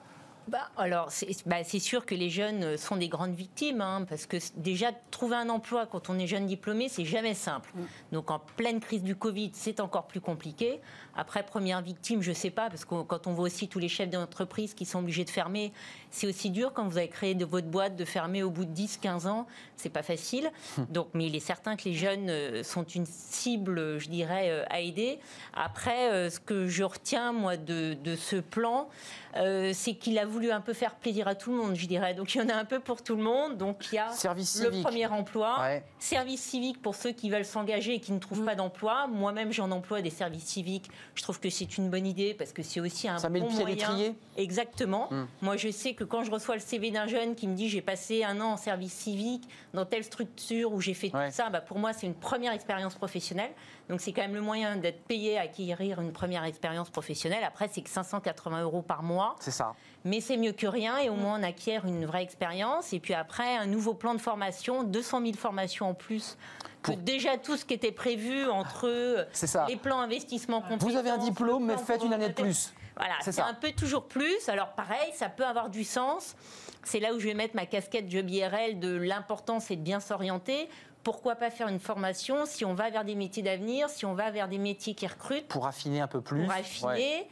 Bah, 0.48 0.70
alors, 0.76 1.11
c'est 1.11 1.26
bah, 1.44 1.64
c'est 1.64 1.80
sûr 1.80 2.06
que 2.06 2.14
les 2.14 2.30
jeunes 2.30 2.62
euh, 2.62 2.76
sont 2.76 2.96
des 2.96 3.09
grandes 3.09 3.35
victimes, 3.35 3.80
hein, 3.80 4.06
parce 4.09 4.26
que 4.26 4.37
déjà, 4.56 4.92
trouver 5.11 5.35
un 5.35 5.48
emploi 5.48 5.87
quand 5.87 6.09
on 6.09 6.18
est 6.18 6.28
jeune 6.28 6.46
diplômé, 6.46 6.88
c'est 6.88 7.04
jamais 7.04 7.35
simple. 7.35 7.72
Donc, 8.12 8.30
en 8.30 8.38
pleine 8.38 8.78
crise 8.78 9.02
du 9.02 9.16
Covid, 9.16 9.50
c'est 9.54 9.80
encore 9.80 10.06
plus 10.06 10.20
compliqué. 10.20 10.80
Après, 11.16 11.42
première 11.44 11.82
victime, 11.82 12.22
je 12.22 12.32
sais 12.32 12.50
pas, 12.50 12.68
parce 12.68 12.85
que 12.85 13.02
quand 13.02 13.26
on 13.26 13.32
voit 13.32 13.46
aussi 13.46 13.68
tous 13.68 13.80
les 13.80 13.88
chefs 13.88 14.11
d'entreprise 14.11 14.74
qui 14.74 14.85
sont 14.85 15.00
obligés 15.00 15.24
de 15.24 15.30
fermer, 15.30 15.72
c'est 16.11 16.28
aussi 16.28 16.50
dur 16.50 16.72
quand 16.72 16.87
vous 16.87 16.98
avez 16.98 17.09
créé 17.09 17.35
de 17.35 17.44
votre 17.44 17.66
boîte 17.66 17.96
de 17.96 18.04
fermer 18.04 18.42
au 18.42 18.50
bout 18.50 18.66
de 18.66 18.70
10, 18.70 18.98
15 18.98 19.26
ans, 19.26 19.46
c'est 19.76 19.88
pas 19.88 20.02
facile. 20.02 20.50
Donc, 20.90 21.09
mais 21.14 21.26
il 21.26 21.35
est 21.35 21.40
certain 21.40 21.74
que 21.74 21.85
les 21.88 21.94
jeunes 21.94 22.28
euh, 22.30 22.62
sont 22.62 22.85
une 22.85 23.06
cible, 23.06 23.98
je 23.98 24.09
dirais, 24.09 24.50
euh, 24.50 24.64
à 24.70 24.80
aider. 24.80 25.18
Après, 25.54 26.30
ce 26.30 26.38
que 26.38 26.68
je 26.68 26.85
retiens, 26.85 27.32
moi, 27.32 27.56
de, 27.56 27.94
de 27.94 28.14
ce 28.14 28.37
plan, 28.37 28.88
euh, 29.37 29.72
c'est 29.75 29.94
qu'il 29.94 30.18
a 30.18 30.25
voulu 30.25 30.51
un 30.51 30.61
peu 30.61 30.72
faire 30.72 30.94
plaisir 30.96 31.29
à 31.29 31.35
tout 31.35 31.51
le 31.53 31.59
monde, 31.59 31.75
je 31.75 31.87
dirais. 31.87 32.14
Donc, 32.14 32.35
il 32.35 32.38
y 32.38 32.44
en 32.44 32.49
a 32.49 32.55
un 32.55 32.64
peu 32.64 32.81
pour 32.81 33.03
tout 33.03 33.16
le 33.16 33.22
monde. 33.22 33.57
Donc, 33.57 33.87
il 33.92 33.96
y 33.96 33.99
a 33.99 34.11
Service 34.11 34.61
le 34.62 34.70
civique. 34.70 34.83
premier 34.85 35.07
emploi, 35.07 35.57
Ouais. 35.61 35.85
service 35.99 36.40
civique 36.42 36.81
pour 36.83 36.94
ceux 36.94 37.12
qui 37.12 37.31
veulent 37.31 37.44
s'engager 37.44 37.94
et 37.94 38.01
qui 38.01 38.12
ne 38.12 38.18
trouvent 38.18 38.44
pas 38.44 38.55
d'emploi. 38.55 39.07
Moi-même, 39.07 39.53
j'en 39.53 39.70
emploie 39.70 40.03
des 40.03 40.11
services 40.11 40.44
civiques. 40.44 40.88
Je 41.14 41.22
trouve 41.22 41.40
que 41.40 41.51
c'est 41.51 41.77
une 41.79 41.90
bonne 41.90 42.07
idée 42.07 42.35
parce 42.35 42.53
que 42.53 42.62
c'est 42.62 42.81
aussi 42.81 43.09
un 43.09 43.18
Ça 43.18 43.29
met 43.29 43.40
bon 43.40 43.46
le 43.46 43.51
pied 43.53 43.61
à 43.61 43.66
moyen. 43.66 43.77
l'étrier 43.77 44.14
Exactement. 44.37 45.09
Mm. 45.11 45.27
Moi, 45.42 45.57
je 45.57 45.70
sais 45.70 45.94
que 45.94 46.05
quand 46.05 46.22
je 46.25 46.31
reçois 46.31 46.55
le 46.55 46.61
CV 46.61 46.90
d'un 46.90 47.07
jeune 47.07 47.35
qui 47.35 47.49
me 47.49 47.55
dit 47.55 47.68
j'ai 47.68 47.83
passé 47.83 48.25
un 48.25 48.40
an 48.40 48.53
en 48.53 48.57
service 48.57 48.92
civique 48.92 49.44
dans 49.75 49.85
telle 49.85 50.05
structure 50.05 50.72
où 50.72 50.81
j'ai 50.81 50.94
fait 50.94 51.14
Ouais. 51.14 51.29
tout 51.29 51.35
ça, 51.35 51.51
bah, 51.51 51.61
pour 51.61 51.79
moi, 51.79 51.92
c'est 51.92 52.07
une 52.07 52.14
première 52.14 52.53
expérience 52.53 52.94
professionnelle. 52.94 53.51
Donc, 53.88 54.01
c'est 54.01 54.12
quand 54.12 54.22
même 54.22 54.35
le 54.35 54.40
moyen 54.40 54.77
d'être 54.77 55.05
payé 55.05 55.38
à 55.38 55.42
acquérir 55.42 56.01
une 56.01 56.12
première 56.12 56.42
expérience 56.44 56.90
professionnelle. 56.90 57.44
Après, 57.44 57.68
c'est 57.72 57.83
que 57.83 57.88
580 57.90 58.62
euros 58.62 58.83
par 58.83 59.03
mois. 59.03 59.37
C'est 59.40 59.51
ça. 59.53 59.75
Mais 60.05 60.20
c'est 60.20 60.37
mieux 60.37 60.53
que 60.53 60.66
rien 60.66 60.99
et 60.99 61.09
au 61.09 61.14
moins 61.14 61.38
on 61.38 61.42
acquiert 61.42 61.85
une 61.85 62.05
vraie 62.07 62.22
expérience. 62.22 62.92
Et 62.92 62.99
puis 63.01 63.14
après, 63.14 63.57
un 63.57 63.66
nouveau 63.66 63.94
plan 63.94 64.14
de 64.14 64.20
formation, 64.20 64.83
200 64.83 65.20
000 65.22 65.33
formations 65.35 65.88
en 65.90 65.94
plus 65.94 66.37
que 66.83 66.92
Pour- 66.92 66.96
déjà 66.99 67.38
tout 67.38 67.57
ce 67.57 67.64
qui 67.64 67.75
était 67.75 67.92
prévu 67.92 68.49
entre 68.49 69.27
C'est 69.33 69.46
ça. 69.46 69.66
les 69.68 69.77
plans 69.77 70.01
investissement 70.01 70.62
Vous 70.81 70.96
avez 70.96 71.11
un 71.11 71.18
diplôme, 71.18 71.66
mais 71.66 71.77
faites 71.77 72.03
une 72.05 72.12
année 72.12 72.29
de 72.29 72.35
plus. 72.35 72.72
Voilà, 72.96 73.14
C'est 73.20 73.40
un 73.40 73.55
peu 73.55 73.72
toujours 73.72 74.07
plus. 74.07 74.49
Alors 74.49 74.68
pareil, 74.72 75.12
ça 75.14 75.29
peut 75.29 75.44
avoir 75.44 75.68
du 75.68 75.85
sens. 75.85 76.35
C'est 76.83 76.99
là 77.01 77.12
où 77.14 77.18
je 77.18 77.27
vais 77.27 77.35
mettre 77.35 77.55
ma 77.57 77.66
casquette 77.66 78.11
Job 78.11 78.31
IRL 78.31 78.79
de 78.79 78.96
l'importance 78.96 79.70
et 79.70 79.77
de 79.77 79.83
bien 79.83 80.01
s'orienter. 80.01 80.68
Pourquoi 81.07 81.37
pas 81.37 81.51
faire 81.51 81.69
une 81.69 81.79
formation 81.79 82.47
si 82.47 82.64
on 82.64 82.75
va 82.75 82.90
vers 82.90 83.05
des 83.05 83.14
métiers 83.14 83.40
d'avenir, 83.45 83.88
si 83.88 84.05
on 84.05 84.14
va 84.14 84.33
vers 84.33 84.49
des 84.49 84.59
métiers 84.59 84.92
qui 84.92 85.07
recrutent, 85.07 85.47
Pour 85.47 85.69
affiner 85.69 86.01
un 86.01 86.09
peu 86.09 86.21
plus. 86.21 86.40
pour 86.40 86.49
Ouais. 86.49 86.59
affiner 86.59 87.29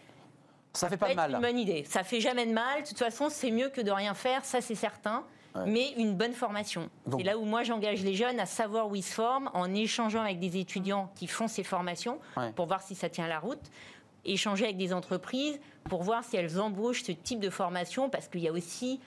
Ça 0.72 0.88
fait 0.88 0.96
pas 0.96 1.08
de 1.10 1.14
mal. 1.16 1.32
une 1.32 1.40
bonne 1.40 1.58
idée. 1.58 1.82
Ça 1.82 2.04
fait 2.04 2.20
jamais 2.20 2.46
de 2.46 2.52
mal. 2.52 2.84
De 2.84 2.86
toute 2.88 2.98
façon, 3.00 3.28
c'est 3.30 3.50
mieux 3.50 3.70
que 3.70 3.80
de 3.80 3.90
rien 3.90 4.14
faire, 4.14 4.44
ça 4.44 4.60
c'est 4.60 4.76
certain. 4.76 5.24
Mais 5.66 5.90
une 5.96 6.14
bonne 6.14 6.34
formation. 6.34 6.88
C'est 7.16 7.24
là 7.24 7.36
où 7.36 7.44
moi 7.44 7.64
j'engage 7.64 8.02
les 8.04 8.14
jeunes 8.14 8.38
à 8.38 8.46
savoir 8.46 8.88
où 8.88 8.94
ils 8.94 9.02
se 9.02 9.12
forment, 9.12 9.50
en 9.54 9.74
échangeant 9.74 10.22
avec 10.22 10.38
des 10.38 10.56
étudiants 10.56 11.10
qui 11.16 11.26
font 11.26 11.48
ces 11.48 11.64
formations 11.64 12.20
Ouais. 12.36 12.52
pour 12.52 12.66
voir 12.66 12.80
si 12.80 12.94
ça 12.94 13.08
tient 13.08 13.26
la 13.26 13.40
route. 13.40 13.62
Échanger 14.24 14.66
avec 14.66 14.76
des 14.76 14.92
entreprises 14.92 15.58
pour 15.88 16.04
voir 16.04 16.22
si 16.22 16.36
elles 16.36 16.60
embauchent 16.60 17.02
ce 17.02 17.10
type 17.12 17.40
de 17.40 17.50
formation, 17.50 18.08
parce 18.08 18.28
qu'il 18.28 18.40
y 18.42 18.46
a 18.48 18.52
aussi 18.52 19.00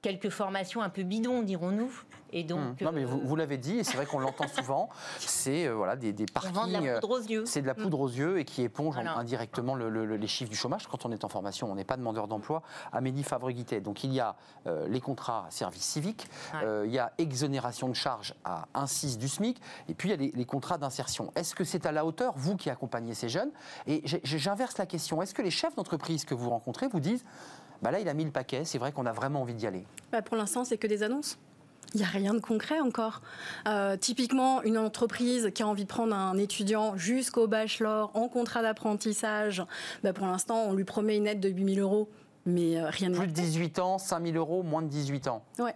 quelques 0.00 0.30
formations 0.30 0.80
un 0.80 0.90
peu 0.90 1.02
bidons, 1.02 1.42
dirons-nous. 1.42 1.90
Et 2.32 2.42
donc, 2.44 2.58
Hum. 2.58 2.74
Non, 2.80 2.92
mais 2.92 3.04
vous, 3.04 3.18
euh, 3.18 3.22
vous 3.24 3.36
l'avez 3.36 3.56
dit, 3.58 3.78
et 3.78 3.84
c'est 3.84 3.96
vrai 3.96 4.06
qu'on 4.06 4.18
l'entend 4.18 4.48
souvent, 4.48 4.88
c'est 5.18 5.66
euh, 5.66 5.74
voilà, 5.74 5.96
des, 5.96 6.12
des 6.12 6.26
vend 6.52 6.66
de 6.66 6.72
la 6.72 6.78
parkings. 6.80 6.88
euh, 6.88 7.00
poudre 7.00 7.10
aux 7.18 7.22
yeux. 7.22 7.44
C'est 7.46 7.62
de 7.62 7.66
la 7.66 7.74
poudre 7.74 8.00
aux 8.00 8.08
yeux 8.08 8.38
et 8.38 8.44
qui 8.44 8.62
éponge 8.62 8.94
Voilà. 8.94 9.16
indirectement 9.16 9.74
le- 9.74 9.88
le- 9.88 10.16
les 10.16 10.26
chiffres 10.26 10.50
du 10.50 10.56
chômage. 10.56 10.86
Quand 10.88 11.06
on 11.06 11.12
est 11.12 11.24
en 11.24 11.28
formation, 11.28 11.70
on 11.70 11.74
n'est 11.74 11.84
pas 11.84 11.96
demandeur 11.96 12.26
d'emploi. 12.28 12.62
Amélie 12.92 13.22
Favre-Guittet. 13.22 13.80
Donc 13.80 14.02
il 14.04 14.12
y 14.12 14.20
a 14.20 14.36
euh, 14.66 14.86
les 14.88 15.00
contrats 15.00 15.46
service 15.50 15.82
civique, 15.82 16.26
Ouais. 16.54 16.60
euh, 16.64 16.84
il 16.86 16.92
y 16.92 16.98
a 16.98 17.12
exonération 17.18 17.88
de 17.88 17.94
charges 17.94 18.34
à 18.44 18.66
1,6 18.74 19.18
du 19.18 19.28
SMIC, 19.28 19.60
et 19.88 19.94
puis 19.94 20.08
il 20.08 20.10
y 20.10 20.14
a 20.14 20.16
les, 20.16 20.32
les 20.34 20.44
contrats 20.44 20.78
d'insertion. 20.78 21.32
Est-ce 21.36 21.54
que 21.54 21.64
c'est 21.64 21.86
à 21.86 21.92
la 21.92 22.04
hauteur, 22.04 22.32
vous 22.36 22.56
qui 22.56 22.70
accompagnez 22.70 23.14
ces 23.14 23.28
jeunes? 23.28 23.50
Et 23.86 24.02
j'inverse 24.24 24.78
la 24.78 24.86
question. 24.86 25.22
Est-ce 25.22 25.34
que 25.34 25.42
les 25.42 25.50
chefs 25.50 25.74
d'entreprise 25.76 26.24
que 26.24 26.34
vous 26.34 26.50
rencontrez 26.50 26.88
vous 26.88 27.00
disent 27.00 27.24
bah 27.82 27.90
là, 27.90 28.00
il 28.00 28.08
a 28.08 28.14
mis 28.14 28.24
le 28.24 28.30
paquet, 28.30 28.64
c'est 28.64 28.78
vrai 28.78 28.90
qu'on 28.90 29.04
a 29.04 29.12
vraiment 29.12 29.42
envie 29.42 29.52
d'y 29.54 29.66
aller? 29.66 29.84
Bah, 30.10 30.22
Pour 30.22 30.36
l'instant, 30.38 30.64
c'est 30.64 30.78
que 30.78 30.86
des 30.86 31.02
annonces. 31.02 31.38
Il 31.94 31.98
n'y 31.98 32.04
a 32.04 32.08
rien 32.08 32.34
de 32.34 32.40
concret 32.40 32.80
encore. 32.80 33.22
Euh, 33.68 33.96
typiquement, 33.96 34.62
une 34.62 34.76
entreprise 34.76 35.50
qui 35.54 35.62
a 35.62 35.66
envie 35.66 35.84
de 35.84 35.88
prendre 35.88 36.14
un 36.14 36.36
étudiant 36.36 36.96
jusqu'au 36.96 37.46
bachelor 37.46 38.10
en 38.14 38.28
contrat 38.28 38.62
d'apprentissage, 38.62 39.62
bah, 40.02 40.12
pour 40.12 40.26
l'instant, 40.26 40.64
on 40.66 40.74
lui 40.74 40.84
promet 40.84 41.16
une 41.16 41.26
aide 41.26 41.40
de 41.40 41.48
8000 41.48 41.80
euros, 41.80 42.08
mais 42.44 42.78
euh, 42.78 42.88
rien 42.88 43.10
de 43.10 43.16
Plus 43.16 43.26
de 43.28 43.32
18 43.32 43.78
ans, 43.78 43.98
5 43.98 44.24
000 44.24 44.36
euros, 44.36 44.62
moins 44.62 44.82
de 44.82 44.88
18 44.88 45.28
ans. 45.28 45.42
Ouais. 45.58 45.74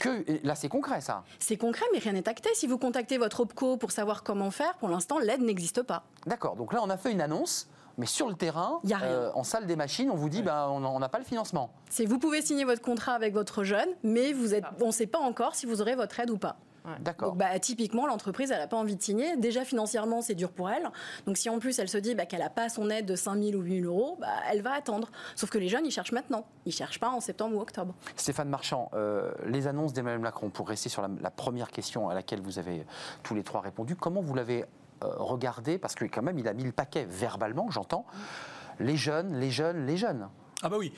Que, 0.00 0.24
là, 0.44 0.54
c'est 0.54 0.68
concret, 0.68 1.00
ça. 1.00 1.22
C'est 1.38 1.56
concret, 1.56 1.86
mais 1.92 2.00
rien 2.00 2.12
n'est 2.12 2.28
acté. 2.28 2.50
Si 2.54 2.66
vous 2.66 2.76
contactez 2.76 3.18
votre 3.18 3.40
OPCO 3.40 3.76
pour 3.76 3.92
savoir 3.92 4.22
comment 4.22 4.50
faire, 4.50 4.74
pour 4.74 4.88
l'instant, 4.88 5.18
l'aide 5.18 5.40
n'existe 5.42 5.82
pas. 5.82 6.04
D'accord, 6.26 6.56
donc 6.56 6.72
là 6.72 6.80
on 6.82 6.90
a 6.90 6.96
fait 6.96 7.12
une 7.12 7.20
annonce, 7.20 7.68
mais 7.98 8.06
sur 8.06 8.28
le 8.28 8.34
terrain, 8.34 8.80
Y 8.84 8.92
a 8.92 8.96
rien. 8.98 9.08
euh, 9.10 9.30
en 9.34 9.44
salle 9.44 9.66
des 9.66 9.76
machines, 9.76 10.10
on 10.10 10.16
vous 10.16 10.28
dit 10.28 10.42
ben, 10.42 10.68
on 10.68 10.84
on 10.84 10.98
n'a 10.98 11.08
pas 11.08 11.18
le 11.18 11.24
financement. 11.24 11.70
C'est 11.90 12.04
vous 12.06 12.18
pouvez 12.18 12.42
signer 12.42 12.64
votre 12.64 12.82
contrat 12.82 13.12
avec 13.12 13.34
votre 13.34 13.64
jeune, 13.64 13.88
mais 14.02 14.32
vous 14.32 14.54
êtes, 14.54 14.64
on 14.80 14.86
ne 14.88 14.92
sait 14.92 15.06
pas 15.06 15.18
encore 15.18 15.54
si 15.54 15.66
vous 15.66 15.80
aurez 15.80 15.94
votre 15.94 16.18
aide 16.20 16.30
ou 16.30 16.38
pas. 16.38 16.56
D'accord. 17.00 17.34
Bah, 17.34 17.58
typiquement, 17.58 18.06
l'entreprise, 18.06 18.52
elle 18.52 18.60
n'a 18.60 18.68
pas 18.68 18.76
envie 18.76 18.94
de 18.94 19.02
signer. 19.02 19.36
Déjà, 19.36 19.64
financièrement, 19.64 20.22
c'est 20.22 20.36
dur 20.36 20.52
pour 20.52 20.70
elle. 20.70 20.88
Donc, 21.26 21.36
si 21.36 21.50
en 21.50 21.58
plus, 21.58 21.76
elle 21.80 21.88
se 21.88 21.98
dit 21.98 22.14
bah, 22.14 22.26
qu'elle 22.26 22.38
n'a 22.38 22.48
pas 22.48 22.68
son 22.68 22.90
aide 22.90 23.06
de 23.06 23.16
5 23.16 23.42
000 23.42 23.56
ou 23.58 23.62
8 23.62 23.80
000 23.82 23.92
euros, 23.92 24.16
bah, 24.20 24.28
elle 24.48 24.62
va 24.62 24.72
attendre. 24.74 25.10
Sauf 25.34 25.50
que 25.50 25.58
les 25.58 25.68
jeunes, 25.68 25.84
ils 25.84 25.90
cherchent 25.90 26.12
maintenant. 26.12 26.46
Ils 26.64 26.68
ne 26.68 26.74
cherchent 26.74 27.00
pas 27.00 27.08
en 27.10 27.18
septembre 27.18 27.56
ou 27.56 27.60
octobre. 27.60 27.92
Stéphane 28.14 28.48
Marchand, 28.48 28.88
euh, 28.94 29.32
les 29.46 29.66
annonces 29.66 29.94
d'Emmanuel 29.94 30.20
Macron, 30.20 30.48
pour 30.48 30.68
rester 30.68 30.88
sur 30.88 31.02
la, 31.02 31.08
la 31.20 31.30
première 31.32 31.72
question 31.72 32.08
à 32.08 32.14
laquelle 32.14 32.40
vous 32.40 32.60
avez 32.60 32.86
tous 33.24 33.34
les 33.34 33.42
trois 33.42 33.62
répondu, 33.62 33.96
comment 33.96 34.20
vous 34.20 34.34
l'avez 34.36 34.64
euh, 35.04 35.08
regardé 35.18 35.78
Parce 35.78 35.94
que 35.94 36.04
quand 36.04 36.22
même, 36.22 36.38
il 36.38 36.48
a 36.48 36.54
mis 36.54 36.64
le 36.64 36.72
paquet 36.72 37.06
verbalement, 37.08 37.70
j'entends. 37.70 38.06
Les 38.78 38.96
jeunes, 38.96 39.38
les 39.38 39.50
jeunes, 39.50 39.86
les 39.86 39.96
jeunes. 39.96 40.28
Ah 40.62 40.70
bah 40.70 40.78
oui. 40.78 40.92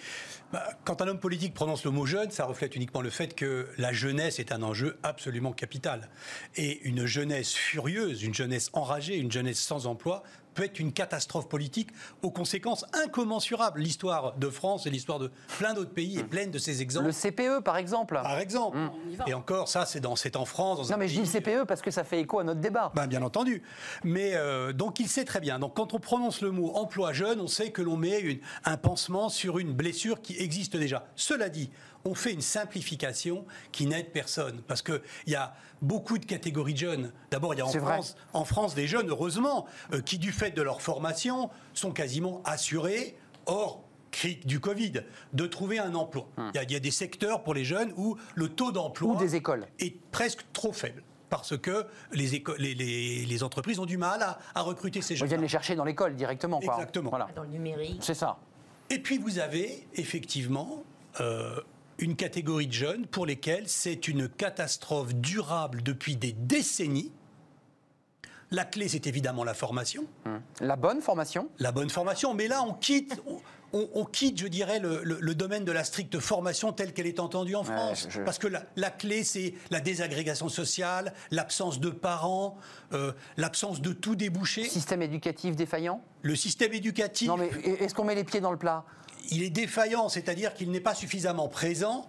Bah, 0.52 0.68
quand 0.84 1.02
un 1.02 1.08
homme 1.08 1.18
politique 1.18 1.52
prononce 1.52 1.84
le 1.84 1.90
mot 1.90 2.06
jeune, 2.06 2.30
ça 2.30 2.44
reflète 2.44 2.76
uniquement 2.76 3.00
le 3.00 3.10
fait 3.10 3.34
que 3.34 3.68
la 3.76 3.92
jeunesse 3.92 4.38
est 4.38 4.52
un 4.52 4.62
enjeu 4.62 4.98
absolument 5.02 5.52
capital. 5.52 6.08
Et 6.56 6.80
une 6.86 7.06
jeunesse 7.06 7.54
furieuse, 7.54 8.22
une 8.22 8.34
jeunesse 8.34 8.70
enragée, 8.72 9.16
une 9.16 9.32
jeunesse 9.32 9.58
sans 9.58 9.86
emploi 9.86 10.22
peut 10.58 10.64
être 10.64 10.80
une 10.80 10.92
catastrophe 10.92 11.48
politique 11.48 11.90
aux 12.22 12.32
conséquences 12.32 12.84
incommensurables. 13.04 13.80
L'histoire 13.80 14.34
de 14.36 14.50
France 14.50 14.86
et 14.86 14.90
l'histoire 14.90 15.20
de 15.20 15.30
plein 15.58 15.72
d'autres 15.72 15.92
pays 15.92 16.18
est 16.18 16.24
pleine 16.24 16.50
de 16.50 16.58
ces 16.58 16.82
exemples. 16.82 17.06
Le 17.06 17.12
CPE, 17.12 17.62
par 17.62 17.76
exemple. 17.76 18.14
Par 18.14 18.40
exemple. 18.40 18.76
Et 19.28 19.34
encore, 19.34 19.68
ça, 19.68 19.86
c'est 19.86 20.00
dans- 20.00 20.16
c'est 20.16 20.34
en 20.34 20.44
France. 20.44 20.78
Dans 20.78 20.84
Non, 20.88 20.94
un 20.94 20.96
mais 20.96 21.06
je 21.06 21.12
dis 21.14 21.18
le 21.20 21.40
pays- 21.40 21.54
CPE 21.54 21.64
parce 21.64 21.80
que 21.80 21.92
ça 21.92 22.02
fait 22.02 22.18
écho 22.20 22.40
à 22.40 22.44
notre 22.44 22.60
débat. 22.60 22.90
ben, 22.96 23.06
bien 23.06 23.22
entendu. 23.22 23.62
Mais 24.02 24.32
euh, 24.34 24.72
donc 24.72 24.98
il 24.98 25.06
sait 25.08 25.24
très 25.24 25.38
bien. 25.38 25.60
Donc 25.60 25.76
quand 25.76 25.94
on 25.94 26.00
prononce 26.00 26.40
le 26.40 26.50
mot 26.50 26.72
emploi 26.74 27.12
jeune, 27.12 27.40
on 27.40 27.46
sait 27.46 27.70
que 27.70 27.80
l'on 27.82 27.96
met 27.96 28.18
une- 28.18 28.40
un 28.64 28.76
pansement 28.76 29.28
sur 29.28 29.60
une 29.60 29.72
blessure 29.72 30.20
qui 30.22 30.36
existe 30.38 30.76
déjà. 30.76 31.06
Cela 31.14 31.48
dit, 31.50 31.70
on 32.04 32.14
fait 32.14 32.32
une 32.32 32.40
simplification 32.40 33.44
qui 33.72 33.86
n'aide 33.86 34.12
personne. 34.12 34.62
Parce 34.66 34.82
qu'il 34.82 35.00
y 35.26 35.34
a 35.34 35.54
beaucoup 35.82 36.18
de 36.18 36.24
catégories 36.24 36.72
de 36.74 36.78
jeunes. 36.78 37.12
D'abord, 37.30 37.54
il 37.54 37.58
y 37.58 37.60
a 37.60 37.66
en. 37.66 37.70
France, 37.72 38.16
en 38.32 38.44
France 38.44 38.74
des 38.74 38.86
jeunes, 38.86 39.08
heureusement, 39.10 39.66
euh, 39.92 40.00
qui 40.00 40.18
du 40.18 40.32
fait 40.32 40.50
de 40.52 40.62
leur 40.62 40.80
formation 40.82 41.50
sont 41.74 41.92
quasiment 41.92 42.42
assurés, 42.44 43.16
hors 43.46 43.82
cri 44.10 44.36
du 44.44 44.58
Covid, 44.58 45.02
de 45.34 45.46
trouver 45.46 45.78
un 45.78 45.94
emploi. 45.94 46.26
Il 46.38 46.50
y 46.54 46.58
a- 46.58 46.62
il 46.62 46.72
y, 46.72 46.76
a 46.76 46.80
des 46.80 46.90
secteurs 46.90 47.42
pour 47.42 47.52
les 47.52 47.64
jeunes 47.64 47.92
où 47.96 48.16
le 48.34 48.48
taux 48.48 48.72
d'emploi 48.72 49.12
Ou 49.14 49.18
des 49.18 49.36
écoles. 49.36 49.66
est 49.80 49.94
presque 50.10 50.46
trop 50.54 50.72
faible. 50.72 51.02
Parce 51.28 51.58
que 51.58 51.84
les, 52.12 52.34
éco- 52.34 52.54
les, 52.56 52.74
les- 52.74 53.26
les 53.26 53.42
entreprises 53.42 53.78
ont 53.78 53.84
du 53.84 53.98
mal 53.98 54.22
à, 54.22 54.38
à 54.54 54.62
recruter 54.62 55.02
ces 55.02 55.12
Ils 55.12 55.16
jeunes. 55.18 55.28
viennent 55.28 55.40
les 55.42 55.48
chercher 55.48 55.74
dans 55.74 55.84
l'école 55.84 56.16
directement. 56.16 56.58
Quoi. 56.58 56.72
Exactement. 56.74 57.10
Voilà. 57.10 57.28
Dans 57.36 57.42
le 57.42 57.50
numérique. 57.50 57.98
C'est 58.00 58.14
ça. 58.14 58.38
Et 58.88 58.98
puis 58.98 59.18
vous 59.18 59.38
avez 59.38 59.86
effectivement 59.94 60.82
euh, 61.20 61.60
une 61.98 62.16
catégorie 62.16 62.66
de 62.66 62.72
jeunes 62.72 63.06
pour 63.06 63.26
lesquels 63.26 63.68
c'est 63.68 64.08
une 64.08 64.28
catastrophe 64.28 65.14
durable 65.14 65.82
depuis 65.82 66.16
des 66.16 66.32
décennies. 66.32 67.12
La 68.50 68.64
clé, 68.64 68.88
c'est 68.88 69.06
évidemment 69.06 69.44
la 69.44 69.52
formation, 69.52 70.04
La 70.60 70.76
bonne 70.76 71.02
formation. 71.02 71.48
la 71.58 71.70
bonne 71.70 71.90
formation. 71.90 72.32
Mais 72.32 72.48
là, 72.48 72.62
on 72.62 72.72
quitte, 72.72 73.20
on, 73.26 73.36
on, 73.78 73.90
on 73.94 74.04
quitte, 74.06 74.38
je 74.40 74.46
dirais, 74.46 74.78
le, 74.78 75.02
le- 75.04 75.18
le 75.20 75.34
domaine 75.34 75.66
de 75.66 75.72
la 75.72 75.84
stricte 75.84 76.18
formation 76.18 76.72
telle 76.72 76.94
qu'elle 76.94 77.06
est 77.06 77.20
entendue 77.20 77.56
en 77.56 77.64
France. 77.64 78.06
je- 78.08 78.22
Parce 78.22 78.38
que 78.38 78.46
la, 78.46 78.62
la 78.76 78.88
clé, 78.90 79.22
c'est 79.22 79.52
la 79.70 79.80
désagrégation 79.80 80.48
sociale, 80.48 81.12
l'absence 81.30 81.78
de 81.78 81.90
parents, 81.90 82.56
euh, 82.94 83.12
l'absence 83.36 83.82
de 83.82 83.92
tout 83.92 84.14
débouché. 84.16 84.64
Système 84.64 85.02
éducatif 85.02 85.54
défaillant 85.54 86.00
Le 86.22 86.34
système 86.34 86.72
éducatif, 86.72 87.28
Non, 87.28 87.36
mais 87.36 87.48
est-ce 87.64 87.94
qu'on 87.94 88.04
met 88.04 88.14
les 88.14 88.24
pieds 88.24 88.40
dans 88.40 88.52
le 88.52 88.56
plat? 88.58 88.82
Il 89.30 89.42
est 89.42 89.50
défaillant, 89.50 90.08
c'est-à-dire 90.08 90.54
qu'il 90.54 90.70
n'est 90.70 90.80
pas 90.80 90.94
suffisamment 90.94 91.48
présent. 91.48 92.08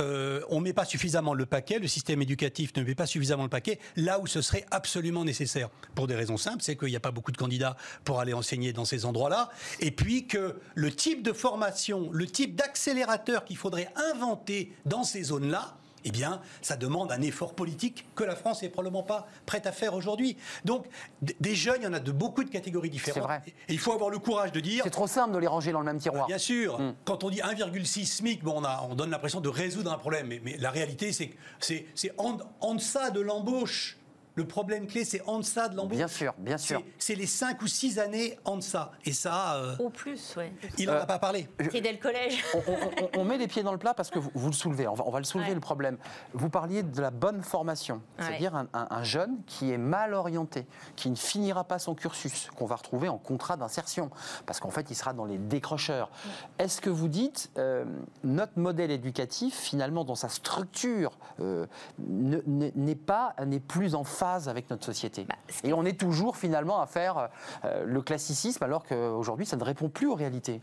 Euh, 0.00 0.42
on 0.50 0.58
ne 0.58 0.64
met 0.64 0.72
pas 0.72 0.84
suffisamment 0.84 1.32
le 1.32 1.46
paquet, 1.46 1.78
le 1.78 1.88
système 1.88 2.20
éducatif 2.20 2.76
ne 2.76 2.82
met 2.82 2.94
pas 2.94 3.06
suffisamment 3.06 3.44
le 3.44 3.48
paquet 3.48 3.78
là 3.96 4.20
où 4.20 4.26
ce 4.26 4.42
serait 4.42 4.66
absolument 4.70 5.24
nécessaire. 5.24 5.70
Pour 5.94 6.06
des 6.06 6.14
raisons 6.14 6.36
simples, 6.36 6.62
c'est 6.62 6.76
qu'il 6.76 6.88
n'y 6.88 6.96
a 6.96 7.00
pas 7.00 7.12
beaucoup 7.12 7.32
de 7.32 7.36
candidats 7.38 7.76
pour 8.04 8.20
aller 8.20 8.34
enseigner 8.34 8.72
dans 8.74 8.84
ces 8.84 9.06
endroits-là. 9.06 9.48
Et 9.80 9.90
puis 9.90 10.26
que 10.26 10.60
le 10.74 10.92
type 10.92 11.22
de 11.22 11.32
formation, 11.32 12.10
le 12.12 12.26
type 12.26 12.56
d'accélérateur 12.56 13.44
qu'il 13.44 13.56
faudrait 13.56 13.88
inventer 14.12 14.72
dans 14.84 15.04
ces 15.04 15.22
zones-là, 15.22 15.78
eh 16.06 16.10
bien, 16.12 16.40
ça 16.62 16.76
demande 16.76 17.10
un 17.10 17.20
effort 17.20 17.54
politique 17.54 18.06
que 18.14 18.22
la 18.22 18.36
France 18.36 18.62
n'est 18.62 18.68
probablement 18.68 19.02
pas 19.02 19.26
prête 19.44 19.66
à 19.66 19.72
faire 19.72 19.92
aujourd'hui. 19.94 20.36
Donc, 20.64 20.86
des 21.20 21.54
jeunes, 21.56 21.78
il 21.80 21.84
y 21.84 21.86
en 21.88 21.92
a 21.92 21.98
de 21.98 22.12
beaucoup 22.12 22.44
de 22.44 22.48
catégories 22.50 22.90
différentes. 22.90 23.24
vrai. 23.24 23.42
Et 23.68 23.72
il 23.72 23.78
faut 23.80 23.92
avoir 23.92 24.08
le 24.08 24.18
courage 24.20 24.52
de 24.52 24.60
dire 24.60 24.84
C'est 24.84 24.90
trop 24.90 25.08
simple 25.08 25.34
de 25.34 25.38
les 25.38 25.48
ranger 25.48 25.72
dans 25.72 25.80
le 25.80 25.84
même 25.86 25.98
tiroir. 25.98 26.26
Bien 26.28 26.38
sûr, 26.38 26.78
Mm. 26.80 26.94
quand 27.04 27.24
on 27.24 27.30
dit 27.30 27.40
1,6 27.40 28.06
SMIC, 28.06 28.44
bon, 28.44 28.54
on, 28.58 28.64
a- 28.64 28.86
on 28.88 28.94
donne 28.94 29.10
l'impression 29.10 29.40
de 29.40 29.48
résoudre 29.48 29.92
un 29.92 29.98
problème, 29.98 30.28
mais, 30.28 30.40
mais 30.44 30.56
la 30.58 30.70
réalité, 30.70 31.12
c'est 31.12 31.28
que 31.28 31.36
c'est 31.58 31.86
c'est 31.96 32.12
en, 32.18 32.38
en 32.60 32.74
deçà 32.76 33.10
de 33.10 33.20
l'embauche. 33.20 33.98
Le 34.36 34.44
problème 34.46 34.86
clé, 34.86 35.04
c'est 35.04 35.22
en 35.26 35.38
deçà 35.38 35.68
de 35.68 35.76
l'embauche. 35.76 35.96
Bien 35.96 36.08
sûr, 36.08 36.34
bien 36.38 36.58
sûr. 36.58 36.82
C'est- 36.98 37.14
les 37.14 37.26
5 37.26 37.62
ou 37.62 37.66
6 37.66 37.98
années 37.98 38.38
en 38.44 38.56
deçà. 38.56 38.92
Et 39.06 39.12
ça, 39.14 39.54
euh, 39.56 39.76
Au 39.78 39.88
plus, 39.88 40.36
ouais. 40.36 40.52
il 40.76 40.86
n'en 40.86 40.92
Euh, 40.92 41.02
a 41.02 41.06
pas 41.06 41.18
parlé. 41.18 41.48
C'est 41.72 41.80
dès 41.80 41.92
le 41.92 41.98
collège. 41.98 42.44
on, 42.52 42.58
on- 42.58 43.04
on- 43.16 43.20
on 43.22 43.24
met 43.24 43.38
les 43.38 43.48
pieds 43.48 43.62
dans 43.62 43.72
le 43.72 43.78
plat 43.78 43.94
parce 43.94 44.10
que 44.10 44.18
vous, 44.18 44.30
vous 44.34 44.48
le 44.48 44.52
soulevez. 44.54 44.86
On 44.86 44.92
va, 44.92 45.04
on 45.06 45.10
va 45.10 45.18
le 45.20 45.24
soulever 45.24 45.48
Ouais. 45.48 45.54
le 45.54 45.60
problème. 45.60 45.96
Vous 46.34 46.50
parliez 46.50 46.82
de 46.82 47.00
la 47.00 47.10
bonne 47.10 47.42
formation, 47.42 47.96
Ouais. 48.18 48.24
c'est-à-dire 48.26 48.54
un, 48.54 48.66
un- 48.74 48.88
un 48.90 49.02
jeune 49.02 49.38
qui 49.46 49.72
est 49.72 49.78
mal 49.78 50.12
orienté, 50.12 50.66
qui 50.96 51.08
ne 51.08 51.16
finira 51.16 51.64
pas 51.64 51.78
son 51.78 51.94
cursus, 51.94 52.50
qu'on 52.56 52.66
va 52.66 52.76
retrouver 52.76 53.08
en 53.08 53.16
contrat 53.16 53.56
d'insertion, 53.56 54.10
parce 54.44 54.60
qu'en 54.60 54.70
fait, 54.70 54.90
il 54.90 54.94
sera 54.94 55.14
dans 55.14 55.24
les 55.24 55.38
décrocheurs. 55.38 56.10
Est-ce 56.58 56.82
que 56.82 56.90
vous 56.90 57.08
dites 57.08 57.50
euh, 57.56 57.86
notre 58.22 58.58
modèle 58.58 58.90
éducatif, 58.90 59.54
finalement, 59.58 60.04
dans 60.04 60.14
sa 60.14 60.28
structure, 60.28 61.16
euh, 61.40 61.64
ne- 61.98 62.42
ne- 62.46 62.70
n'est 62.74 62.94
pas, 62.94 63.34
n'est 63.46 63.60
plus 63.60 63.94
en 63.94 64.04
phase 64.04 64.25
avec 64.34 64.68
notre 64.70 64.84
société 64.84 65.24
Bah, 65.24 65.34
Et 65.64 65.72
on 65.72 65.84
est 65.84 65.98
toujours 65.98 66.36
finalement 66.36 66.80
à 66.80 66.86
faire 66.86 67.28
euh, 67.64 67.84
le 67.84 68.02
classicisme, 68.02 68.62
alors 68.64 68.84
qu'aujourd'hui, 68.84 69.46
ça 69.46 69.56
ne 69.56 69.64
répond 69.64 69.88
plus 69.88 70.06
aux 70.06 70.14
réalités. 70.14 70.60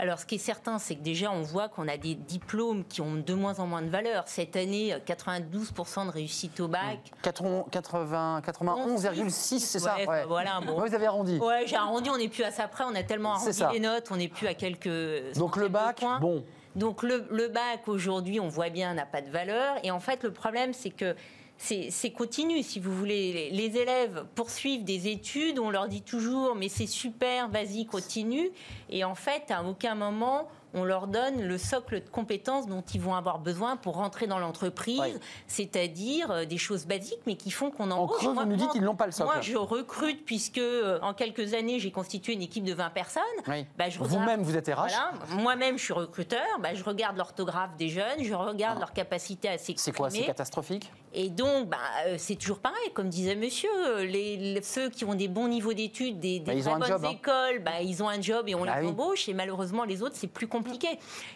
Alors, 0.00 0.20
ce 0.20 0.26
qui 0.26 0.36
est 0.36 0.38
certain, 0.38 0.78
c'est 0.78 0.94
que 0.94 1.02
déjà, 1.02 1.30
on 1.32 1.42
voit 1.42 1.68
qu'on 1.68 1.88
a 1.88 1.96
des 1.96 2.14
diplômes 2.14 2.84
qui 2.84 3.00
ont 3.00 3.14
de 3.16 3.34
moins 3.34 3.58
en 3.58 3.66
moins 3.66 3.82
de 3.82 3.88
valeur. 3.88 4.24
Cette 4.26 4.54
année, 4.54 4.94
92% 5.06 6.06
de 6.06 6.10
réussite 6.10 6.60
au 6.60 6.68
bac. 6.68 6.98
80, 7.22 7.64
80, 7.70 8.42
91,6, 8.46 9.58
c'est 9.58 9.78
ça? 9.80 9.96
Ouais, 9.96 10.06
ouais. 10.06 10.24
voilà, 10.26 10.60
bon. 10.64 10.78
Vous 10.80 10.94
avez 10.94 11.06
arrondi. 11.06 11.38
Ouais, 11.38 11.64
j'ai 11.66 11.76
arrondi, 11.76 12.10
on 12.10 12.18
n'est 12.18 12.28
plus 12.28 12.44
à 12.44 12.50
ça 12.52 12.68
près, 12.68 12.84
on 12.84 12.94
a 12.94 13.02
tellement 13.02 13.34
arrondi 13.34 13.52
ça. 13.52 13.70
les 13.72 13.80
notes, 13.80 14.08
on 14.10 14.16
n'est 14.16 14.28
plus 14.28 14.46
à 14.46 14.54
quelques. 14.54 14.88
Donc 15.36 15.56
le 15.56 15.68
bac, 15.68 15.98
points. 15.98 16.20
bon. 16.20 16.44
Donc 16.76 17.02
le, 17.02 17.26
le 17.30 17.48
bac 17.48 17.88
aujourd'hui, 17.88 18.38
on 18.38 18.48
voit 18.48 18.68
bien, 18.68 18.94
n'a 18.94 19.06
pas 19.06 19.20
de 19.20 19.30
valeur. 19.30 19.76
Et 19.82 19.90
en 19.90 19.98
fait, 19.98 20.22
le 20.22 20.32
problème, 20.32 20.72
c'est 20.72 20.90
que 20.90 21.16
c'est 21.58 22.10
continu, 22.10 22.62
si 22.62 22.80
vous 22.80 22.94
voulez. 22.94 23.50
Les, 23.50 23.76
élèves 23.76 24.24
poursuivent 24.34 24.84
des 24.84 25.08
études, 25.08 25.58
on 25.58 25.70
leur 25.70 25.88
dit 25.88 26.02
toujours, 26.02 26.54
mais 26.54 26.68
c'est 26.68 26.86
super, 26.86 27.48
vas-y, 27.48 27.84
continue. 27.86 28.50
Et 28.90 29.04
en 29.04 29.14
fait, 29.14 29.50
à 29.50 29.62
aucun 29.64 29.94
moment, 29.94 30.48
on 30.74 30.84
leur 30.84 31.06
donne 31.06 31.42
le 31.42 31.58
socle 31.58 32.02
de 32.02 32.08
compétences 32.08 32.66
dont 32.66 32.82
ils 32.82 33.00
vont 33.00 33.14
avoir 33.14 33.38
besoin 33.38 33.76
pour 33.76 33.96
rentrer 33.96 34.26
dans 34.26 34.38
l'entreprise, 34.38 35.18
c'est-à-dire 35.46 36.30
euh, 36.30 36.44
des 36.44 36.58
choses 36.58 36.86
basiques, 36.86 37.20
mais 37.26 37.36
qui 37.36 37.50
font 37.50 37.70
qu'on 37.70 37.90
En 37.90 38.06
creux, 38.06 38.32
vous 38.32 38.44
nous 38.44 38.56
dites 38.56 38.70
qu'ils 38.72 38.82
n'ont 38.82 38.94
pas 38.96 39.06
le 39.06 39.12
socle. 39.12 39.32
Moi, 39.32 39.40
je 39.40 39.56
recrute 39.56 40.24
puisque 40.24 40.58
euh, 40.58 40.98
en 41.02 41.14
quelques 41.14 41.54
années, 41.54 41.78
j'ai 41.78 41.90
constitué 41.90 42.34
une 42.34 42.42
équipe 42.42 42.64
de 42.64 42.74
20 42.74 42.90
personnes. 42.90 43.22
Oui. 43.46 43.66
Bah, 43.76 43.86
Vous-même, 43.98 44.42
vous 44.42 44.56
êtes 44.56 44.68
RH. 44.68 44.74
Voilà. 44.74 45.12
Moi-même, 45.30 45.78
je 45.78 45.84
suis 45.84 45.92
recruteur. 45.94 46.44
Bah, 46.60 46.74
je 46.74 46.84
regarde 46.84 47.16
l'orthographe 47.16 47.76
des 47.76 47.88
jeunes, 47.88 48.22
je 48.22 48.34
regarde 48.34 48.76
Ah. 48.76 48.80
leur 48.80 48.92
capacité 48.92 49.48
à 49.48 49.58
s'exprimer. 49.58 49.78
C'est 49.78 49.92
quoi 49.92 50.10
C'est 50.10 50.24
catastrophique? 50.24 50.90
Et 51.14 51.30
donc, 51.30 51.68
bah, 51.68 51.78
euh, 52.06 52.16
c'est 52.18 52.36
toujours 52.36 52.58
pareil, 52.58 52.90
comme 52.94 53.08
disait 53.08 53.34
monsieur, 53.34 53.70
euh, 53.86 54.04
les, 54.04 54.36
les- 54.36 54.62
ceux 54.62 54.90
qui 54.90 55.04
ont 55.04 55.14
des 55.14 55.28
bons 55.28 55.48
niveaux 55.48 55.72
d'études, 55.72 56.20
des, 56.20 56.38
des 56.40 56.54
Bah, 56.54 56.60
très 56.60 56.72
bonnes 56.78 56.86
job, 56.88 57.04
hein. 57.04 57.10
écoles, 57.10 57.58
bah, 57.64 57.80
ils 57.82 58.02
ont 58.02 58.08
un 58.08 58.20
job 58.20 58.48
et 58.48 58.54
on 58.54 58.64
les 58.64 58.72
oui. 58.82 58.88
embauche. 58.88 59.28
Et 59.28 59.32
malheureusement, 59.34 59.84
les 59.84 60.02
autres, 60.02 60.16
c'est 60.16 60.26
plus 60.26 60.46
compliqué. 60.48 60.88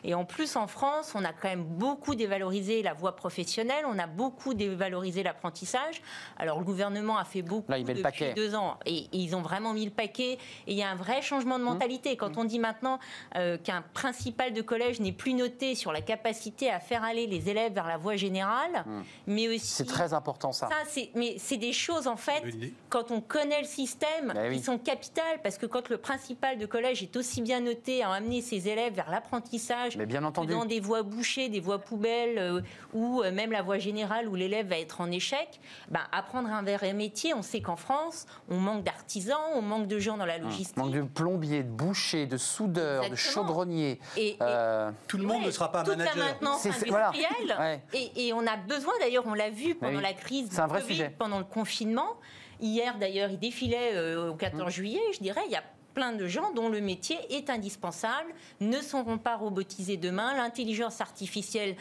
Et 0.04 0.14
en 0.14 0.24
plus, 0.24 0.56
en 0.56 0.66
France, 0.66 1.12
on 1.14 1.24
a 1.24 1.32
quand 1.32 1.48
même 1.48 1.64
beaucoup 1.64 2.14
dévalorisé 2.14 2.82
la 2.82 2.92
voie 2.92 3.16
professionnelle, 3.16 3.84
on 3.86 3.98
a 3.98 4.06
beaucoup 4.06 4.52
dévalorisé 4.54 5.22
l'apprentissage. 5.22 6.02
Alors, 6.38 6.58
le 6.58 6.64
gouvernement 6.64 7.16
a 7.16 7.24
fait 7.24 7.42
beaucoup 7.42 7.70
Là, 7.70 7.78
il 7.78 7.86
met 7.86 7.94
le 7.94 8.00
depuis 8.00 8.02
paquet. 8.02 8.34
deux 8.34 8.54
ans 8.54 8.78
et, 8.84 8.98
et 8.98 9.08
ils 9.12 9.34
ont 9.34 9.42
vraiment 9.42 9.72
mis 9.72 9.84
le 9.84 9.90
paquet. 9.90 10.32
Et 10.66 10.72
il 10.72 10.76
y 10.76 10.82
a 10.82 10.90
un 10.90 10.96
vrai 10.96 11.22
changement 11.22 11.52
Mmh. 11.58 11.58
de 11.60 11.64
mentalité. 11.64 12.16
Quand 12.16 12.36
on 12.38 12.44
dit 12.44 12.58
maintenant 12.58 12.98
euh, 13.36 13.56
qu'un 13.58 13.82
principal 13.94 14.52
de 14.52 14.62
collège 14.62 15.00
n'est 15.00 15.12
plus 15.12 15.34
noté 15.34 15.74
sur 15.74 15.92
la 15.92 16.00
capacité 16.00 16.70
à 16.70 16.78
faire 16.80 17.02
aller 17.04 17.26
les 17.26 17.48
élèves 17.50 17.72
vers 17.72 17.86
la 17.88 17.96
voie 17.96 18.16
générale, 18.16 18.84
mais 19.26 19.48
aussi 19.48 19.61
Mmh. 19.61 19.61
C'est 19.64 19.86
très 19.86 20.12
important 20.14 20.52
ça. 20.52 20.68
mais 21.14 21.36
c'est 21.38 21.56
des 21.56 21.72
choses 21.72 22.06
en 22.06 22.16
fait, 22.16 22.42
quand 22.88 23.10
on 23.10 23.20
connaît 23.20 23.60
le 23.60 23.66
système, 23.66 24.32
oui. 24.36 24.56
qui 24.58 24.62
sont 24.62 24.78
capitales, 24.78 25.40
parce 25.42 25.58
que 25.58 25.66
quand 25.66 25.88
le 25.88 25.98
principal 25.98 26.58
de 26.58 26.66
collège 26.66 27.02
est 27.02 27.16
aussi 27.16 27.42
bien 27.42 27.60
noté 27.60 28.02
à 28.02 28.10
amener 28.12 28.40
ses 28.42 28.68
élèves 28.68 28.94
vers 28.94 29.10
l'apprentissage, 29.10 29.96
Mais 29.96 30.06
bien 30.06 30.20
que 30.20 30.24
entendu. 30.26 30.52
dans 30.52 30.64
des 30.64 30.80
voies 30.80 31.02
bouchées, 31.02 31.48
des 31.48 31.60
voies 31.60 31.78
poubelles, 31.78 32.38
euh, 32.38 32.60
ou 32.92 33.22
euh, 33.22 33.30
même 33.32 33.52
la 33.52 33.62
voie 33.62 33.78
générale 33.78 34.28
où 34.28 34.34
l'élève 34.34 34.66
va 34.68 34.78
être 34.78 35.00
en 35.00 35.10
échec, 35.10 35.60
ben, 35.90 36.00
apprendre 36.12 36.48
un 36.50 36.62
vrai 36.62 36.92
métier, 36.92 37.34
on 37.34 37.42
sait 37.42 37.60
qu'en 37.60 37.76
France, 37.76 38.26
on 38.48 38.56
manque 38.58 38.84
d'artisans, 38.84 39.38
on 39.54 39.62
manque 39.62 39.86
de 39.86 39.98
gens 39.98 40.16
dans 40.16 40.26
la 40.26 40.38
logistique. 40.38 40.76
Manque 40.76 40.92
de 40.92 41.02
plombier, 41.02 41.62
de 41.62 41.68
boucher, 41.68 42.26
de 42.26 42.36
soudeur, 42.36 43.02
de 43.02 43.08
Exactement. 43.08 43.46
chaudronnier. 43.46 44.00
Et- 44.16 44.28
et- 44.30 44.36
Euh, 44.40 44.90
Tout 45.08 45.18
le 45.18 45.24
monde 45.24 45.40
Ouais, 45.40 45.46
ne 45.46 45.50
sera 45.50 45.70
pas 45.72 45.82
toute 45.84 45.96
manager. 45.96 46.16
la 46.16 46.24
maintenance 46.24 46.66
voilà. 46.88 47.08
industrielle. 47.08 47.56
Ouais. 47.58 47.82
Et, 47.92 48.28
et 48.28 48.32
on 48.32 48.46
a 48.46 48.56
besoin, 48.56 48.92
d'ailleurs, 49.00 49.24
on 49.26 49.34
l'a 49.34 49.50
vu 49.52 49.74
pendant 49.74 49.96
oui. 49.98 50.02
la 50.02 50.12
crise 50.12 50.48
du 50.48 50.56
Covid, 50.56 50.84
sujet. 50.86 51.14
pendant 51.18 51.38
le 51.38 51.44
confinement. 51.44 52.16
Hier, 52.60 52.96
d'ailleurs, 52.98 53.30
il 53.30 53.38
défilait 53.38 53.92
euh, 53.94 54.30
au 54.30 54.34
14 54.34 54.66
Mmh. 54.66 54.70
juillet, 54.70 55.00
je 55.14 55.18
dirais, 55.20 55.42
il 55.46 55.52
y 55.52 55.56
a 55.56 55.64
plein 55.94 56.12
de 56.12 56.26
gens 56.26 56.52
dont 56.52 56.68
le 56.68 56.80
métier 56.80 57.18
est 57.30 57.50
indispensable, 57.50 58.32
ne 58.60 58.80
seront 58.80 59.18
pas 59.18 59.36
robotisés 59.36 59.96
demain. 59.96 60.34
L'intelligence 60.36 61.00
artificielle 61.00 61.76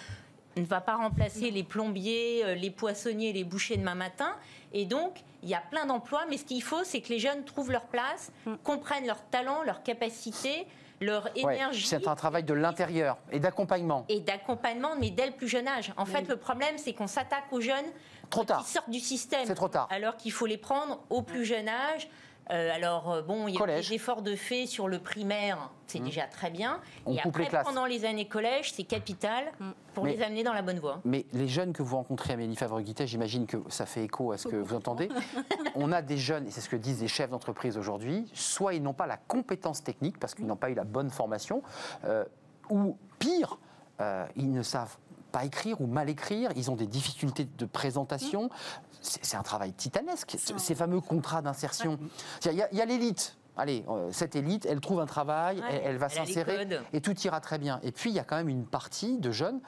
ne 0.58 0.64
va 0.66 0.82
pas 0.82 0.98
remplacer 0.98 1.50
les 1.52 1.64
plombiers, 1.64 2.44
euh, 2.44 2.56
les 2.56 2.72
poissonniers, 2.72 3.32
les 3.32 3.44
bouchers 3.44 3.78
demain 3.78 3.96
matin. 3.96 4.36
Et 4.74 4.86
donc, 4.86 5.22
il 5.44 5.50
y 5.50 5.54
a 5.56 5.62
plein 5.72 5.86
d'emplois, 5.86 6.26
mais 6.30 6.38
ce 6.38 6.46
qu'il 6.46 6.62
faut, 6.62 6.84
c'est 6.84 7.02
que 7.02 7.10
les 7.10 7.20
jeunes 7.20 7.44
trouvent 7.46 7.72
leur 7.72 7.86
place, 7.86 8.32
comprennent 8.64 9.08
leurs 9.08 9.24
talents, 9.30 9.64
leurs 9.64 9.82
capacités, 9.84 10.68
leur 11.02 11.26
ouais, 11.26 11.56
énergie 11.56 11.86
C'est 11.86 12.08
un 12.08 12.16
travail 12.16 12.44
de 12.44 12.54
l'intérieur 12.54 13.18
et 13.32 13.40
d'accompagnement. 13.40 14.06
et 14.08 14.20
d'accompagnement, 14.20 14.92
mais 15.00 15.10
dès 15.10 15.26
le 15.26 15.34
plus 15.34 15.48
jeune 15.48 15.68
âge. 15.68 15.92
En 15.98 16.06
fait, 16.06 16.28
le 16.28 16.38
problème, 16.38 16.78
c'est 16.78 16.94
qu'on 16.94 17.08
s'attaque 17.08 17.52
aux 17.52 17.62
jeunes 17.62 17.86
Trop 18.30 18.44
tard. 18.46 18.64
qui 18.64 18.72
sortent 18.72 18.90
du 18.90 19.00
système. 19.00 19.46
C'est 19.46 19.56
trop 19.56 19.68
tard. 19.68 19.88
Alors 19.92 20.16
qu'il 20.16 20.32
faut 20.32 20.46
les 20.46 20.58
prendre 20.58 21.04
au 21.10 21.22
plus 21.22 21.44
jeune 21.44 21.68
âge. 21.68 22.08
Euh, 22.50 22.70
alors, 22.74 23.12
euh, 23.12 23.22
bon, 23.22 23.48
il 23.48 23.54
y 23.54 23.58
a 23.58 23.60
Collège. 23.60 23.90
des 23.90 23.96
efforts 23.96 24.22
de 24.24 24.36
fait 24.36 24.66
sur 24.66 24.88
le 24.88 25.00
primaire, 25.00 25.70
c'est 25.88 26.00
déjà 26.00 26.24
très 26.24 26.50
bien. 26.50 26.82
On 27.06 27.12
et 27.12 27.16
les 27.16 27.22
après, 27.22 27.48
pendant 27.64 27.86
les 27.86 28.04
années 28.04 28.28
collège, 28.28 28.74
c'est 28.74 28.84
capital 28.84 29.52
pour 29.94 30.04
Mais- 30.04 30.16
les 30.16 30.22
amener 30.24 30.44
dans 30.44 30.52
la 30.54 30.62
bonne 30.62 30.80
voie. 30.80 31.00
Mais 31.06 31.26
les 31.32 31.48
jeunes 31.48 31.72
que 31.72 31.82
vous 31.84 31.96
rencontrez, 31.96 32.34
Amélie 32.34 32.56
Favre-Guittet, 32.56 33.08
j'imagine 33.08 33.46
que 33.46 33.58
ça 33.70 33.86
fait 33.86 34.04
écho 34.04 34.32
à 34.34 34.38
ce 34.38 34.48
que 34.48 34.56
vous 34.58 34.76
entendez. 34.76 35.08
On 35.76 35.92
a 35.94 36.02
des 36.02 36.18
jeunes, 36.18 36.48
et 36.48 36.52
c'est 36.52 36.62
ce 36.62 36.70
que 36.70 36.76
disent 36.76 37.02
les 37.02 37.08
chefs 37.08 37.30
d'entreprise 37.30 37.78
aujourd'hui, 37.78 38.30
soit 38.34 38.74
ils 38.74 38.84
n'ont 38.84 38.94
pas 38.94 39.08
la 39.08 39.18
compétence 39.18 39.84
technique 39.84 40.20
parce 40.20 40.34
qu'ils 40.34 40.46
n'ont 40.48 40.56
pas 40.58 40.70
eu 40.72 40.74
la 40.76 40.84
bonne 40.84 41.10
formation, 41.10 41.62
euh, 42.06 42.26
ou 42.70 42.98
pire, 43.20 43.60
euh, 44.02 44.26
ils 44.36 44.52
ne 44.52 44.64
savent 44.64 44.98
pas 45.32 45.46
écrire 45.46 45.80
ou 45.80 45.88
mal 45.88 46.10
écrire, 46.10 46.50
ils 46.58 46.70
ont 46.70 46.76
des 46.76 46.88
difficultés 46.88 47.48
de 47.58 47.66
présentation. 47.66 48.50
C'est 48.91 48.91
c'est 49.02 49.36
un 49.38 49.44
travail 49.44 49.74
titanesque, 49.74 50.36
ces 50.58 50.76
fameux 50.76 51.02
contrats 51.02 51.42
d'insertion. 51.42 51.98
Il 52.46 52.54
y 52.54 52.82
a- 52.82 52.86
l'élite. 52.86 53.36
Allez, 53.58 53.84
euh, 53.90 54.10
cette 54.14 54.38
élite, 54.38 54.66
elle 54.66 54.80
trouve 54.80 55.02
un 55.02 55.06
travail, 55.06 55.60
Ouais, 55.60 55.66
elle, 55.70 55.82
elle 55.84 55.98
va 55.98 56.08
s'insérer 56.08 56.66
et 56.94 57.02
tout 57.02 57.20
ira 57.20 57.42
très 57.42 57.58
bien. 57.60 57.82
Et 57.84 57.92
puis, 57.92 58.10
il 58.10 58.16
y 58.16 58.20
a 58.20 58.24
quand 58.24 58.38
même 58.38 58.48
une 58.48 58.66
partie 58.66 59.18
de 59.18 59.30
jeunes 59.32 59.60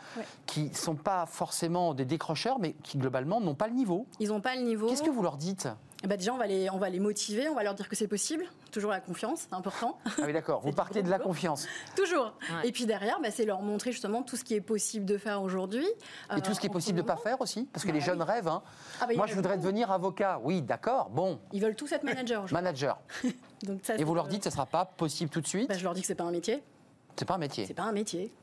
qui 0.46 0.70
ne 0.70 0.74
sont 0.74 0.96
pas 0.96 1.26
forcément 1.26 1.94
des 1.94 2.06
décrocheurs, 2.06 2.60
mais 2.60 2.74
qui 2.82 2.98
globalement 2.98 3.42
n'ont 3.42 3.56
pas 3.56 3.68
le 3.68 3.74
niveau. 3.74 4.08
Ils 4.20 4.30
n'ont 4.30 4.40
pas 4.40 4.56
le 4.56 4.62
niveau. 4.62 4.88
Qu'est-ce 4.88 5.04
que 5.04 5.10
vous 5.10 5.22
leur 5.22 5.36
dites? 5.36 5.68
Eh 6.04 6.08
ben, 6.08 6.18
déjà, 6.18 6.34
on 6.34 6.38
va, 6.38 6.48
les, 6.48 6.70
on 6.70 6.78
va 6.78 6.90
les 6.90 7.00
motiver, 7.00 7.48
on 7.48 7.56
va 7.56 7.64
leur 7.64 7.76
dire 7.76 7.88
que 7.88 7.96
c'est 7.96 8.10
possible. 8.10 8.46
Toujours 8.72 8.92
la 8.92 9.00
confiance, 9.00 9.48
c'est 9.50 9.56
important. 9.56 9.98
Ah 10.06 10.24
oui, 10.26 10.34
d'accord. 10.34 10.60
Vous 10.64 10.74
partez 10.74 11.02
de 11.02 11.10
la 11.10 11.18
confiance. 11.18 11.66
Toujours. 11.96 12.34
Ouais. 12.52 12.68
Et 12.68 12.72
puis 12.74 12.86
derrière, 12.86 13.22
bah, 13.22 13.32
c'est 13.32 13.46
leur 13.46 13.62
montrer 13.62 13.94
justement 13.94 14.22
tout 14.22 14.36
ce 14.36 14.44
qui 14.44 14.54
est 14.54 14.62
possible 14.62 15.06
de 15.06 15.18
faire 15.18 15.42
aujourd'hui. 15.42 15.88
Et 16.36 16.42
tout 16.42 16.54
ce 16.54 16.60
qui 16.60 16.68
est 16.68 16.70
possible 16.70 16.98
de 16.98 17.04
ne 17.04 17.08
pas 17.08 17.16
faire 17.16 17.40
aussi 17.40 17.70
Parce 17.72 17.86
que 17.86 17.92
les 17.92 18.02
jeunes 18.02 18.22
rêvent. 18.22 18.50
hein. 18.50 18.62
Ah 19.00 19.08
bah, 19.08 19.14
Moi, 19.16 19.28
je 19.28 19.34
voudrais 19.36 19.58
devenir 19.58 19.92
avocat. 19.92 20.42
Oui, 20.44 20.62
d'accord. 20.62 21.10
Bon, 21.10 21.40
Ils 21.54 21.62
veulent 21.62 21.76
tous 21.76 21.90
être 21.94 22.04
managers. 22.04 22.36
aujourd'hui. 22.36 22.54
manager. 22.56 23.00
Donc 23.64 23.80
ça, 23.84 23.96
Et 23.96 24.04
vous 24.04 24.14
leur 24.14 24.26
euh, 24.26 24.30
dites 24.30 24.40
que 24.40 24.44
ce 24.44 24.50
ne 24.50 24.54
sera 24.54 24.66
pas 24.66 24.84
possible 24.84 25.30
tout 25.30 25.40
de 25.40 25.48
suite 25.48 25.70
bah, 25.70 25.78
Je 25.78 25.84
leur 25.86 25.94
dis 25.94 26.02
que 26.02 26.08
c'est 26.08 26.16
pas 26.16 26.26
un 26.26 26.32
métier. 26.32 26.62
C'est 27.16 27.26
pas 27.26 27.36
un 27.36 27.38
métier. 27.38 27.66
C'est 27.66 27.74
pas 27.74 27.84
un 27.84 27.94
métier. 27.94 28.34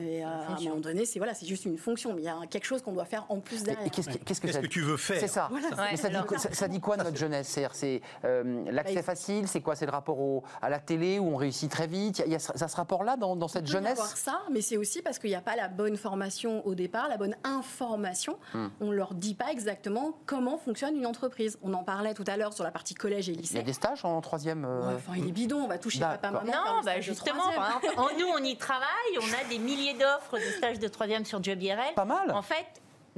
Et, 0.00 0.24
euh, 0.24 0.28
à 0.28 0.52
un 0.56 0.60
moment 0.60 0.76
donné, 0.76 1.04
c'est 1.04 1.18
voilà, 1.18 1.34
c'est 1.34 1.46
juste 1.46 1.64
une 1.64 1.78
fonction, 1.78 2.12
mais 2.14 2.22
il 2.22 2.24
y 2.24 2.28
a 2.28 2.38
quelque 2.48 2.64
chose 2.64 2.82
qu'on 2.82 2.92
doit 2.92 3.04
faire 3.04 3.26
en 3.28 3.40
plus 3.40 3.62
derrière. 3.62 3.86
et 3.86 3.90
Qu'est-ce 3.90 4.40
que, 4.40 4.66
tu 4.66 4.80
veux 4.82 4.96
faire 4.96 5.20
C'est 5.20 5.28
ça. 5.28 5.48
Voilà, 5.50 5.68
Mais 5.76 5.90
Ouais, 5.90 5.96
ça, 5.96 6.08
dit, 6.08 6.16
ça- 6.38 6.52
ça 6.52 6.68
dit 6.68 6.80
quoi 6.80 6.96
de 6.96 7.02
notre 7.04 7.16
jeunesse? 7.16 7.48
C'est 7.72 8.00
euh, 8.24 8.64
l'accès 8.70 8.94
Bah, 8.94 9.00
il- 9.00 9.04
facile, 9.04 9.48
c'est 9.48 9.60
quoi? 9.60 9.76
C'est 9.76 9.86
le 9.86 9.92
rapport 9.92 10.18
au- 10.18 10.42
à 10.62 10.68
la 10.70 10.78
télé 10.78 11.18
où 11.18 11.26
on 11.28 11.36
réussit 11.36 11.70
très 11.70 11.86
vite? 11.86 12.18
Il 12.18 12.20
y 12.20 12.22
a, 12.22 12.26
il 12.26 12.32
y 12.32 12.34
a 12.36 12.38
ce, 12.38 12.56
ça, 12.56 12.68
ce 12.68 12.76
rapport-là 12.76 13.16
dans, 13.16 13.36
dans 13.36 13.48
cette 13.48 13.62
Il 13.68 13.72
peut 13.72 13.78
y 13.78 13.82
jeunesse? 13.82 13.92
avoir 13.98 14.16
ça, 14.16 14.40
mais 14.50 14.60
c'est 14.60 14.76
aussi 14.76 15.02
parce 15.02 15.18
qu'il 15.18 15.30
n'y 15.30 15.36
a 15.36 15.40
pas 15.40 15.56
la 15.56 15.68
bonne 15.68 15.96
formation 15.96 16.66
au 16.66 16.74
départ, 16.74 17.08
la 17.08 17.16
bonne 17.16 17.36
information. 17.44 18.38
Hmm. 18.54 18.68
On 18.80 18.86
ne 18.86 18.94
leur 18.94 19.14
dit 19.14 19.34
pas 19.34 19.50
exactement 19.52 20.16
comment 20.26 20.58
fonctionne 20.58 20.96
une 20.96 21.06
entreprise. 21.06 21.58
On 21.62 21.72
en 21.74 21.84
parlait 21.84 22.14
tout 22.14 22.24
à 22.26 22.36
l'heure 22.36 22.52
sur 22.52 22.64
la 22.64 22.70
partie 22.70 22.94
collège 22.94 23.28
et 23.28 23.32
Il 23.32 23.38
y 23.38 23.42
lycée. 23.42 23.58
a 23.58 23.62
des 23.62 23.72
stages 23.72 24.04
en 24.04 24.20
troisième 24.20 24.64
euh, 24.64 24.88
Ouais, 24.88 24.94
enfin, 24.94 25.12
il 25.16 25.28
est 25.28 25.32
bidon, 25.32 25.58
on 25.64 25.68
va 25.68 25.78
toucher 25.78 26.00
papa, 26.00 26.30
maman. 26.30 26.46
Non, 26.46 26.80
bah 26.84 27.00
justement, 27.00 27.42
par 27.54 27.80
exemple, 27.82 28.14
nous, 28.18 28.26
on 28.26 28.38
y 28.42 28.56
travaille, 28.56 28.86
on 29.18 29.44
a 29.44 29.48
des 29.48 29.58
milliers 29.66 29.94
d'offres 29.94 30.36
de 30.36 30.50
stages 30.56 30.78
de 30.78 30.88
troisième 30.88 31.24
sur 31.24 31.42
Job 31.42 31.62
IRL. 31.62 31.94
Pas 31.94 32.04
mal. 32.04 32.30
En 32.32 32.42
fait, 32.42 32.66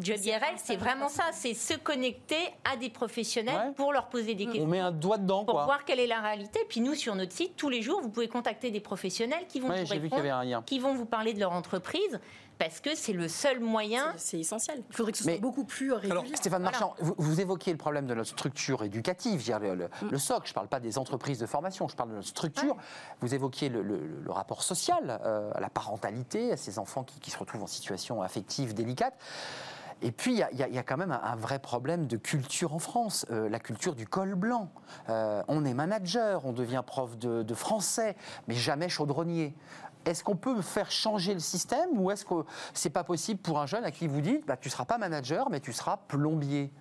Job 0.00 0.16
C'est 0.56 0.76
vraiment 0.76 1.08
ça, 1.08 1.24
c'est 1.32 1.54
se 1.54 1.74
connecter 1.74 2.36
à 2.70 2.76
des 2.76 2.88
professionnels 2.88 3.54
Ouais. 3.68 3.72
pour 3.74 3.92
leur 3.92 4.08
poser 4.08 4.34
des 4.34 4.44
On 4.44 4.46
questions. 4.46 4.66
met 4.66 4.78
un 4.78 4.92
doigt 4.92 5.18
dedans, 5.18 5.44
Pour 5.44 5.54
quoi. 5.54 5.64
voir 5.64 5.84
quelle 5.84 5.98
est 5.98 6.06
la 6.06 6.20
réalité. 6.20 6.60
Puis 6.68 6.80
nous, 6.80 6.94
sur 6.94 7.14
notre 7.16 7.32
site, 7.32 7.56
tous 7.56 7.68
les 7.68 7.82
jours, 7.82 8.00
vous 8.00 8.08
pouvez 8.08 8.28
contacter 8.28 8.70
des 8.70 8.78
professionnels 8.80 9.46
qui 9.48 9.58
vont 9.60 9.68
Ouais, 9.68 9.82
vous 9.84 9.90
répondre, 9.90 10.62
qui 10.64 10.78
vont 10.78 10.94
vous 10.94 11.04
parler 11.06 11.34
de 11.34 11.40
leur 11.40 11.52
entreprise, 11.52 12.20
parce 12.58 12.80
que 12.80 12.94
c'est 12.94 13.12
le 13.12 13.28
seul 13.28 13.60
moyen. 13.60 14.12
C'est- 14.16 14.38
essentiel. 14.40 14.82
Il 14.90 14.96
faudrait 14.96 15.12
que 15.12 15.18
ce 15.18 15.24
Mais- 15.24 15.32
soit 15.34 15.40
beaucoup 15.40 15.64
plus 15.64 15.92
régulier. 15.92 16.10
Alors, 16.12 16.24
Stéphane 16.34 16.62
Voilà. 16.62 16.78
Marchand, 16.78 16.94
vous, 17.00 17.14
vous 17.18 17.40
évoquiez 17.40 17.72
le 17.72 17.78
problème 17.78 18.06
de 18.06 18.14
notre 18.14 18.30
structure 18.30 18.82
éducative, 18.84 19.32
je 19.40 19.52
veux 19.52 19.58
dire, 19.58 19.60
le, 19.60 19.74
le- 19.74 19.88
Mm. 20.02 20.10
le 20.10 20.18
socle. 20.18 20.46
Je 20.46 20.52
ne 20.52 20.54
parle 20.54 20.68
pas 20.68 20.80
des 20.80 20.98
entreprises 20.98 21.38
de 21.38 21.46
formation, 21.46 21.88
je 21.88 21.96
parle 21.96 22.10
de 22.10 22.14
notre 22.16 22.28
structure. 22.28 22.76
Vous 23.20 23.34
évoquiez 23.34 23.68
le, 23.68 23.82
le- 23.82 24.06
le 24.24 24.30
rapport 24.30 24.62
social 24.62 25.20
euh, 25.24 25.50
à 25.54 25.60
la 25.60 25.70
parentalité, 25.70 26.52
à 26.52 26.56
ces 26.56 26.78
enfants 26.78 27.04
qui, 27.04 27.20
qui 27.20 27.30
se 27.30 27.38
retrouvent 27.38 27.62
en 27.62 27.66
situation 27.68 28.22
affective 28.22 28.74
délicate. 28.74 29.14
Et 30.00 30.12
puis, 30.12 30.30
il 30.32 30.38
y 30.38 30.42
a- 30.44 30.52
y, 30.68 30.76
y 30.78 30.84
quand 30.84 30.96
même 30.96 31.10
un, 31.10 31.20
un 31.20 31.34
vrai 31.34 31.58
problème 31.58 32.06
de 32.06 32.16
culture 32.16 32.72
en 32.72 32.78
France, 32.78 33.26
euh, 33.32 33.48
la 33.48 33.58
culture 33.58 33.96
du 33.96 34.06
col 34.06 34.36
blanc. 34.36 34.70
Euh, 35.08 35.42
on 35.48 35.64
est 35.64 35.74
manager, 35.74 36.44
on 36.46 36.52
devient 36.52 36.84
prof 36.86 37.18
de, 37.18 37.42
de 37.42 37.54
français, 37.54 38.14
mais 38.46 38.54
jamais 38.54 38.88
chaudronnier. 38.88 39.56
Est-ce 40.08 40.24
qu'on 40.24 40.36
peut 40.36 40.62
faire 40.62 40.90
changer 40.90 41.34
le 41.34 41.40
système 41.40 41.90
ou 41.98 42.10
est-ce 42.10 42.24
que 42.24 42.34
c'est 42.72 42.90
pas 42.90 43.04
possible 43.04 43.40
pour 43.40 43.60
un 43.60 43.66
jeune 43.66 43.84
à 43.84 43.90
qui 43.90 44.06
vous 44.06 44.20
dites 44.22 44.46
bah, 44.46 44.56
tu 44.56 44.70
seras 44.70 44.84
pas 44.86 44.96
manager, 44.98 45.50
mais 45.50 45.60
tu 45.60 45.72
seras 45.72 45.98
plombier? 46.08 46.72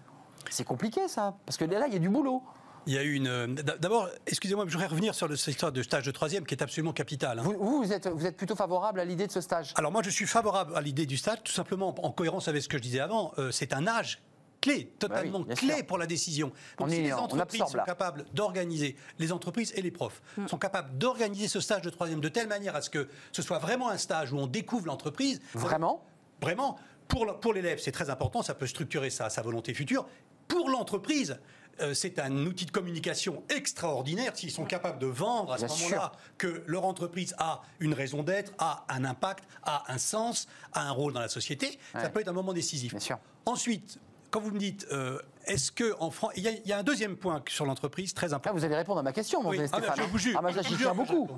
C'est 0.50 0.64
compliqué 0.64 1.08
ça, 1.10 1.36
parce 1.46 1.58
que 1.58 1.66
là, 1.66 1.88
il 1.88 1.94
y 1.94 1.98
a 1.98 2.00
du 2.00 2.10
boulot. 2.10 2.42
Il 2.86 2.94
y 2.94 2.98
a 2.98 3.04
eu 3.04 3.16
une. 3.16 3.28
euh, 3.28 3.48
D'abord, 3.48 4.08
excusez-moi, 4.28 4.64
je 4.66 4.72
voudrais 4.72 4.88
revenir 4.88 5.14
sur 5.14 5.28
cette 5.38 5.48
histoire 5.50 5.74
de 5.74 5.84
stage 5.84 6.06
de 6.06 6.12
troisième 6.12 6.46
qui 6.46 6.56
est 6.56 6.64
absolument 6.64 6.94
capital. 6.94 7.38
hein. 7.40 7.42
Vous, 7.44 7.56
vous, 7.60 7.84
vous 7.84 7.92
êtes, 7.92 8.08
vous 8.08 8.26
êtes 8.26 8.38
plutôt 8.38 8.56
favorable 8.56 9.02
à 9.02 9.04
l'idée 9.04 9.28
de 9.28 9.32
ce 9.34 9.42
stage? 9.42 9.74
Alors 9.76 9.92
moi, 9.92 10.02
je 10.06 10.10
suis 10.10 10.26
favorable 10.26 10.74
à 10.74 10.80
l'idée 10.80 11.06
du 11.06 11.18
stage, 11.18 11.40
tout 11.44 11.52
simplement 11.52 11.94
en 12.02 12.12
cohérence 12.12 12.48
avec 12.48 12.62
ce 12.64 12.70
que 12.70 12.78
je 12.78 12.84
disais 12.84 13.02
avant. 13.02 13.34
Euh, 13.40 13.52
c'est 13.52 13.74
un 13.74 13.88
âge 13.88 14.22
clé, 14.62 14.91
totalement 14.99 15.41
Bah 15.41 15.55
clé 15.55 15.76
sûr. 15.76 15.86
pour 15.86 15.97
la 15.97 16.05
décision. 16.05 16.51
On 16.80 16.88
si 16.88 17.01
les 17.01 17.14
entreprises 17.14 17.64
sont 17.66 17.78
là. 17.78 17.84
capables 17.84 18.26
d'organiser, 18.34 18.95
les 19.20 19.32
entreprises 19.32 19.74
et 19.76 19.82
les 19.82 19.91
profs 19.91 20.22
sont 20.47 20.58
capables 20.58 20.97
d'organiser 20.97 21.47
ce 21.47 21.60
stage 21.60 21.82
de 21.82 21.89
troisième 21.89 22.22
de 22.22 22.30
telle 22.30 22.47
manière 22.47 22.76
à 22.76 22.82
ce 22.82 22.89
que 22.89 23.08
ce 23.32 23.41
soit 23.41 23.60
vraiment 23.60 23.89
un 23.89 23.97
stage 23.97 24.34
où 24.34 24.38
on 24.38 24.47
découvre 24.47 24.88
l'entreprise. 24.88 25.41
Vraiment? 25.53 26.03
Vraiment, 26.41 26.78
pour, 27.08 27.53
l'élève, 27.53 27.80
c'est 27.80 27.91
très 27.91 28.10
important, 28.10 28.43
ça 28.43 28.53
peut 28.53 28.68
structurer 28.68 29.10
sa, 29.10 29.30
sa 29.30 29.41
volonté 29.41 29.74
future. 29.74 30.05
Pour 30.47 30.70
l'entreprise, 30.70 31.39
euh, 31.82 31.93
c'est 31.93 32.20
un 32.20 32.45
outil 32.45 32.66
de 32.66 32.72
communication 32.72 33.43
extraordinaire 33.49 34.36
s'ils 34.36 34.51
sont 34.51 34.66
capables 34.66 34.99
de 34.99 35.08
vendre 35.08 35.53
à 35.53 35.58
ce 35.58 35.66
moment-là 35.68 36.12
que 36.38 36.64
leur 36.66 36.86
entreprise 36.86 37.36
a 37.38 37.62
une 37.80 37.93
raison 37.93 38.24
d'être, 38.24 38.51
a 38.58 38.86
un 38.89 39.05
impact, 39.05 39.43
a 39.64 39.91
un 39.91 39.97
sens, 39.97 40.47
a 40.74 40.88
un 40.88 40.91
rôle 40.91 41.14
dans 41.14 41.20
la 41.20 41.30
société. 41.30 41.80
Ça 41.93 42.10
peut 42.10 42.22
être 42.22 42.28
un 42.30 42.34
moment 42.34 42.53
décisif. 42.53 42.91
Bien 42.91 42.99
sûr. 42.99 43.20
Ensuite, 43.45 43.99
quand 44.32 44.40
vous 44.42 44.52
me 44.52 44.60
dites, 44.60 44.86
euh, 44.92 45.20
est-ce 45.46 45.72
que 45.72 45.96
en 46.00 46.12
France, 46.12 46.34
il 46.36 46.44
y, 46.44 46.48
a- 46.48 46.52
il 46.52 46.68
y 46.68 46.74
a 46.74 46.78
un 46.78 46.84
deuxième 46.84 47.16
point 47.16 47.42
sur 47.48 47.66
l'entreprise 47.66 48.14
très 48.14 48.28
Là, 48.30 48.36
important. 48.36 48.58
vous 48.58 48.66
allez 48.66 48.76
répondre 48.76 49.00
à 49.00 49.04
ma 49.04 49.14
question, 49.14 49.42
mon 49.42 49.50
Oui. 49.50 49.58
Ah, 49.60 49.62
ben, 49.62 49.68
Stéphane. 49.84 49.96
je 50.06 50.12
vous 50.12 50.18
jure. 50.18 50.42
Ah, 50.44 50.52
je 50.52 50.60
tiens 50.60 50.78
jure 50.78 50.92
je 50.94 50.98
beaucoup. 50.98 51.30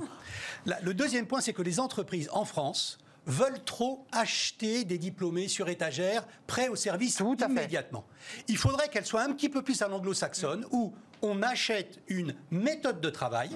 La- 0.65 0.79
le 0.81 0.93
deuxième 0.93 1.27
point, 1.27 1.41
c'est 1.41 1.53
que 1.53 1.61
les 1.61 1.79
entreprises 1.79 2.29
en 2.33 2.45
France 2.45 2.97
veulent 3.27 3.63
trop 3.63 4.07
acheter 4.11 4.85
des 4.85 4.97
diplômés 4.97 5.47
sur 5.47 5.69
étagère, 5.69 6.25
prêts 6.47 6.67
au 6.69 6.75
service 6.75 7.17
Tout 7.17 7.37
immédiatement. 7.43 8.05
Il 8.47 8.57
faudrait 8.57 8.87
qu'elles 8.89 9.05
soient 9.05 9.21
un 9.21 9.31
petit 9.33 9.49
peu 9.49 9.61
plus 9.61 9.79
à 9.83 9.87
l'anglo-saxonne, 9.87 10.65
où 10.71 10.93
on 11.21 11.43
achète 11.43 11.99
une 12.07 12.33
méthode 12.49 13.01
de 13.01 13.09
travail 13.09 13.49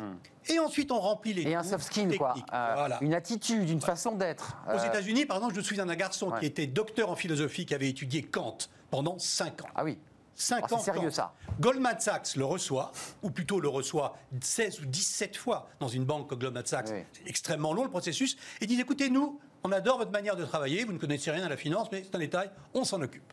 et 0.50 0.60
ensuite 0.60 0.92
on 0.92 1.00
remplit 1.00 1.34
les 1.34 1.46
Hmm. 1.46 1.48
Et 1.48 1.56
un 1.56 1.64
soft 1.64 1.86
skill, 1.86 2.18
quoi. 2.18 2.36
Euh, 2.54 2.74
Voilà. 2.76 2.98
Une 3.02 3.14
attitude, 3.14 3.68
une 3.70 3.82
façon 3.82 4.12
d'être. 4.16 4.58
Aux 4.68 4.72
Euh, 4.78 4.86
États-Unis, 4.86 5.26
par 5.26 5.38
exemple, 5.38 5.54
je 5.56 5.60
me 5.62 5.64
souviens 5.64 5.86
d'un 5.86 5.96
garçon 5.96 6.30
Ouais. 6.30 6.42
qui 6.42 6.46
était 6.46 6.68
docteur 6.68 7.10
en 7.10 7.16
philosophie, 7.16 7.66
qui 7.66 7.74
avait 7.74 7.90
étudié 7.90 8.22
Kant 8.22 8.58
pendant 8.94 9.18
5 9.18 9.64
ans. 9.64 9.70
Ah 9.74 9.84
oui. 9.84 9.98
5 10.36 10.60
Ah, 10.62 10.66
c'est 10.70 10.76
ans. 10.76 10.80
sérieux, 10.80 11.10
ça. 11.10 11.34
Goldman 11.60 12.00
Sachs 12.00 12.36
le 12.36 12.46
reçoit, 12.46 12.91
ou 13.24 13.32
plutôt 13.32 13.60
le 13.60 13.68
reçoit 13.68 14.16
16 14.39 14.82
ou 14.82 14.86
17 14.86 15.36
fois 15.36 15.68
dans 15.80 15.88
une 15.88 16.06
banque 16.06 16.30
comme 16.30 16.38
Goldman 16.38 16.64
Sachs. 16.64 16.89
Oui. 16.91 17.04
C'est 17.12 17.28
extrêmement 17.28 17.74
long 17.74 17.86
le 17.86 17.89
processus. 17.89 18.38
Et 18.62 18.68
dit 18.68 18.80
écoutez, 18.80 19.10
nous, 19.10 19.39
on 19.64 19.72
adore 19.72 19.98
votre 19.98 20.12
manière 20.12 20.36
de 20.36 20.46
travailler, 20.46 20.84
vous 20.84 20.94
ne 20.94 21.00
connaissez 21.00 21.32
rien 21.32 21.44
à 21.44 21.50
la 21.50 21.58
finance, 21.58 21.88
mais 21.91 22.04
c'est 22.04 22.14
un 22.16 22.20
détail, 22.20 22.52
on 22.76 22.84
s'en 22.84 23.02
occupe. 23.02 23.24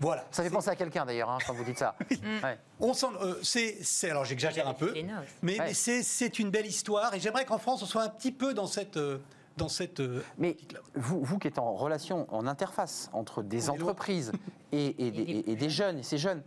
Voilà. 0.00 0.22
Hmm. 0.22 0.26
Ça 0.32 0.42
fait 0.42 0.50
penser 0.50 0.70
à 0.70 0.74
quelqu'un 0.74 1.06
d'ailleurs, 1.06 1.30
hein, 1.30 1.38
quand 1.46 1.54
vous 1.54 1.62
dites 1.64 1.78
ça. 1.78 1.94
Ouais. 2.42 2.58
on 2.80 2.94
s'en, 2.94 3.14
euh, 3.22 3.38
c'est, 3.44 3.78
c'est- 3.82 4.10
alors 4.10 4.24
j'exagère 4.24 4.66
un 4.66 4.74
peu, 4.74 4.92
mais, 4.92 5.02
Ouais. 5.60 5.66
mais 5.68 5.74
c'est, 5.74 6.02
c'est 6.02 6.40
une 6.40 6.50
belle 6.50 6.66
histoire 6.66 7.14
et 7.14 7.20
j'aimerais 7.20 7.44
qu'en 7.44 7.58
France 7.58 7.80
on 7.82 7.86
soit 7.86 8.02
un 8.02 8.08
petit 8.08 8.32
peu 8.32 8.54
dans 8.54 8.66
cette, 8.66 8.96
euh, 8.96 9.18
dans 9.56 9.68
cette. 9.68 10.00
euh, 10.00 10.22
Mais 10.38 10.56
vous, 10.94 11.22
vous 11.22 11.38
qui 11.38 11.48
êtes 11.48 11.58
en 11.58 11.74
relation, 11.74 12.26
en 12.34 12.46
interface 12.46 13.10
entre 13.12 13.42
des 13.42 13.70
On 13.70 13.74
entreprises 13.74 14.32
et, 14.72 15.06
et 15.06 15.10
des, 15.10 15.24
des 15.24 15.32
et- 15.32 15.50
et 15.52 15.56
des 15.56 15.70
jeunes, 15.70 15.98
et 15.98 16.02
ces 16.02 16.18
jeunes, 16.18 16.42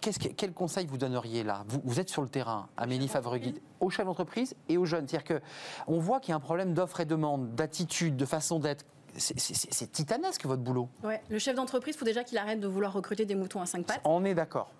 qu'est-ce 0.00 0.18
que- 0.18 0.28
quel 0.28 0.52
conseil 0.52 0.86
vous 0.86 0.96
donneriez 0.98 1.42
là? 1.44 1.64
Vous, 1.68 1.80
vous 1.84 2.00
êtes 2.00 2.08
sur 2.08 2.22
le 2.22 2.28
terrain, 2.28 2.68
Amélie 2.76 3.08
Favreguide, 3.08 3.60
aux 3.80 3.90
chefs 3.90 4.06
d'entreprise 4.06 4.54
et 4.68 4.78
aux 4.78 4.84
jeunes. 4.86 5.06
C'est-à-dire 5.06 5.40
qu'on 5.86 5.98
voit 5.98 6.20
qu'il 6.20 6.30
y 6.30 6.32
a 6.32 6.36
un 6.36 6.40
problème 6.40 6.72
d'offre 6.74 7.00
et 7.00 7.04
demande, 7.04 7.54
d'attitude, 7.54 8.16
de 8.16 8.24
façon 8.26 8.58
d'être. 8.58 8.84
C'est- 9.16 9.90
titanesque 9.90 10.46
votre 10.46 10.62
boulot. 10.62 10.88
Ouais, 11.02 11.20
le 11.30 11.38
chef 11.40 11.56
d'entreprise, 11.56 11.96
il 11.96 11.98
faut 11.98 12.04
déjà 12.04 12.22
qu'il 12.22 12.38
arrête 12.38 12.60
de 12.60 12.68
vouloir 12.68 12.92
recruter 12.92 13.24
des 13.26 13.34
moutons 13.34 13.60
à 13.60 13.66
cinq 13.66 13.84
pattes. 13.84 14.00
On 14.04 14.24
est 14.24 14.34
d'accord. 14.34 14.70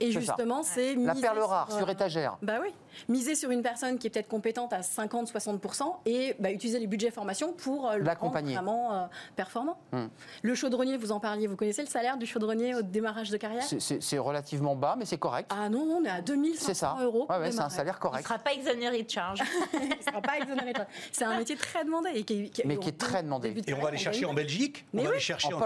Et 0.00 0.10
justement, 0.10 0.62
c'est 0.62 0.94
La 0.94 1.14
perle 1.14 1.38
rare, 1.38 1.68
sur, 1.68 1.78
sur 1.78 1.88
euh, 1.88 1.92
étagère. 1.92 2.36
Bah 2.42 2.58
oui, 2.60 2.68
miser 3.08 3.34
sur 3.34 3.50
une 3.50 3.62
personne 3.62 3.98
qui 3.98 4.06
est 4.06 4.10
peut-être 4.10 4.28
compétente 4.28 4.72
à 4.72 4.80
50-60% 4.80 5.84
et 6.06 6.34
bah, 6.38 6.50
utiliser 6.50 6.78
les 6.78 6.86
budgets 6.86 7.10
formation 7.10 7.52
pour 7.52 7.88
euh, 7.90 7.96
le 7.96 8.10
rendre 8.18 8.40
vraiment 8.40 8.94
euh, 8.94 9.06
performant. 9.36 9.78
Hmm. 9.92 10.06
Le 10.42 10.54
chaudronnier, 10.54 10.96
vous 10.96 11.12
en 11.12 11.20
parliez, 11.20 11.46
vous 11.46 11.56
connaissez 11.56 11.82
le 11.82 11.88
salaire 11.88 12.16
du 12.16 12.26
chaudronnier 12.26 12.74
au 12.74 12.82
démarrage 12.82 13.30
de 13.30 13.36
carrière? 13.36 13.62
C'est- 13.62 14.18
relativement 14.18 14.76
bas, 14.76 14.94
mais 14.98 15.04
c'est 15.04 15.18
correct. 15.18 15.50
Ah 15.52 15.68
non, 15.68 15.80
on 16.00 16.04
est 16.04 16.08
à 16.08 16.20
2500 16.20 16.64
c'est 16.66 16.74
ça. 16.74 16.96
euros. 17.00 17.26
Ouais, 17.28 17.38
ouais, 17.38 17.50
c'est 17.50 17.60
un 17.60 17.68
salaire 17.70 17.94
Il 17.94 18.04
ne 18.04 18.10
correct. 18.10 18.24
sera 18.24 18.38
pas 18.38 18.52
exonéré 18.52 19.02
de 19.02 19.10
charge. 19.10 19.42
Il 19.74 19.88
ne 19.88 20.02
sera 20.02 20.20
pas 20.20 20.36
exonéré. 20.38 20.72
de 20.72 20.76
charges. 20.78 20.88
C'est 21.10 21.24
un 21.24 21.38
métier 21.38 21.56
très 21.56 21.84
demandé. 21.84 22.10
Et 22.14 22.22
qui, 22.24 22.50
qui- 22.50 22.62
Mais 22.66 22.76
qui 22.76 22.90
est 22.90 22.98
très 22.98 23.22
demandé. 23.22 23.48
débute 23.48 23.68
Et 23.68 23.74
on 23.74 23.80
va 23.80 23.88
aller 23.88 23.98
chercher 23.98 24.24
en. 24.26 24.32
Belgique, 24.34 24.86
Mais 24.92 25.00
on 25.00 25.04
va 25.04 25.10
oui. 25.10 25.14
aller 25.16 25.22
chercher 25.22 25.52
En 25.52 25.60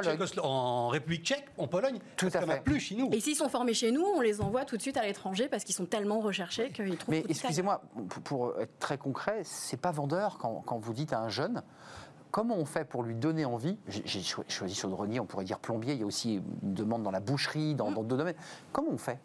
en, 0.45 0.89
République 0.89 1.25
tchèque, 1.25 1.45
en 1.59 1.67
Pologne. 1.69 1.99
Tout 2.17 2.31
à 2.33 2.41
fait. 2.47 2.63
plus 2.65 2.81
chez 2.81 2.95
nous. 2.95 3.11
Et 3.13 3.21
s'ils 3.21 3.37
sont 3.37 3.49
formés 3.49 3.75
chez 3.75 3.91
nous, 3.93 4.05
on 4.05 4.21
les 4.21 4.41
envoie 4.41 4.65
tout 4.65 4.77
de 4.77 4.83
suite 4.83 4.97
à 4.97 5.03
l'étranger 5.05 5.49
parce 5.49 5.65
qu'ils 5.65 5.75
sont 5.75 5.87
tellement 5.87 6.21
recherchés 6.21 6.71
qu'ils 6.71 6.97
trouvent. 6.97 7.15
Mais 7.25 7.31
excusez-moi, 7.31 7.83
pour- 8.25 8.59
être 8.61 8.79
très 8.79 8.99
concret, 8.99 9.41
c'est 9.45 9.77
pas 9.81 9.91
vendeur 9.91 10.39
quand, 10.39 10.63
quand 10.67 10.79
vous 10.79 10.93
dites 10.93 11.13
à 11.13 11.21
un 11.21 11.29
jeune. 11.29 11.63
Comment 12.31 12.57
on 12.57 12.65
fait 12.67 12.85
pour 12.85 13.03
lui 13.03 13.15
donner 13.15 13.45
envie? 13.45 13.79
J'ai 13.89 14.03
j'ai 14.05 14.21
cho- 14.23 14.45
choisi 14.49 14.75
chaudronnier, 14.75 15.21
on 15.21 15.27
pourrait 15.27 15.45
dire 15.45 15.59
plombier. 15.59 15.95
Il 15.95 16.01
y 16.01 16.03
a 16.03 16.07
aussi 16.07 16.35
une 16.63 16.75
demande 16.75 17.03
dans 17.03 17.11
la 17.13 17.21
boucherie, 17.21 17.75
dans 17.75 17.91
d'autres 17.91 18.17
domaines. 18.17 18.35
Comment 18.73 18.91
on 18.91 18.99
fait? 18.99 19.19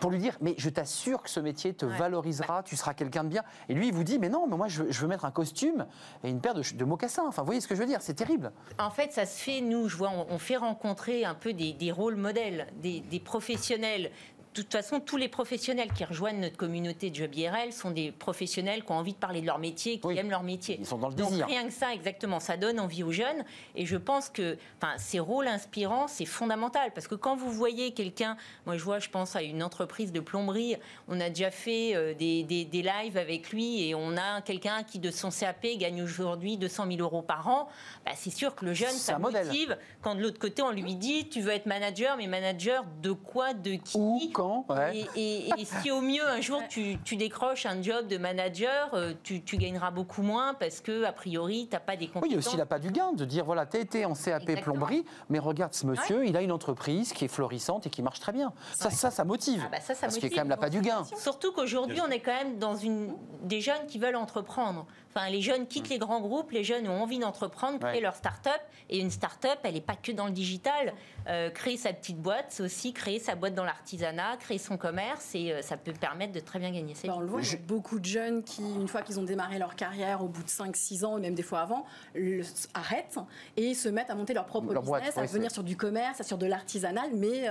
Pour 0.00 0.10
lui 0.10 0.18
dire, 0.18 0.34
mais 0.40 0.54
je 0.56 0.70
t'assure 0.70 1.22
que 1.22 1.28
ce 1.28 1.40
métier 1.40 1.74
te 1.74 1.84
valorisera, 1.84 2.62
tu 2.62 2.74
seras 2.74 2.94
quelqu'un 2.94 3.22
de 3.24 3.28
bien. 3.28 3.42
Et 3.68 3.74
lui, 3.74 3.88
il 3.88 3.92
vous 3.92 4.02
dit, 4.02 4.18
mais 4.18 4.30
non, 4.30 4.46
mais 4.46 4.56
moi, 4.56 4.66
je 4.66 4.84
veux, 4.84 4.90
je 4.90 4.98
veux 5.02 5.08
mettre 5.08 5.26
un 5.26 5.30
costume 5.30 5.86
et 6.24 6.30
une 6.30 6.40
paire 6.40 6.54
de, 6.54 6.84
mocassins. 6.86 7.24
Enfin, 7.28 7.42
vous 7.42 7.46
voyez 7.46 7.60
ce 7.60 7.68
que 7.68 7.74
je 7.74 7.80
veux 7.80 7.86
dire 7.86 8.00
C'est 8.00 8.14
terrible. 8.14 8.50
En 8.78 8.88
fait, 8.90 9.12
ça 9.12 9.26
se 9.26 9.38
fait, 9.38 9.60
nous, 9.60 9.88
je 9.88 9.96
vois, 9.98 10.08
on, 10.08 10.26
on 10.30 10.38
fait 10.38 10.56
rencontrer 10.56 11.26
un 11.26 11.34
peu 11.34 11.52
des, 11.52 11.74
des 11.74 11.92
rôles 11.92 12.16
modèles, 12.16 12.68
des, 12.80 13.00
des 13.00 13.20
professionnels. 13.20 14.10
De 14.54 14.62
toute 14.62 14.72
façon, 14.72 14.98
tous 14.98 15.16
les 15.16 15.28
professionnels 15.28 15.92
qui 15.92 16.04
rejoignent 16.04 16.40
notre 16.40 16.56
communauté 16.56 17.10
de 17.10 17.14
Job 17.14 17.34
IRL 17.34 17.72
sont 17.72 17.90
des 17.92 18.10
professionnels 18.10 18.82
qui 18.84 18.90
ont 18.90 18.96
envie 18.96 19.12
de 19.12 19.18
parler 19.18 19.40
de 19.40 19.46
leur 19.46 19.58
métier, 19.58 20.00
qui 20.00 20.06
Oui. 20.06 20.18
aiment 20.18 20.30
leur 20.30 20.42
métier. 20.42 20.78
Ils 20.80 20.86
sont 20.86 20.98
dans 20.98 21.08
le 21.10 21.14
Donc 21.14 21.30
désir. 21.30 21.46
rien 21.46 21.64
que 21.66 21.72
ça, 21.72 21.92
exactement, 21.94 22.40
ça 22.40 22.56
donne 22.56 22.80
envie 22.80 23.02
aux 23.04 23.12
jeunes. 23.12 23.44
Et 23.76 23.86
je 23.86 23.96
pense 23.96 24.28
que 24.30 24.56
ces 24.96 25.20
rôles 25.20 25.46
inspirants, 25.46 26.08
c'est 26.08 26.24
fondamental. 26.24 26.90
Parce 26.94 27.06
que 27.06 27.14
quand 27.14 27.36
vous 27.36 27.52
voyez 27.52 27.92
quelqu'un, 27.92 28.36
moi 28.66 28.76
je 28.76 28.82
vois, 28.82 28.98
je 28.98 29.08
pense 29.10 29.36
à 29.36 29.42
une 29.42 29.62
entreprise 29.62 30.10
de 30.12 30.20
plomberie, 30.20 30.76
on 31.06 31.20
a 31.20 31.28
déjà 31.28 31.50
fait 31.52 31.94
euh, 31.94 32.14
des, 32.14 32.42
des- 32.42 32.64
des 32.64 32.82
lives 32.82 33.16
avec 33.16 33.50
lui 33.50 33.82
et 33.88 33.94
on 33.94 34.16
a 34.16 34.40
quelqu'un 34.40 34.82
qui, 34.82 34.98
de 34.98 35.10
son 35.10 35.30
CAP, 35.30 35.66
gagne 35.76 36.02
aujourd'hui 36.02 36.56
200 36.56 36.86
000 36.88 36.98
euros 37.00 37.22
par 37.22 37.46
an. 37.48 37.68
Bah, 38.04 38.12
c'est 38.16 38.30
sûr 38.30 38.54
que 38.56 38.64
le 38.64 38.72
jeune, 38.74 38.90
ça 38.90 39.18
modèle. 39.18 39.46
motive. 39.46 39.76
Quand 40.02 40.14
de 40.16 40.20
l'autre 40.22 40.38
côté, 40.40 40.62
on 40.62 40.70
lui 40.72 40.94
dit, 40.96 41.28
tu 41.28 41.42
veux 41.42 41.52
être 41.52 41.66
manager, 41.66 42.16
mais 42.16 42.26
manager 42.26 42.84
de 43.02 43.12
quoi, 43.12 43.54
de 43.54 43.72
qui 43.74 44.32
camp. 44.38 44.64
ouais. 44.68 45.06
Et, 45.16 45.48
et- 45.48 45.50
et 45.58 45.64
si 45.64 45.90
au 45.90 46.00
mieux 46.00 46.26
un 46.28 46.40
jour 46.40 46.60
tu, 46.68 46.98
tu 47.04 47.16
décroches 47.16 47.66
un 47.66 47.82
job 47.82 48.06
de 48.06 48.16
manager, 48.18 48.90
euh, 48.94 49.12
tu, 49.22 49.42
tu 49.42 49.56
gagneras 49.56 49.90
beaucoup 49.90 50.22
moins 50.22 50.54
parce 50.54 50.80
que 50.80 51.04
a 51.04 51.12
priori 51.12 51.68
t'as 51.70 51.80
pas 51.80 51.96
des 51.96 52.06
Oui, 52.06 52.12
compétences. 52.12 52.30
il 52.30 52.32
y 52.32 52.36
a 52.36 52.38
aussi 52.48 52.56
l'appât 52.56 52.78
du 52.78 52.90
gain, 52.90 53.12
de 53.12 53.24
dire 53.24 53.44
voilà, 53.44 53.66
t'as 53.66 53.80
été 53.80 54.04
en 54.04 54.14
CAP 54.14 54.42
Exactement. 54.42 54.62
plomberie, 54.62 55.04
mais 55.28 55.38
regarde 55.38 55.74
ce 55.74 55.86
monsieur, 55.86 56.26
il 56.26 56.36
a 56.36 56.42
une 56.42 56.52
entreprise 56.52 57.12
qui 57.12 57.24
est 57.24 57.28
florissante 57.28 57.86
et 57.86 57.90
qui 57.90 58.02
marche 58.02 58.20
très 58.20 58.32
bien. 58.32 58.52
Ça, 58.74 58.90
ça, 58.90 59.10
ça 59.10 59.24
motive. 59.24 59.62
Ah 59.66 59.68
bah 59.72 59.80
ça, 59.80 59.94
ça 59.94 60.02
parce 60.02 60.14
qu'il 60.18 60.24
y 60.28 60.32
a 60.32 60.36
quand 60.36 60.42
même 60.42 60.48
l'appât 60.50 60.70
du 60.70 60.80
gain. 60.80 61.02
Surtout 61.16 61.52
qu'aujourd'hui, 61.52 62.00
on 62.00 62.10
est 62.10 62.20
quand 62.20 62.34
même 62.34 62.58
dans 62.58 62.76
une 62.76 63.14
des 63.42 63.60
jeunes 63.60 63.86
qui 63.88 63.98
veulent 63.98 64.16
entreprendre. 64.16 64.86
Enfin, 65.14 65.30
les 65.30 65.40
jeunes 65.40 65.66
quittent 65.66 65.88
les 65.88 65.98
grands 65.98 66.20
groupes, 66.20 66.50
les 66.52 66.62
jeunes 66.64 66.86
ont 66.86 67.02
envie 67.02 67.18
d'entreprendre, 67.18 67.78
créer 67.78 67.94
Ouais. 67.94 68.00
leur 68.00 68.14
start-up. 68.14 68.60
Et 68.90 68.98
une 69.00 69.10
start-up, 69.10 69.58
elle 69.64 69.74
n'est 69.74 69.80
pas 69.80 69.96
que 69.96 70.12
dans 70.12 70.26
le 70.26 70.32
digital. 70.32 70.92
Euh, 71.28 71.50
créer 71.50 71.76
sa 71.76 71.92
petite 71.92 72.16
boîte, 72.20 72.46
c'est 72.48 72.62
aussi 72.62 72.94
créer 72.94 73.18
sa 73.18 73.34
boîte 73.34 73.54
dans 73.54 73.64
l'artisanat, 73.64 74.38
créer 74.38 74.56
son 74.56 74.78
commerce, 74.78 75.34
et 75.34 75.52
euh, 75.52 75.60
ça 75.62 75.76
peut 75.76 75.92
permettre 75.92 76.32
de 76.32 76.40
très 76.40 76.58
bien 76.58 76.70
gagner 76.70 76.94
sa 76.94 77.06
Bah, 77.08 77.12
vie. 77.12 77.18
on 77.18 77.20
le 77.20 77.26
voit, 77.26 77.42
il 77.42 77.50
y 77.50 77.54
a 77.54 77.58
beaucoup 77.58 77.98
de 77.98 78.04
jeunes 78.06 78.42
qui, 78.42 78.62
une 78.62 78.88
fois 78.88 79.02
qu'ils 79.02 79.20
ont 79.20 79.24
démarré 79.24 79.58
leur 79.58 79.76
carrière, 79.76 80.22
au 80.24 80.28
bout 80.28 80.42
de 80.42 80.48
5-6 80.48 81.04
ans, 81.04 81.18
et 81.18 81.20
même 81.20 81.34
des 81.34 81.42
fois 81.42 81.60
avant, 81.60 81.84
le- 82.14 82.42
arrêtent 82.72 83.18
et 83.58 83.74
se 83.74 83.90
mettent 83.90 84.08
à 84.10 84.14
monter 84.14 84.32
leur 84.32 84.46
propre 84.46 84.72
Leur 84.72 84.82
boîte, 84.82 85.04
business, 85.04 85.18
à 85.18 85.26
venir 85.30 85.50
sur 85.50 85.62
du 85.64 85.76
commerce, 85.76 86.22
sur 86.22 86.38
de 86.38 86.46
l'artisanal, 86.46 87.10
mais 87.14 87.46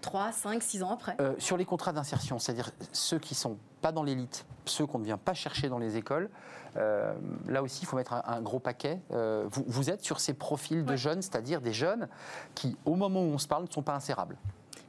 3, 0.00 0.32
5, 0.32 0.62
6 0.62 0.82
ans 0.82 0.90
après. 0.94 1.16
Euh, 1.20 1.34
sur 1.38 1.56
les 1.56 1.64
contrats 1.64 1.92
d'insertion, 1.92 2.38
c'est-à-dire 2.40 2.70
ceux 2.92 3.18
qui 3.20 3.34
sont 3.36 3.58
pas 3.80 3.92
dans 3.92 4.02
l'élite, 4.02 4.44
ceux 4.64 4.86
qu'on 4.86 4.98
ne 4.98 5.04
vient 5.04 5.18
pas 5.18 5.34
chercher 5.34 5.68
dans 5.68 5.78
les 5.78 5.96
écoles, 5.96 6.30
euh, 6.76 7.14
là 7.48 7.62
aussi, 7.62 7.82
il 7.82 7.86
faut 7.86 7.96
mettre 7.96 8.12
un, 8.14 8.22
un 8.26 8.40
gros 8.42 8.58
paquet. 8.58 9.00
Euh, 9.12 9.46
vous, 9.50 9.64
vous 9.66 9.90
êtes 9.90 10.02
sur 10.02 10.20
ces 10.20 10.34
profils 10.34 10.84
de 10.84 10.90
Ouais. 10.90 10.96
jeunes, 10.96 11.22
c'est-à-dire 11.22 11.60
des 11.60 11.72
jeunes 11.72 12.08
qui, 12.54 12.76
au 12.84 12.94
moment 12.96 13.20
où 13.20 13.28
on 13.32 13.38
se 13.38 13.46
parle, 13.48 13.64
ne 13.64 13.70
sont 13.70 13.82
pas 13.82 13.94
insérables. 13.94 14.36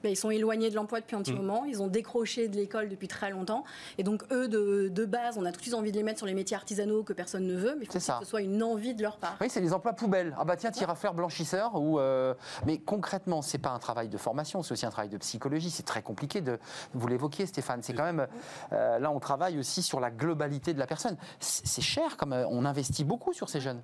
Ben, 0.05 0.11
ils 0.11 0.15
sont 0.15 0.29
éloignés 0.29 0.69
de 0.69 0.75
l'emploi 0.75 0.99
depuis 1.01 1.15
un 1.15 1.21
petit 1.23 1.33
Mm. 1.33 1.37
moment, 1.37 1.65
ils 1.65 1.81
ont 1.81 1.87
décroché 1.87 2.47
de 2.47 2.55
l'école 2.55 2.89
depuis 2.89 3.07
très 3.07 3.31
longtemps. 3.31 3.63
Et 3.97 4.03
donc, 4.03 4.21
eux, 4.31 4.47
de, 4.47 4.87
de 4.87 5.05
base, 5.05 5.35
on 5.39 5.45
a 5.45 5.51
tout 5.51 5.57
de 5.57 5.63
suite 5.63 5.73
envie 5.73 5.91
de 5.91 5.97
les 5.97 6.03
mettre 6.03 6.19
sur 6.19 6.27
les 6.27 6.35
métiers 6.35 6.55
artisanaux 6.55 7.01
que 7.01 7.11
personne 7.11 7.47
ne 7.47 7.55
veut, 7.55 7.75
mais 7.79 7.85
il 7.85 7.91
faut 7.91 7.99
ça. 7.99 8.17
que 8.19 8.23
ce 8.25 8.29
soit 8.29 8.41
une 8.41 8.61
envie 8.61 8.93
de 8.93 9.01
leur 9.01 9.17
part. 9.17 9.35
Oui, 9.41 9.47
c'est 9.49 9.61
les 9.61 9.73
emplois 9.73 9.93
poubelles. 9.93 10.35
Ah 10.37 10.45
bah 10.45 10.57
tiens, 10.57 10.69
tire 10.69 10.91
à 10.91 10.95
faire 10.95 11.15
blanchisseur. 11.15 11.73
Ou, 11.73 11.99
euh, 11.99 12.35
Mais 12.67 12.77
concrètement, 12.77 13.41
c'est 13.41 13.57
pas 13.57 13.71
un 13.71 13.79
travail 13.79 14.07
de 14.07 14.17
formation, 14.19 14.61
c'est 14.61 14.73
aussi 14.73 14.85
un 14.85 14.91
travail 14.91 15.09
de 15.09 15.17
psychologie. 15.17 15.71
C'est 15.71 15.81
très 15.87 16.03
compliqué 16.03 16.39
de. 16.41 16.59
Vous 16.93 17.07
l'évoquiez, 17.07 17.47
Stéphane. 17.47 17.81
C'est 17.81 17.93
quand 17.95 18.03
même. 18.03 18.27
euh, 18.73 18.99
là, 18.99 19.09
on 19.11 19.19
travaille 19.19 19.57
aussi 19.57 19.81
sur 19.81 19.99
la 19.99 20.11
globalité 20.11 20.75
de 20.75 20.79
la 20.79 20.85
personne. 20.85 21.17
C'est 21.39 21.65
c'est 21.65 21.81
cher, 21.81 22.15
comme 22.17 22.33
euh, 22.33 22.45
on 22.51 22.63
investit 22.63 23.03
beaucoup 23.03 23.33
sur 23.33 23.49
ces 23.49 23.59
jeunes. 23.59 23.81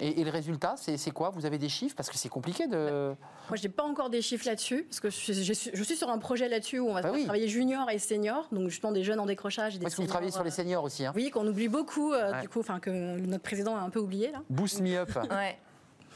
Et, 0.00 0.20
et 0.20 0.24
le 0.24 0.30
résultat, 0.30 0.74
c'est 0.76 1.10
quoi? 1.12 1.30
Vous 1.30 1.46
avez 1.46 1.56
des 1.58 1.68
chiffres? 1.68 1.94
Parce 1.96 2.10
que 2.10 2.18
c'est 2.18 2.28
compliqué 2.28 2.66
de. 2.66 3.14
Moi, 3.48 3.56
je 3.56 3.62
n'ai 3.62 3.68
pas 3.68 3.84
encore 3.84 4.10
des 4.10 4.22
chiffres 4.22 4.46
là-dessus, 4.46 4.84
parce 4.84 5.00
que 5.00 5.10
je, 5.10 5.32
je 5.32 5.52
suis- 5.52 5.70
je 5.72 5.82
suis 5.84 5.96
sur 5.96 6.08
un 6.10 6.18
projet 6.18 6.48
là-dessus 6.48 6.78
où 6.80 6.88
on 6.88 6.94
va 6.94 7.02
Bah 7.02 7.10
oui. 7.12 7.24
travailler 7.24 7.46
junior 7.48 7.88
et 7.90 7.98
senior, 7.98 8.48
donc 8.50 8.68
justement 8.68 8.92
des 8.92 9.04
jeunes 9.04 9.20
en 9.20 9.26
décrochage 9.26 9.76
et 9.76 9.78
des 9.78 9.82
Parce 9.84 9.94
que 9.94 10.02
vous 10.02 10.02
seniors, 10.02 10.10
travaillez 10.14 10.32
sur 10.32 10.42
les 10.42 10.50
euh, 10.50 10.54
seniors 10.54 10.82
aussi. 10.84 11.04
Hein. 11.06 11.12
Oui, 11.14 11.30
qu'on 11.30 11.46
oublie 11.46 11.68
beaucoup, 11.68 12.12
euh, 12.12 12.32
Ouais. 12.32 12.40
du 12.42 12.48
coup, 12.48 12.60
enfin 12.60 12.80
que 12.80 12.90
notre 13.20 13.42
président 13.44 13.76
a 13.76 13.80
un 13.80 13.90
peu 13.90 14.00
oublié 14.00 14.32
là. 14.32 14.42
Boost 14.50 14.80
me 14.80 14.96
up. 14.96 15.10
Ouais. 15.30 15.58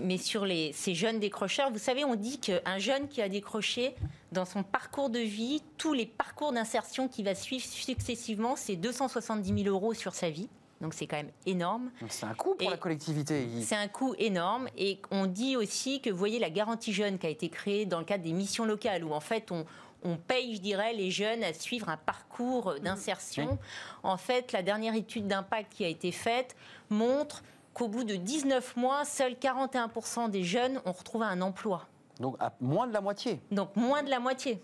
Mais 0.00 0.16
sur 0.16 0.44
les, 0.46 0.72
ces 0.74 0.94
jeunes 0.94 1.18
décrocheurs, 1.18 1.72
vous 1.72 1.78
savez, 1.78 2.04
on 2.04 2.14
dit 2.14 2.38
qu'un 2.38 2.78
jeune 2.78 3.08
qui 3.08 3.20
a 3.20 3.28
décroché 3.28 3.96
dans 4.30 4.44
son 4.44 4.62
parcours 4.62 5.10
de 5.10 5.18
vie, 5.18 5.60
tous 5.76 5.92
les 5.92 6.06
parcours 6.06 6.52
d'insertion 6.52 7.08
qu'il 7.08 7.24
va 7.24 7.34
suivre 7.34 7.64
successivement, 7.64 8.54
c'est 8.54 8.76
270 8.76 9.64
000 9.64 9.74
euros 9.74 9.94
sur 9.94 10.14
sa 10.14 10.30
vie. 10.30 10.48
Donc 10.80 10.94
c'est 10.94 11.06
quand 11.06 11.16
même 11.16 11.32
énorme. 11.46 11.90
C'est 12.08 12.26
un 12.26 12.34
coût 12.34 12.54
pour 12.54 12.66
Et 12.66 12.70
la 12.70 12.76
collectivité. 12.76 13.46
C'est 13.62 13.76
un 13.76 13.88
coût 13.88 14.14
énorme. 14.18 14.68
Et 14.76 15.00
on 15.10 15.26
dit 15.26 15.56
aussi 15.56 16.00
que, 16.00 16.10
vous 16.10 16.16
voyez, 16.16 16.38
la 16.38 16.50
garantie 16.50 16.92
jeune 16.92 17.18
qui 17.18 17.26
a 17.26 17.30
été 17.30 17.48
créée 17.48 17.84
dans 17.84 17.98
le 17.98 18.04
cadre 18.04 18.24
des 18.24 18.32
missions 18.32 18.64
locales, 18.64 19.04
où 19.04 19.12
en 19.12 19.20
fait 19.20 19.50
on, 19.50 19.64
on 20.04 20.16
paye, 20.16 20.54
je 20.56 20.60
dirais, 20.60 20.92
les 20.92 21.10
jeunes 21.10 21.42
à 21.42 21.52
suivre 21.52 21.88
un 21.88 21.96
parcours 21.96 22.74
d'insertion. 22.80 23.58
En 24.02 24.16
fait, 24.16 24.52
la 24.52 24.62
dernière 24.62 24.94
étude 24.94 25.26
d'impact 25.26 25.72
qui 25.72 25.84
a 25.84 25.88
été 25.88 26.12
faite 26.12 26.56
montre 26.90 27.42
qu'au 27.74 27.88
bout 27.88 28.04
de 28.04 28.16
19 28.16 28.76
mois, 28.76 29.04
seuls 29.04 29.34
41% 29.34 30.30
des 30.30 30.44
jeunes 30.44 30.80
ont 30.84 30.92
retrouvé 30.92 31.26
un 31.26 31.40
emploi. 31.40 31.86
Donc 32.20 32.36
à 32.40 32.52
moins 32.60 32.86
de 32.86 32.92
la 32.92 33.00
moitié. 33.00 33.40
Donc 33.50 33.74
moins 33.76 34.02
de 34.02 34.10
la 34.10 34.20
moitié. 34.20 34.62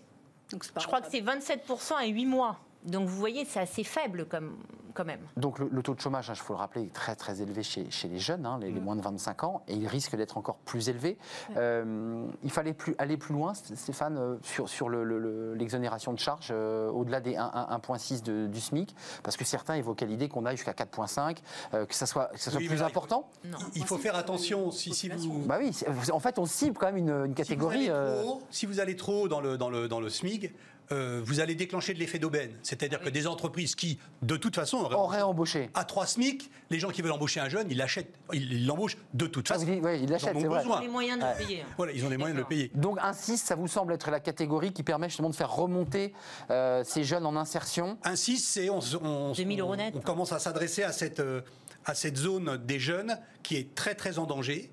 Donc, 0.51 0.63
c'est 0.63 0.73
pas 0.73 0.81
Je 0.81 0.87
crois 0.87 1.01
que 1.01 1.09
c'est 1.09 1.21
27% 1.21 1.95
à 1.95 2.05
8 2.05 2.25
mois. 2.25 2.59
Donc 2.85 3.07
vous 3.07 3.17
voyez, 3.17 3.45
c'est 3.45 3.59
assez 3.59 3.83
faible 3.83 4.25
comme, 4.25 4.57
quand 4.93 5.05
même. 5.05 5.19
Donc 5.37 5.59
le, 5.59 5.67
le 5.71 5.81
taux 5.83 5.95
de 5.95 5.99
chômage, 6.01 6.27
il 6.29 6.35
faut 6.35 6.53
le 6.53 6.59
rappeler, 6.59 6.83
est 6.83 6.93
très 6.93 7.15
très 7.15 7.41
élevé 7.41 7.63
chez, 7.63 7.89
chez 7.89 8.07
les 8.07 8.19
jeunes, 8.19 8.45
hein, 8.45 8.57
les, 8.61 8.71
les 8.71 8.79
moins 8.79 8.95
de 8.95 9.01
25 9.01 9.43
ans, 9.43 9.63
et 9.67 9.73
il 9.75 9.87
risque 9.87 10.15
d'être 10.15 10.37
encore 10.37 10.57
plus 10.57 10.87
élevé. 10.89 11.17
Euh, 11.57 12.25
il 12.43 12.51
fallait 12.51 12.73
plus, 12.73 12.95
aller 12.97 13.17
plus 13.17 13.33
loin, 13.33 13.53
Stéphane, 13.53 14.17
euh, 14.17 14.35
sur, 14.43 14.69
sur 14.69 14.89
le- 14.89 15.03
le- 15.03 15.19
le- 15.19 15.53
l'exonération 15.55 16.13
de 16.13 16.19
charges, 16.19 16.49
euh, 16.51 16.89
au-delà 16.89 17.21
des 17.21 17.35
1 17.35 17.43
1 17.53 17.75
1,6 17.77 18.21
de- 18.23 18.47
du 18.47 18.59
SMIC, 18.61 18.95
parce 19.23 19.37
que 19.37 19.45
certains 19.45 19.75
évoquaient 19.75 20.05
l'idée 20.05 20.29
qu'on 20.29 20.45
aille 20.45 20.57
jusqu'à 20.57 20.73
4,5, 20.73 21.41
euh, 21.73 21.85
que 21.85 21.95
ça 21.95 22.05
soit, 22.05 22.25
que 22.27 22.39
ça 22.39 22.51
soit 22.51 22.59
Oui, 22.59 22.65
mais 22.65 22.75
plus 22.75 22.81
là, 22.81 22.87
il 22.89 22.93
faut- 22.93 22.99
important. 22.99 23.29
Non. 23.45 23.57
Il 23.75 23.85
faut 23.85 23.97
faire 23.97 24.15
attention 24.15 24.71
si, 24.71 24.93
si 24.93 25.09
vous. 25.09 25.39
Bah 25.45 25.57
oui, 25.59 25.71
en 26.11 26.19
fait, 26.19 26.39
on 26.39 26.45
cible 26.45 26.77
quand 26.77 26.87
même 26.87 26.97
une, 26.97 27.09
une 27.09 27.23
Si 27.23 27.27
vous, 27.29 27.33
catégorie. 27.35 27.75
allez 27.77 27.89
euh, 27.89 28.21
trop 28.21 28.31
haut, 28.35 28.41
si 28.49 28.65
vous 28.65 28.79
allez 28.79 28.95
trop 28.95 29.23
haut 29.23 29.27
dans 29.27 29.41
le, 29.41 29.57
dans 29.57 29.69
le, 29.69 29.87
dans 29.87 29.99
le 29.99 30.09
SMIG, 30.09 30.53
euh, 30.91 31.21
vous 31.23 31.39
allez 31.39 31.55
déclencher 31.55 31.93
de 31.93 31.99
l'effet 31.99 32.19
d'aubaine. 32.19 32.51
C'est-à-dire 32.63 32.99
que 33.01 33.09
des 33.09 33.27
entreprises 33.27 33.75
qui, 33.75 33.97
de 34.21 34.37
toute 34.37 34.55
façon, 34.55 34.77
auraient 34.77 35.21
embauché. 35.21 35.69
à 35.73 35.83
3 35.83 36.05
SMIC, 36.05 36.49
les 36.69 36.79
gens 36.79 36.89
qui 36.89 37.01
veulent 37.01 37.11
embaucher 37.11 37.39
un 37.39 37.49
jeune, 37.49 37.67
ils 37.69 37.77
l'achètent, 37.77 38.13
ils 38.33 38.65
l'embauchent 38.65 38.97
de 39.13 39.27
toute 39.27 39.49
Ah, 39.49 39.55
façon. 39.55 39.67
ouais, 39.67 40.01
ils 40.01 40.09
l'achètent, 40.09 40.33
Ils 40.33 40.37
ont 40.37 40.41
c'est 40.41 40.47
vrai. 40.47 40.59
besoin. 40.61 40.81
Les 40.81 40.87
moyens 40.87 41.19
de 41.19 41.23
Ouais. 41.23 41.33
le 41.39 41.45
payer. 41.45 41.65
Voilà, 41.77 41.91
ils 41.93 42.05
ont 42.05 42.09
les 42.09 42.17
moyens 42.17 42.35
de 42.37 42.41
le 42.41 42.47
payer. 42.47 42.71
Donc 42.75 42.97
un 43.01 43.13
6, 43.13 43.37
ça 43.37 43.55
vous 43.55 43.67
semble 43.67 43.93
être 43.93 44.11
la 44.11 44.19
catégorie 44.19 44.73
qui 44.73 44.83
permet 44.83 45.09
justement 45.09 45.29
de 45.29 45.35
faire 45.35 45.51
remonter 45.51 46.13
euh, 46.51 46.83
ces 46.85 47.03
jeunes 47.03 47.25
en 47.25 47.35
insertion 47.35 47.97
Un 48.03 48.15
6, 48.15 48.37
c'est 48.39 48.69
on, 48.69 48.79
on, 49.03 49.31
2000 49.33 49.59
euros 49.61 49.75
net. 49.75 49.93
on 49.95 50.01
commence 50.01 50.31
à 50.31 50.39
s'adresser 50.39 50.83
à 50.83 50.91
cette, 50.91 51.19
euh, 51.19 51.41
à 51.85 51.95
cette 51.95 52.17
zone 52.17 52.57
des 52.65 52.79
jeunes 52.79 53.17
qui 53.43 53.55
est 53.57 53.73
très 53.75 53.95
très 53.95 54.17
en 54.19 54.25
danger. 54.25 54.71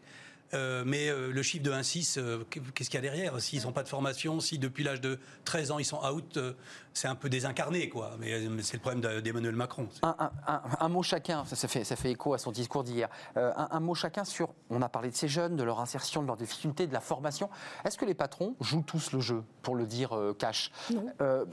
Euh, 0.54 0.82
mais 0.86 1.08
euh, 1.08 1.30
le 1.32 1.42
chiffre 1.42 1.64
de 1.64 1.70
1,6, 1.72 2.18
euh, 2.18 2.44
qu'est-ce 2.50 2.90
qu'il 2.90 2.94
y 2.94 2.98
a 2.98 3.00
derrière? 3.00 3.40
S'ils 3.40 3.62
n'ont 3.64 3.72
pas 3.72 3.82
de 3.82 3.88
formation, 3.88 4.38
si 4.40 4.58
depuis 4.58 4.84
l'âge 4.84 5.00
de 5.00 5.18
13 5.44 5.70
ans 5.70 5.78
ils 5.78 5.84
sont 5.84 6.00
out, 6.04 6.36
euh, 6.36 6.52
c'est 6.92 7.08
un 7.08 7.14
peu 7.14 7.30
désincarné, 7.30 7.88
quoi. 7.88 8.16
Mais, 8.18 8.38
mais 8.50 8.62
c'est 8.62 8.74
le 8.76 8.80
problème 8.80 9.00
de- 9.00 9.20
d'Emmanuel 9.20 9.54
Macron. 9.56 9.88
Un, 10.02 10.14
un- 10.18 10.32
un- 10.46 10.62
un 10.80 10.88
mot 10.88 11.02
chacun, 11.02 11.44
ça, 11.46 11.56
ça 11.56 11.68
fait, 11.68 11.84
ça 11.84 11.96
fait 11.96 12.10
écho 12.10 12.34
à 12.34 12.38
son 12.38 12.52
discours 12.52 12.84
d'hier. 12.84 13.08
Euh, 13.38 13.50
un, 13.56 13.68
un 13.70 13.80
mot 13.80 13.94
chacun 13.94 14.24
sur, 14.24 14.50
on 14.68 14.82
a 14.82 14.88
parlé 14.90 15.10
de 15.10 15.16
ces 15.16 15.28
jeunes, 15.28 15.56
de 15.56 15.62
leur 15.62 15.80
insertion, 15.80 16.20
de 16.22 16.26
leurs 16.26 16.36
difficultés, 16.36 16.86
de 16.86 16.92
la 16.92 17.00
formation. 17.00 17.48
Est-ce 17.86 17.96
que 17.96 18.04
les 18.04 18.14
patrons 18.14 18.54
jouent 18.60 18.84
tous 18.86 19.12
le 19.12 19.20
jeu, 19.20 19.42
pour 19.62 19.74
le 19.74 19.86
dire 19.86 20.14
euh, 20.14 20.34
cash? 20.38 20.70
Non. 20.92 21.06
Euh, 21.22 21.46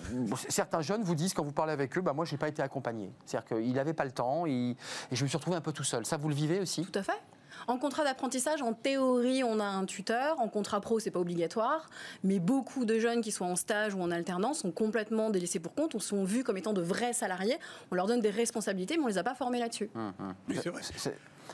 Certains 0.50 0.82
jeunes 0.82 1.04
vous 1.04 1.16
disent, 1.16 1.34
quand 1.34 1.44
vous 1.44 1.54
parlez 1.54 1.72
avec 1.74 1.98
eux, 1.98 2.02
bah, 2.02 2.12
moi, 2.12 2.26
je 2.26 2.34
n'ai 2.34 2.38
pas 2.38 2.50
été 2.50 2.62
accompagné. 2.62 3.14
C'est-à-dire 3.26 3.48
qu'il 3.58 3.74
n'avait 3.74 3.94
pas 3.94 4.06
le 4.06 4.12
temps 4.12 4.46
il- 4.46 4.72
et 5.12 5.16
je 5.16 5.24
me 5.24 5.30
suis 5.30 5.38
retrouvé 5.38 5.56
un 5.56 5.62
peu 5.62 5.72
tout 5.72 5.84
seul. 5.86 6.06
Ça, 6.06 6.18
vous 6.18 6.28
le 6.28 6.36
vivez 6.36 6.60
aussi? 6.60 6.84
Tout 6.86 7.00
à 7.00 7.04
fait. 7.04 7.22
En 7.68 7.78
contrat 7.78 8.04
d'apprentissage, 8.04 8.62
en 8.62 8.74
théorie, 8.74 9.44
on 9.44 9.60
a 9.60 9.66
un 9.66 9.86
tuteur. 9.86 10.40
En 10.40 10.48
contrat 10.48 10.82
pro, 10.82 11.00
c'est 11.00 11.12
pas 11.12 11.20
obligatoire. 11.20 11.90
Mais 12.24 12.40
beaucoup 12.40 12.86
de 12.86 13.00
jeunes 13.00 13.22
qui 13.22 13.32
sont 13.32 13.46
en 13.46 13.56
stage 13.56 13.94
ou 13.94 14.02
en 14.02 14.12
alternance 14.12 14.60
sont 14.60 14.72
complètement 14.72 15.30
délaissés 15.30 15.60
pour 15.60 15.74
compte. 15.74 15.96
On 15.96 16.00
sont 16.00 16.24
vus 16.24 16.44
comme 16.44 16.58
étant 16.58 16.74
de 16.74 16.82
vrais 16.82 17.14
salariés. 17.14 17.58
On 17.92 17.96
leur 17.96 18.08
donne 18.08 18.22
des 18.22 18.30
responsabilités, 18.30 18.98
mais 18.98 19.04
on 19.04 19.08
les 19.08 19.18
a 19.18 19.24
pas 19.24 19.36
formés 19.36 19.60
là-dessus. 19.60 19.90
Hum, 19.96 20.14
hum. 20.20 20.34
Oui, 20.48 20.58
c'est 20.62 20.70
vrai. 20.70 20.82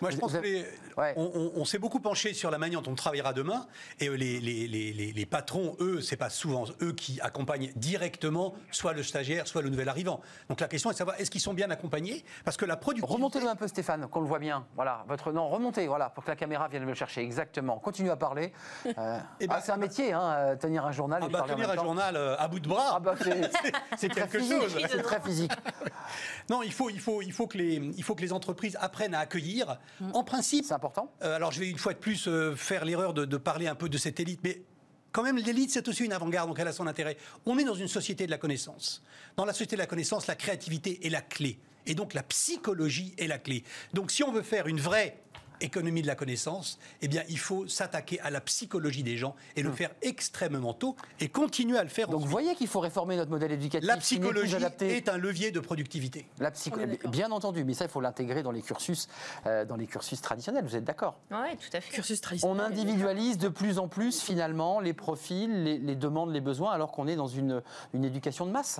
Moi, 0.01 0.11
je 0.11 0.17
pense 0.17 0.33
que 0.33 0.37
les- 0.39 0.65
Ouais. 0.97 1.13
on, 1.17 1.29
on- 1.35 1.51
on 1.61 1.65
s'est 1.65 1.77
beaucoup 1.77 1.99
penché 1.99 2.33
sur 2.33 2.49
la 2.51 2.57
manière 2.57 2.81
dont 2.81 2.91
on 2.91 2.95
travaillera 2.95 3.33
demain. 3.33 3.65
Et 3.99 4.07
euh, 4.07 4.15
les, 4.15 5.25
patrons, 5.25 5.75
eux, 5.79 5.99
c'est 6.01 6.15
pas 6.15 6.29
souvent 6.29 6.63
eux 6.81 6.93
qui 6.93 7.19
accompagnent 7.21 7.71
directement 7.75 8.53
soit 8.71 8.93
le 8.93 9.03
stagiaire, 9.03 9.47
soit 9.47 9.61
le 9.61 9.69
nouvel 9.69 9.89
arrivant. 9.89 10.21
Donc 10.49 10.61
la 10.61 10.67
question 10.67 10.89
est 10.89 10.93
de 10.93 10.97
savoir 10.97 11.19
est-ce 11.19 11.29
qu'ils 11.31 11.41
sont 11.41 11.53
bien 11.53 11.69
accompagnés? 11.71 12.23
Parce 12.45 12.55
que 12.57 12.65
la 12.65 12.77
productivité. 12.77 13.13
Remontez-le 13.13 13.47
un 13.47 13.55
peu, 13.55 13.67
Stéphane, 13.67 14.07
qu'on 14.07 14.21
le 14.21 14.27
voit 14.27 14.39
bien. 14.39 14.65
Voilà, 14.75 15.03
votre 15.07 15.31
nom, 15.33 15.49
remontez, 15.49 15.87
voilà, 15.87 16.09
pour 16.09 16.23
que 16.23 16.29
la 16.29 16.35
caméra 16.37 16.67
vienne 16.69 16.83
me 16.83 16.89
le 16.89 16.93
chercher. 16.95 17.21
Exactement. 17.21 17.77
Continuez 17.79 18.11
à 18.11 18.15
parler. 18.15 18.53
Euh, 18.97 19.19
Eh 19.41 19.47
ben, 19.47 19.55
ah, 19.57 19.61
c'est 19.61 19.71
un 19.73 19.77
métier, 19.77 20.13
hein, 20.13 20.31
euh, 20.37 20.55
tenir 20.55 20.85
un 20.85 20.91
journal. 20.91 21.21
Ah 21.23 21.27
et 21.27 21.29
bah, 21.31 21.39
parler 21.39 21.53
en 21.53 21.55
tenir 21.55 21.67
même 21.67 21.77
un 21.77 21.81
temps. 21.81 21.85
journal 21.87 22.15
à 22.39 22.47
bout 22.47 22.59
de 22.59 22.67
bras. 22.69 22.93
Ah 22.95 22.99
bah, 22.99 23.15
c'est 23.97 24.09
quelque 24.13 24.39
physique. 24.39 24.61
chose. 24.61 24.77
C'est 24.89 25.01
très 25.01 25.19
physique. 25.21 25.51
Non, 26.49 26.61
il 26.61 26.71
faut, 26.71 26.89
il, 26.91 26.99
faut, 26.99 27.23
il, 27.23 27.31
faut 27.31 27.47
que 27.47 27.57
les, 27.57 27.75
il 27.97 28.03
faut 28.03 28.13
que 28.13 28.21
les 28.21 28.31
entreprises 28.31 28.77
apprennent 28.79 29.15
à 29.15 29.19
accueillir. 29.19 29.77
En 30.13 30.23
principe, 30.23 30.65
C'est 30.65 30.73
important. 30.73 31.11
Euh, 31.21 31.35
alors 31.35 31.51
je 31.51 31.59
vais 31.59 31.69
une 31.69 31.77
fois 31.77 31.93
de 31.93 31.99
plus 31.99 32.27
euh, 32.27 32.55
faire 32.55 32.85
l'erreur 32.85 33.13
de, 33.13 33.25
de 33.25 33.37
parler 33.37 33.67
un 33.67 33.75
peu 33.75 33.89
de 33.89 33.97
cette 33.97 34.19
élite, 34.19 34.41
mais 34.43 34.61
quand 35.11 35.23
même 35.23 35.37
l'élite 35.37 35.71
c'est 35.71 35.87
aussi 35.87 36.03
une 36.03 36.13
avant-garde, 36.13 36.49
donc 36.49 36.59
elle 36.59 36.67
a 36.67 36.73
son 36.73 36.87
intérêt. 36.87 37.17
On 37.45 37.57
est 37.57 37.63
dans 37.63 37.75
une 37.75 37.87
société 37.87 38.25
de 38.25 38.31
la 38.31 38.37
connaissance. 38.37 39.01
Dans 39.37 39.45
la 39.45 39.53
société 39.53 39.75
de 39.75 39.81
la 39.81 39.87
connaissance, 39.87 40.27
la 40.27 40.35
créativité 40.35 41.05
est 41.05 41.09
la 41.09 41.21
clé. 41.21 41.59
Et 41.85 41.95
donc 41.95 42.13
la 42.13 42.23
psychologie 42.23 43.13
est 43.17 43.27
la 43.27 43.37
clé. 43.37 43.63
Donc 43.93 44.11
si 44.11 44.23
on 44.23 44.31
veut 44.31 44.41
faire 44.41 44.67
une 44.67 44.79
vraie 44.79 45.17
économie 45.61 46.01
de 46.01 46.07
la 46.07 46.15
connaissance, 46.15 46.79
eh 47.01 47.07
bien, 47.07 47.23
il 47.29 47.39
faut 47.39 47.67
s'attaquer 47.67 48.19
à 48.21 48.29
la 48.29 48.41
psychologie 48.41 49.03
des 49.03 49.17
gens 49.17 49.35
et 49.55 49.63
le 49.63 49.71
faire 49.71 49.91
extrêmement 50.01 50.73
tôt 50.73 50.95
et 51.19 51.29
continuer 51.29 51.77
à 51.77 51.83
le 51.83 51.89
faire. 51.89 52.07
Donc 52.07 52.21
vous 52.21 52.27
voyez 52.29 52.55
qu'il 52.55 52.67
faut 52.67 52.79
réformer 52.79 53.15
notre 53.17 53.31
modèle 53.31 53.51
éducatif. 53.51 53.87
la 53.87 53.97
psychologie 53.97 54.55
est 54.81 55.09
un 55.09 55.17
levier 55.17 55.51
de 55.51 55.59
productivité. 55.59 56.27
La 56.39 56.51
psycho- 56.51 56.79
On 57.05 57.09
bien 57.09 57.31
entendu, 57.31 57.63
mais 57.63 57.73
ça 57.73 57.85
il 57.85 57.91
faut 57.91 58.01
l'intégrer 58.01 58.43
dans 58.43 58.51
les 58.51 58.61
cursus, 58.61 59.07
euh, 59.45 59.65
dans 59.65 59.75
les 59.75 59.87
cursus 59.87 60.21
traditionnels. 60.21 60.65
Vous 60.65 60.75
êtes 60.75 60.83
d'accord? 60.83 61.17
Oui, 61.31 61.55
tout 61.57 61.75
à 61.75 61.81
fait. 61.81 61.93
Cursus 61.93 62.19
On 62.19 62.21
traditionnel. 62.21 62.65
individualise 62.65 63.37
de 63.37 63.49
plus 63.49 63.79
en 63.79 63.87
plus 63.87 64.21
finalement 64.21 64.79
les 64.79 64.93
profils, 64.93 65.63
les, 65.63 65.77
les 65.77 65.95
demandes, 65.95 66.31
les 66.31 66.41
besoins, 66.41 66.71
alors 66.71 66.91
qu'on 66.91 67.07
est 67.07 67.15
dans 67.15 67.27
une, 67.27 67.61
une 67.93 68.03
éducation 68.05 68.45
de 68.45 68.51
masse. 68.51 68.79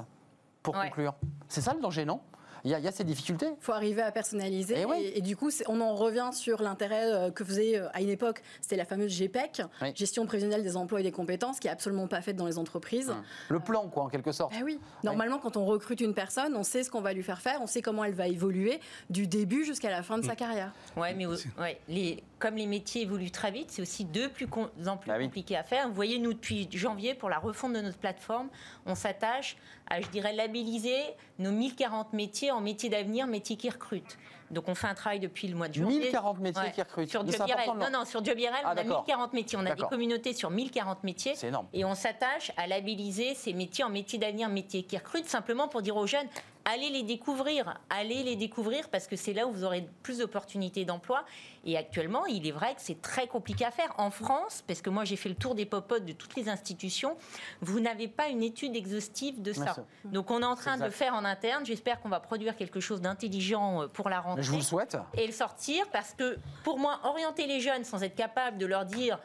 Pour 0.63 0.75
Ouais. 0.75 0.85
conclure, 0.87 1.13
c'est 1.47 1.61
ça 1.61 1.73
le 1.75 1.79
danger, 1.79 2.05
non? 2.05 2.21
Il 2.65 2.71
y, 2.71 2.73
a, 2.73 2.79
il 2.79 2.83
y 2.85 2.87
a 2.87 2.91
ces 2.91 3.03
difficultés. 3.03 3.45
Il 3.47 3.63
faut 3.63 3.71
arriver 3.71 4.01
à 4.01 4.11
personnaliser. 4.11 4.73
Eh 4.77 4.81
Et, 4.81 4.85
oui. 4.85 5.11
et 5.15 5.21
du 5.21 5.37
coup, 5.37 5.49
on 5.67 5.79
en 5.81 5.95
revient 5.95 6.29
sur 6.33 6.61
l'intérêt 6.61 7.05
euh, 7.13 7.31
que 7.31 7.43
faisait 7.45 7.77
euh, 7.77 7.87
à 7.93 8.01
une 8.01 8.09
époque, 8.09 8.41
c'était 8.59 8.75
la 8.75 8.85
fameuse 8.85 9.15
GPEC, 9.17 9.61
Oui. 9.81 9.91
gestion 9.95 10.25
prévisionnelle 10.25 10.63
des 10.63 10.75
emplois 10.75 10.99
et 10.99 11.03
des 11.03 11.11
compétences, 11.11 11.59
qui 11.59 11.67
est 11.67 11.71
absolument 11.71 12.07
pas 12.07 12.21
faite 12.21 12.35
dans 12.35 12.47
les 12.47 12.57
entreprises. 12.57 13.13
Le 13.49 13.59
plan, 13.59 13.87
quoi, 13.87 14.03
en 14.03 14.09
quelque 14.09 14.31
sorte. 14.31 14.53
Eh 14.59 14.63
oui. 14.63 14.79
Normalement, 15.03 15.37
quand 15.37 15.57
on 15.57 15.65
recrute 15.65 16.01
une 16.01 16.13
personne, 16.13 16.55
on 16.55 16.63
sait 16.63 16.83
ce 16.83 16.89
qu'on 16.89 17.01
va 17.01 17.13
lui 17.13 17.23
faire 17.23 17.39
faire, 17.41 17.59
on 17.61 17.67
sait 17.67 17.81
comment 17.81 18.03
elle 18.03 18.15
va 18.15 18.27
évoluer 18.27 18.79
du 19.09 19.27
début 19.27 19.63
jusqu'à 19.63 19.89
la 19.91 20.01
fin 20.03 20.17
de 20.17 20.25
sa 20.25 20.35
carrière. 20.35 20.73
Ouais, 20.97 21.13
mais 21.13 21.27
ouais, 21.27 21.79
les, 21.87 22.23
comme 22.39 22.55
les 22.55 22.65
métiers 22.67 23.03
évoluent 23.03 23.31
très 23.31 23.51
vite, 23.51 23.71
c'est 23.71 23.81
aussi 23.81 24.05
de 24.05 24.27
plus 24.27 24.47
en 24.87 24.97
plus 24.97 25.11
Ah 25.11 25.17
oui. 25.17 25.25
compliqué 25.25 25.55
à 25.55 25.63
faire. 25.63 25.87
Vous 25.87 25.93
voyez, 25.93 26.19
nous, 26.19 26.33
depuis 26.33 26.67
janvier, 26.71 27.13
pour 27.13 27.29
la 27.29 27.39
refonte 27.39 27.73
de 27.73 27.81
notre 27.81 27.97
plateforme, 27.97 28.49
on 28.85 28.95
s'attache 28.95 29.57
à, 29.89 30.01
je 30.01 30.07
dirais, 30.09 30.33
labelliser 30.33 30.99
nos 31.39 31.51
1040 31.51 32.13
métiers 32.13 32.51
en 32.51 32.61
métiers 32.61 32.89
d'avenir, 32.89 33.27
métiers 33.27 33.55
qui 33.55 33.69
recrutent. 33.69 34.17
Donc, 34.51 34.67
on 34.67 34.75
fait 34.75 34.87
un 34.87 34.93
travail 34.93 35.19
depuis 35.19 35.47
le 35.47 35.55
mois 35.55 35.67
de 35.67 35.73
janvier. 35.73 35.99
1040 36.01 36.39
métiers 36.39 36.71
qui 36.73 36.81
recrutent. 36.81 37.09
Sur 37.09 37.25
Job 37.27 37.47
Non, 37.77 37.89
non, 37.91 38.05
sur 38.05 38.23
Job 38.23 38.37
Ah, 38.47 38.61
on 38.65 38.67
a 38.69 38.75
d'accord. 38.75 39.01
1040 39.05 39.33
métiers. 39.33 39.57
On 39.59 39.65
a 39.65 39.73
des 39.73 39.83
communautés 39.83 40.33
sur 40.33 40.51
1040 40.51 41.03
métiers. 41.03 41.33
C'est 41.35 41.47
énorme. 41.47 41.67
Et 41.73 41.83
on 41.83 41.95
s'attache 41.95 42.51
à 42.57 42.67
labelliser 42.67 43.33
ces 43.33 43.53
métiers 43.53 43.83
en 43.83 43.89
métiers 43.89 44.19
d'avenir, 44.19 44.49
métiers 44.49 44.83
qui 44.83 44.97
recrutent, 44.97 45.27
simplement 45.27 45.67
pour 45.67 45.81
dire 45.81 45.95
aux 45.97 46.07
jeunes, 46.07 46.27
allez 46.65 46.89
les 46.89 47.03
découvrir, 47.03 47.79
allez 47.89 48.23
les 48.23 48.35
découvrir, 48.35 48.89
parce 48.89 49.07
que 49.07 49.15
c'est 49.15 49.33
là 49.33 49.47
où 49.47 49.51
vous 49.51 49.63
aurez 49.63 49.87
plus 50.03 50.17
d'opportunités 50.17 50.83
d'emploi. 50.85 51.23
Et 51.63 51.77
actuellement, 51.77 52.25
il 52.25 52.45
est 52.47 52.51
vrai 52.51 52.75
que 52.75 52.81
c'est 52.81 53.01
très 53.01 53.27
compliqué 53.27 53.65
à 53.65 53.71
faire. 53.71 53.93
En 53.97 54.11
France, 54.11 54.63
parce 54.67 54.81
que 54.81 54.89
moi 54.89 55.03
j'ai 55.05 55.15
fait 55.15 55.29
le 55.29 55.35
tour 55.35 55.55
des 55.55 55.65
popotes 55.65 56.05
de 56.05 56.13
toutes 56.13 56.35
les 56.35 56.49
institutions, 56.49 57.17
vous 57.61 57.79
n'avez 57.79 58.07
pas 58.07 58.27
une 58.27 58.43
étude 58.43 58.75
exhaustive 58.75 59.41
de 59.41 59.53
ça. 59.53 59.75
Donc 60.03 60.29
on 60.31 60.41
est 60.41 60.45
en 60.45 60.55
train 60.55 60.77
de 60.77 60.89
faire 60.89 61.13
en 61.13 61.23
interne. 61.25 61.65
J'espère 61.65 62.01
qu'on 62.01 62.09
va 62.09 62.19
produire 62.19 62.55
quelque 62.55 62.79
chose 62.79 63.01
d'intelligent 63.01 63.83
euh, 63.83 63.87
pour 63.87 64.09
la 64.09 64.19
rentrée 64.19 64.43
Je 64.43 64.51
vous 64.51 64.57
le 64.57 64.63
souhaite. 64.63 64.97
et 65.15 65.25
le 65.25 65.33
sortir 65.33 65.85
parce 65.91 66.13
que 66.13 66.37
pour 66.63 66.79
moi, 66.79 66.99
orienter 67.03 67.47
les 67.47 67.59
jeunes 67.61 67.83
sans 67.83 68.03
être 68.03 68.15
capable 68.15 68.57
de 68.57 68.65
leur 68.65 68.85
dire 68.85 69.19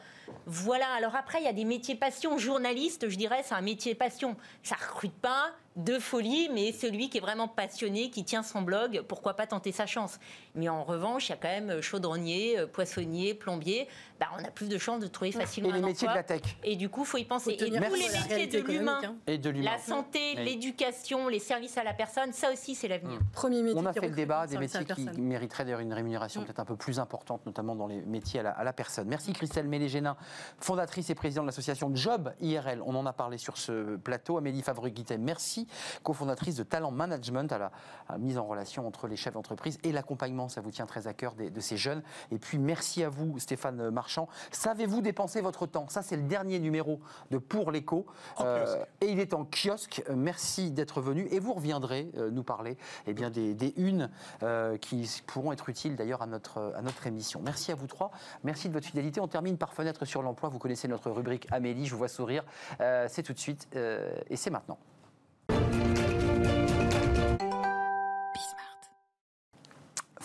voilà, 0.45 0.87
alors 0.97 1.15
après, 1.15 1.39
il 1.39 1.45
y 1.45 1.47
a 1.47 1.53
des 1.53 1.65
métiers 1.65 1.95
passion. 1.95 2.37
Journaliste, 2.37 3.09
je 3.09 3.15
dirais, 3.15 3.41
c'est 3.43 3.53
un 3.53 3.61
métier 3.61 3.95
passion. 3.95 4.35
Ça 4.63 4.75
recrute 4.75 5.13
pas 5.13 5.51
de 5.75 5.99
folie, 5.99 6.49
mais 6.53 6.73
celui 6.73 7.09
qui 7.09 7.19
est 7.19 7.21
vraiment 7.21 7.47
passionné, 7.47 8.09
qui 8.09 8.25
tient 8.25 8.43
son 8.43 8.61
blog, 8.61 9.03
pourquoi 9.07 9.35
pas 9.35 9.47
tenter 9.47 9.71
sa 9.71 9.85
chance? 9.85 10.19
Mais 10.55 10.67
en 10.67 10.83
revanche, 10.83 11.29
il 11.29 11.31
y 11.31 11.33
a 11.33 11.37
quand 11.37 11.47
même 11.47 11.81
chaudronnier, 11.81 12.59
euh, 12.59 12.67
poissonnier, 12.67 13.33
plombier. 13.33 13.87
Bah, 14.21 14.27
on 14.39 14.43
a 14.45 14.51
plus 14.51 14.69
de 14.69 14.77
chances 14.77 14.99
de 14.99 15.07
trouver 15.07 15.31
facilement 15.31 15.69
Et 15.69 15.73
les 15.73 15.79
un 15.79 15.85
métiers 15.87 16.07
de 16.07 16.13
la 16.13 16.21
tech. 16.21 16.43
Et 16.63 16.75
du 16.75 16.89
coup, 16.89 17.05
faut 17.05 17.17
y 17.17 17.25
penser. 17.25 17.57
Faut 17.57 17.65
Et 17.65 17.69
tous 17.71 17.73
les 17.73 17.79
métiers 17.79 18.45
de 18.45 18.59
l'humain, 18.67 18.99
hein. 19.03 19.15
Et 19.25 19.39
de 19.39 19.49
l'humain. 19.49 19.71
la 19.71 19.79
santé, 19.79 20.19
Oui. 20.37 20.43
l'éducation, 20.45 21.27
les 21.27 21.39
services 21.39 21.75
à 21.79 21.83
la 21.83 21.93
personne, 21.95 22.31
ça 22.31 22.51
aussi, 22.53 22.75
c'est 22.75 22.87
l'avenir. 22.87 23.19
Premier 23.33 23.63
métier 23.63 23.79
On 23.81 23.85
a 23.87 23.93
fait 23.93 24.07
le 24.07 24.13
débat 24.15 24.45
des 24.45 24.59
métiers 24.59 24.85
qui 24.85 25.09
mériteraient 25.19 25.65
d'ailleurs 25.65 25.79
une 25.79 25.91
rémunération 25.91 26.43
peut-être 26.43 26.59
un 26.59 26.65
peu 26.65 26.75
plus 26.75 26.99
importante, 26.99 27.43
notamment 27.47 27.75
dans 27.75 27.87
les 27.87 27.99
métiers 28.03 28.41
à 28.41 28.43
la, 28.43 28.51
à 28.51 28.63
la 28.63 28.73
personne. 28.73 29.07
Merci 29.07 29.33
Christelle 29.33 29.67
Mélégénin, 29.67 30.15
fondatrice 30.59 31.09
et 31.09 31.15
présidente 31.15 31.45
de 31.45 31.49
l'association 31.49 31.89
Job 31.95 32.31
IRL. 32.41 32.79
On 32.85 32.93
en 32.93 33.07
a 33.07 33.13
parlé 33.13 33.39
sur 33.39 33.57
ce 33.57 33.95
plateau. 33.95 34.37
Amélie 34.37 34.61
Favre-Guittet, 34.61 35.17
merci, 35.17 35.65
cofondatrice 36.03 36.55
de 36.57 36.63
Talent 36.63 36.91
Management 36.91 37.51
à 37.51 37.57
la, 37.57 37.65
à 38.07 38.11
la 38.11 38.17
mise 38.19 38.37
en 38.37 38.45
relation 38.45 38.85
entre 38.85 39.07
les 39.07 39.15
chefs 39.15 39.33
d'entreprise 39.33 39.79
et 39.83 39.91
l'accompagnement. 39.91 40.47
Ça 40.47 40.61
vous 40.61 40.69
tient 40.69 40.85
très 40.85 41.07
à 41.07 41.13
cœur 41.15 41.33
des- 41.33 41.49
de 41.49 41.59
ces 41.59 41.75
jeunes. 41.77 42.03
Et 42.29 42.37
puis 42.37 42.59
merci 42.59 43.03
à 43.03 43.09
vous, 43.09 43.39
Stéphane 43.39 43.89
Marchand. 43.89 44.10
Savez-vous 44.51 45.01
dépenser 45.01 45.41
votre 45.41 45.65
temps? 45.65 45.87
Ça, 45.89 46.01
c'est 46.01 46.15
le 46.17 46.23
dernier 46.23 46.59
numéro 46.59 46.99
de 47.29 47.37
Pour 47.37 47.71
l'écho. 47.71 48.05
Euh, 48.39 48.83
et 49.01 49.07
il 49.07 49.19
est 49.19 49.33
en 49.33 49.45
kiosque. 49.45 50.03
Euh, 50.09 50.15
Merci 50.15 50.71
d'être 50.71 51.01
venu. 51.01 51.27
Et 51.31 51.39
vous 51.39 51.53
reviendrez 51.53 52.09
euh, 52.17 52.29
nous 52.29 52.43
parler 52.43 52.77
eh 53.07 53.13
bien, 53.13 53.29
des, 53.29 53.53
des 53.53 53.73
unes 53.77 54.09
euh, 54.43 54.77
qui 54.77 55.09
pourront 55.27 55.51
être 55.51 55.69
utiles 55.69 55.95
d'ailleurs 55.95 56.21
à 56.21 56.27
notre, 56.27 56.73
à 56.75 56.81
notre 56.81 57.07
émission. 57.07 57.41
Merci 57.43 57.71
à 57.71 57.75
vous 57.75 57.87
trois. 57.87 58.11
Merci 58.43 58.69
de 58.69 58.73
votre 58.73 58.85
fidélité. 58.87 59.19
On 59.19 59.27
termine 59.27 59.57
par 59.57 59.73
fenêtre 59.73 60.05
sur 60.05 60.21
l'emploi. 60.21 60.49
Vous 60.49 60.59
connaissez 60.59 60.87
notre 60.87 61.09
rubrique 61.11 61.47
Amélie. 61.51 61.85
Je 61.85 61.91
vous 61.91 61.97
vois 61.97 62.07
sourire. 62.07 62.43
C'est 62.79 63.23
tout 63.23 63.33
de 63.33 63.39
suite 63.39 63.67
et 63.73 64.35
c'est 64.35 64.49
maintenant. 64.49 64.77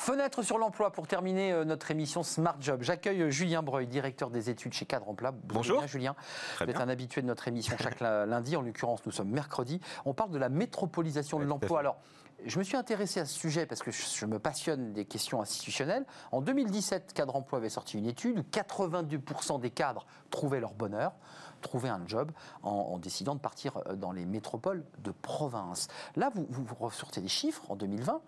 Fenêtre 0.07 0.45
sur 0.45 0.57
l'emploi 0.57 0.93
pour 0.93 1.09
terminer 1.09 1.51
euh, 1.51 1.65
notre 1.65 1.91
émission 1.91 2.23
Smart 2.23 2.55
Job. 2.61 2.81
J'accueille 2.83 3.23
euh, 3.23 3.31
Julien 3.31 3.65
Breuil, 3.65 3.89
directeur 3.89 4.31
des 4.31 4.51
études 4.51 4.73
chez 4.73 4.87
Cadre 4.87 5.09
Emploi. 5.09 5.33
Bonjour. 5.33 5.79
bien, 5.79 5.89
Julien. 5.89 6.15
Très 6.55 6.65
Vous 6.65 6.71
êtes 6.71 6.77
bien. 6.77 6.87
un 6.87 6.89
habitué 6.89 7.23
de 7.23 7.27
notre 7.27 7.49
émission 7.49 7.77
chaque 7.77 7.99
lundi. 8.01 8.55
En 8.57 8.63
l'occurrence, 8.63 9.05
nous 9.05 9.11
sommes 9.11 9.31
mercredi. 9.31 9.81
On 10.05 10.15
parle 10.15 10.31
de 10.31 10.39
la 10.39 10.49
métropolisation 10.49 11.39
de 11.39 11.43
Oui, 11.43 11.49
l'emploi. 11.49 11.81
Alors, 11.81 11.97
je 12.45 12.57
me 12.57 12.63
suis 12.63 12.77
intéressé 12.77 13.19
à 13.19 13.25
ce 13.25 13.37
sujet 13.37 13.67
parce 13.67 13.83
que 13.83 13.91
je, 13.91 14.27
me 14.27 14.39
passionne 14.39 14.93
des 14.93 15.07
questions 15.07 15.41
institutionnelles. 15.43 16.07
En 16.31 16.41
2017, 16.41 17.13
Cadre 17.13 17.35
Emploi 17.35 17.59
avait 17.59 17.69
sorti 17.69 17.99
une 17.99 18.07
étude 18.07 18.39
où 18.39 18.43
82% 18.43 19.59
des 19.59 19.71
cadres 19.71 20.07
trouvaient 20.31 20.61
leur 20.61 20.75
bonheur, 20.75 21.15
trouvaient 21.63 21.89
un 21.89 22.07
job 22.07 22.31
en, 22.63 22.71
en 22.71 22.99
décidant 22.99 23.35
de 23.35 23.41
partir 23.41 23.83
euh, 23.89 23.97
dans 23.97 24.13
les 24.13 24.25
métropoles 24.25 24.85
de 25.01 25.11
province. 25.11 25.89
Là, 26.15 26.31
vous, 26.33 26.47
vous, 26.49 26.63
vous 26.63 26.77
ressortez 26.77 27.21
des 27.21 27.27
chiffres 27.27 27.69
en 27.69 27.75
2020. 27.75 28.21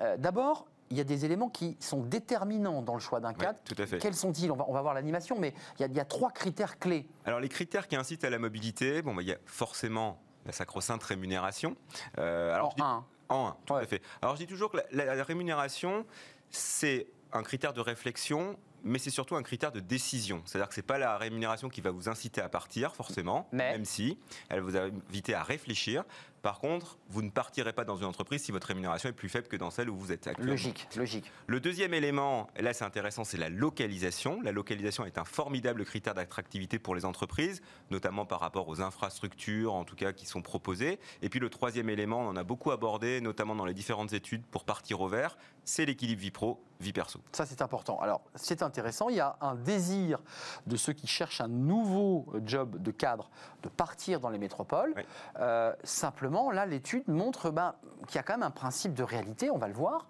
Euh, 0.00 0.16
D'abord, 0.16 0.66
il 0.92 0.98
y 0.98 1.00
a 1.00 1.04
des 1.04 1.24
éléments 1.24 1.48
qui 1.48 1.76
sont 1.80 2.02
déterminants 2.02 2.82
dans 2.82 2.92
le 2.94 3.00
choix 3.00 3.18
d'un 3.18 3.30
Ouais, 3.30 3.34
cadre. 3.34 3.58
tout 3.64 3.74
à 3.78 3.86
fait. 3.86 3.98
Quels 3.98 4.14
sont-ils? 4.14 4.52
On 4.52 4.56
va, 4.56 4.66
on 4.68 4.74
va 4.74 4.82
voir 4.82 4.92
l'animation, 4.92 5.38
mais 5.38 5.54
il 5.78 5.80
y, 5.80 5.84
a, 5.84 5.88
il 5.88 5.94
y 5.94 6.00
a 6.00 6.04
trois 6.04 6.30
critères 6.30 6.78
clés. 6.78 7.08
Alors 7.24 7.40
les 7.40 7.48
critères 7.48 7.88
qui 7.88 7.96
incitent 7.96 8.24
à 8.24 8.30
la 8.30 8.38
mobilité, 8.38 9.00
bon, 9.00 9.14
bah, 9.14 9.22
il 9.22 9.28
y 9.28 9.32
a 9.32 9.38
forcément 9.46 10.20
la 10.44 10.52
sacro-sainte 10.52 11.02
rémunération. 11.02 11.76
Euh, 12.18 12.54
alors, 12.54 12.68
en 12.68 12.74
dis- 12.74 12.82
un. 12.82 13.04
En 13.30 13.46
un, 13.48 13.56
tout 13.64 13.72
Ouais. 13.74 13.80
à 13.82 13.86
fait. 13.86 14.02
Alors 14.20 14.34
je 14.36 14.40
dis 14.40 14.46
toujours 14.46 14.70
que 14.70 14.76
la, 14.92 15.04
la- 15.06 15.14
la 15.14 15.24
rémunération, 15.24 16.04
c'est 16.50 17.06
un 17.32 17.42
critère 17.42 17.72
de 17.72 17.80
réflexion, 17.80 18.58
mais 18.84 18.98
c'est 18.98 19.08
surtout 19.10 19.36
un 19.36 19.42
critère 19.42 19.72
de 19.72 19.80
décision. 19.80 20.42
C'est-à-dire 20.44 20.68
que 20.68 20.74
c'est 20.74 20.82
pas 20.82 20.98
la 20.98 21.16
rémunération 21.16 21.70
qui 21.70 21.80
va 21.80 21.90
vous 21.90 22.10
inciter 22.10 22.42
à 22.42 22.48
partir, 22.50 22.94
forcément, 22.94 23.48
Mais- 23.52 23.72
même 23.72 23.86
si 23.86 24.18
elle 24.50 24.60
vous 24.60 24.76
inviter 24.76 25.32
à 25.34 25.42
réfléchir. 25.42 26.04
Par 26.42 26.58
contre, 26.58 26.98
vous 27.08 27.22
ne 27.22 27.30
partirez 27.30 27.72
pas 27.72 27.84
dans 27.84 27.96
une 27.96 28.04
entreprise 28.04 28.42
si 28.42 28.50
votre 28.50 28.66
rémunération 28.66 29.08
est 29.08 29.12
plus 29.12 29.28
faible 29.28 29.46
que 29.46 29.56
dans 29.56 29.70
celle 29.70 29.88
où 29.88 29.96
vous 29.96 30.10
êtes 30.10 30.26
actuellement. 30.26 30.50
Logique, 30.50 30.88
logique. 30.96 31.30
Le 31.46 31.60
deuxième 31.60 31.94
élément, 31.94 32.48
là 32.58 32.72
c'est 32.72 32.84
intéressant, 32.84 33.22
c'est 33.22 33.36
la 33.36 33.48
localisation. 33.48 34.40
La 34.42 34.50
localisation 34.50 35.04
est 35.04 35.18
un 35.18 35.24
formidable 35.24 35.84
critère 35.84 36.14
d'attractivité 36.14 36.80
pour 36.80 36.96
les 36.96 37.04
entreprises, 37.04 37.62
notamment 37.92 38.26
par 38.26 38.40
rapport 38.40 38.68
aux 38.68 38.80
infrastructures, 38.80 39.72
en 39.72 39.84
tout 39.84 39.94
cas, 39.94 40.12
qui 40.12 40.26
sont 40.26 40.42
proposées. 40.42 40.98
Et 41.22 41.28
puis 41.28 41.38
le 41.38 41.48
troisième 41.48 41.88
élément, 41.88 42.20
on 42.20 42.28
en 42.28 42.36
a 42.36 42.42
beaucoup 42.42 42.72
abordé, 42.72 43.20
notamment 43.20 43.54
dans 43.54 43.64
les 43.64 43.74
différentes 43.74 44.12
études 44.12 44.44
pour 44.44 44.64
partir 44.64 45.00
au 45.00 45.08
vert, 45.08 45.36
c'est 45.64 45.84
l'équilibre 45.84 46.20
vie 46.20 46.30
pro, 46.32 46.60
vie 46.80 46.92
perso. 46.92 47.20
Ça, 47.30 47.46
c'est 47.46 47.62
important. 47.62 48.00
Alors, 48.00 48.22
c'est 48.34 48.62
intéressant. 48.62 49.08
Il 49.08 49.16
y 49.16 49.20
a 49.20 49.36
un 49.40 49.54
désir 49.54 50.18
de 50.66 50.76
ceux 50.76 50.92
qui 50.92 51.06
cherchent 51.06 51.40
un 51.40 51.48
nouveau 51.48 52.26
job 52.44 52.82
de 52.82 52.90
cadre 52.90 53.30
de 53.62 53.68
partir 53.68 54.18
dans 54.18 54.30
les 54.30 54.38
métropoles. 54.38 54.92
Oui. 54.96 55.02
Euh, 55.38 55.72
simplement, 55.84 56.31
là, 56.50 56.66
l'étude 56.66 57.06
montre 57.08 57.50
ben, 57.50 57.74
qu'il 58.06 58.16
y 58.16 58.18
a 58.18 58.22
quand 58.22 58.34
même 58.34 58.42
un 58.42 58.50
principe 58.50 58.94
de 58.94 59.02
réalité, 59.02 59.50
on 59.50 59.58
va 59.58 59.68
le 59.68 59.74
voir. 59.74 60.06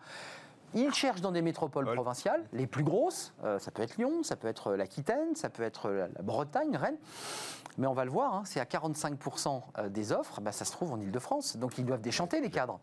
Ils 0.74 0.94
cherchent 0.94 1.20
dans 1.20 1.32
des 1.32 1.42
métropoles 1.42 1.84
provinciales, 1.92 2.42
les 2.54 2.66
plus 2.66 2.82
grosses, 2.82 3.34
euh, 3.44 3.58
ça 3.58 3.70
peut 3.70 3.82
être 3.82 3.98
Lyon, 3.98 4.22
ça 4.22 4.36
peut 4.36 4.48
être 4.48 4.72
l'Aquitaine, 4.74 5.34
ça 5.36 5.50
peut 5.50 5.62
être 5.64 5.90
la, 5.90 6.08
la 6.08 6.22
Bretagne, 6.22 6.74
Rennes, 6.76 6.96
mais 7.76 7.86
on 7.86 7.92
va 7.92 8.06
le 8.06 8.10
voir, 8.10 8.34
hein, 8.34 8.42
c'est 8.46 8.58
à 8.58 8.64
45% 8.64 9.88
des 9.90 10.12
offres, 10.12 10.40
ben, 10.40 10.50
ça 10.50 10.64
se 10.64 10.72
trouve 10.72 10.92
en 10.92 10.98
Ile-de-France, 11.00 11.58
donc 11.58 11.76
ils 11.76 11.84
doivent 11.84 12.00
déchanter 12.00 12.40
les 12.40 12.48
cadres. 12.50 12.80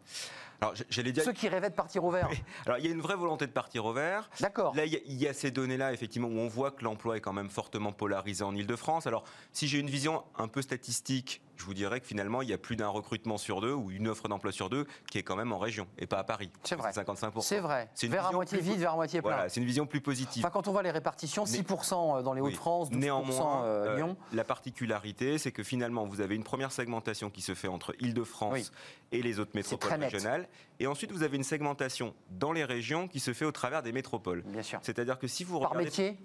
Alors 0.61 0.75
j- 0.75 0.83
j'allais 0.89 1.11
dire, 1.11 1.23
Ceux 1.23 1.31
qui 1.33 1.47
rêvaient 1.49 1.69
de 1.71 1.75
partir 1.75 2.03
au 2.03 2.11
vert. 2.11 2.29
alors 2.67 2.77
il 2.77 2.85
y 2.85 2.89
a 2.89 2.91
une 2.91 3.01
vraie 3.01 3.15
volonté 3.15 3.47
de 3.47 3.51
partir 3.51 3.85
au 3.85 3.93
vert. 3.93 4.29
D'accord. 4.39 4.75
Là, 4.75 4.85
il 4.85 4.93
y, 4.93 4.97
a- 4.97 5.01
il 5.07 5.15
y 5.15 5.27
a 5.27 5.33
ces 5.33 5.49
données-là, 5.49 5.91
effectivement, 5.91 6.27
où 6.27 6.37
on 6.37 6.47
voit 6.47 6.69
que 6.69 6.83
l'emploi 6.83 7.17
est 7.17 7.21
quand 7.21 7.33
même 7.33 7.49
fortement 7.49 7.91
polarisé 7.91 8.43
en 8.43 8.53
Ile-de-France. 8.55 9.07
Alors, 9.07 9.23
si 9.51 9.67
j'ai 9.67 9.79
une 9.79 9.89
vision 9.89 10.21
un 10.37 10.47
peu 10.47 10.61
statistique, 10.61 11.41
je 11.59 11.65
vous 11.65 11.73
dirais 11.73 11.99
que 11.99 12.05
finalement, 12.07 12.41
il 12.41 12.47
y 12.49 12.53
a 12.53 12.57
plus 12.57 12.77
d'un 12.77 12.87
recrutement 12.87 13.37
sur 13.37 13.59
deux 13.59 13.73
ou 13.73 13.91
une 13.91 14.07
offre 14.07 14.29
d'emploi 14.29 14.51
sur 14.53 14.69
deux 14.69 14.85
qui 15.11 15.17
est 15.17 15.23
quand 15.23 15.35
même 15.35 15.51
en 15.51 15.59
région 15.59 15.87
et 15.97 16.07
pas 16.07 16.17
à 16.19 16.23
Paris. 16.23 16.49
C'est 16.63 16.75
vrai. 16.75 16.91
55%. 16.91 17.41
C'est 17.41 17.59
vrai. 17.59 17.89
C'est 17.95 18.07
Vers 18.07 18.27
à 18.27 18.31
moitié 18.31 18.59
vide, 18.61 18.79
vers 18.79 18.93
à 18.93 18.95
moitié 18.95 19.21
plein. 19.21 19.31
Voilà, 19.33 19.49
c'est 19.49 19.59
une 19.59 19.65
vision 19.65 19.85
plus 19.85 19.99
positive. 19.99 20.43
Enfin, 20.45 20.51
quand 20.51 20.67
on 20.69 20.71
voit 20.71 20.83
les 20.83 20.91
répartitions, 20.91 21.43
Né- 21.43 21.49
6% 21.63 22.23
dans 22.23 22.33
les 22.33 22.39
Oui. 22.41 22.49
Hauts-de-France, 22.49 22.89
12% 22.91 22.97
Néanmoins, 22.99 23.63
euh, 23.65 23.87
euh, 23.89 23.95
Lyon. 23.97 24.17
la 24.33 24.43
particularité, 24.45 25.37
c'est 25.37 25.51
que 25.51 25.63
finalement, 25.63 26.05
vous 26.05 26.21
avez 26.21 26.35
une 26.35 26.43
première 26.45 26.71
segmentation 26.71 27.29
qui 27.29 27.41
se 27.41 27.53
fait 27.53 27.67
entre 27.67 27.93
Île-de-France 27.99 28.53
Oui. 28.53 28.69
et 29.11 29.21
les 29.21 29.39
autres 29.39 29.51
métropoles 29.53 29.99
régionales. 30.01 30.47
Et 30.79 30.87
ensuite, 30.87 31.11
vous 31.11 31.23
avez 31.23 31.35
une 31.35 31.43
segmentation 31.43 32.13
dans 32.29 32.53
les 32.53 32.63
régions 32.63 33.07
qui 33.09 33.19
se 33.19 33.33
fait 33.33 33.45
au 33.45 33.51
travers 33.51 33.83
des 33.83 33.91
métropoles. 33.91 34.43
Bien 34.43 34.63
sûr. 34.63 34.79
C'est-à-dire 34.81 35.19
que 35.19 35.27
si 35.27 35.43
vous 35.43 35.59
Par 35.59 35.71
regardez 35.71 35.85
métier? 35.89 36.17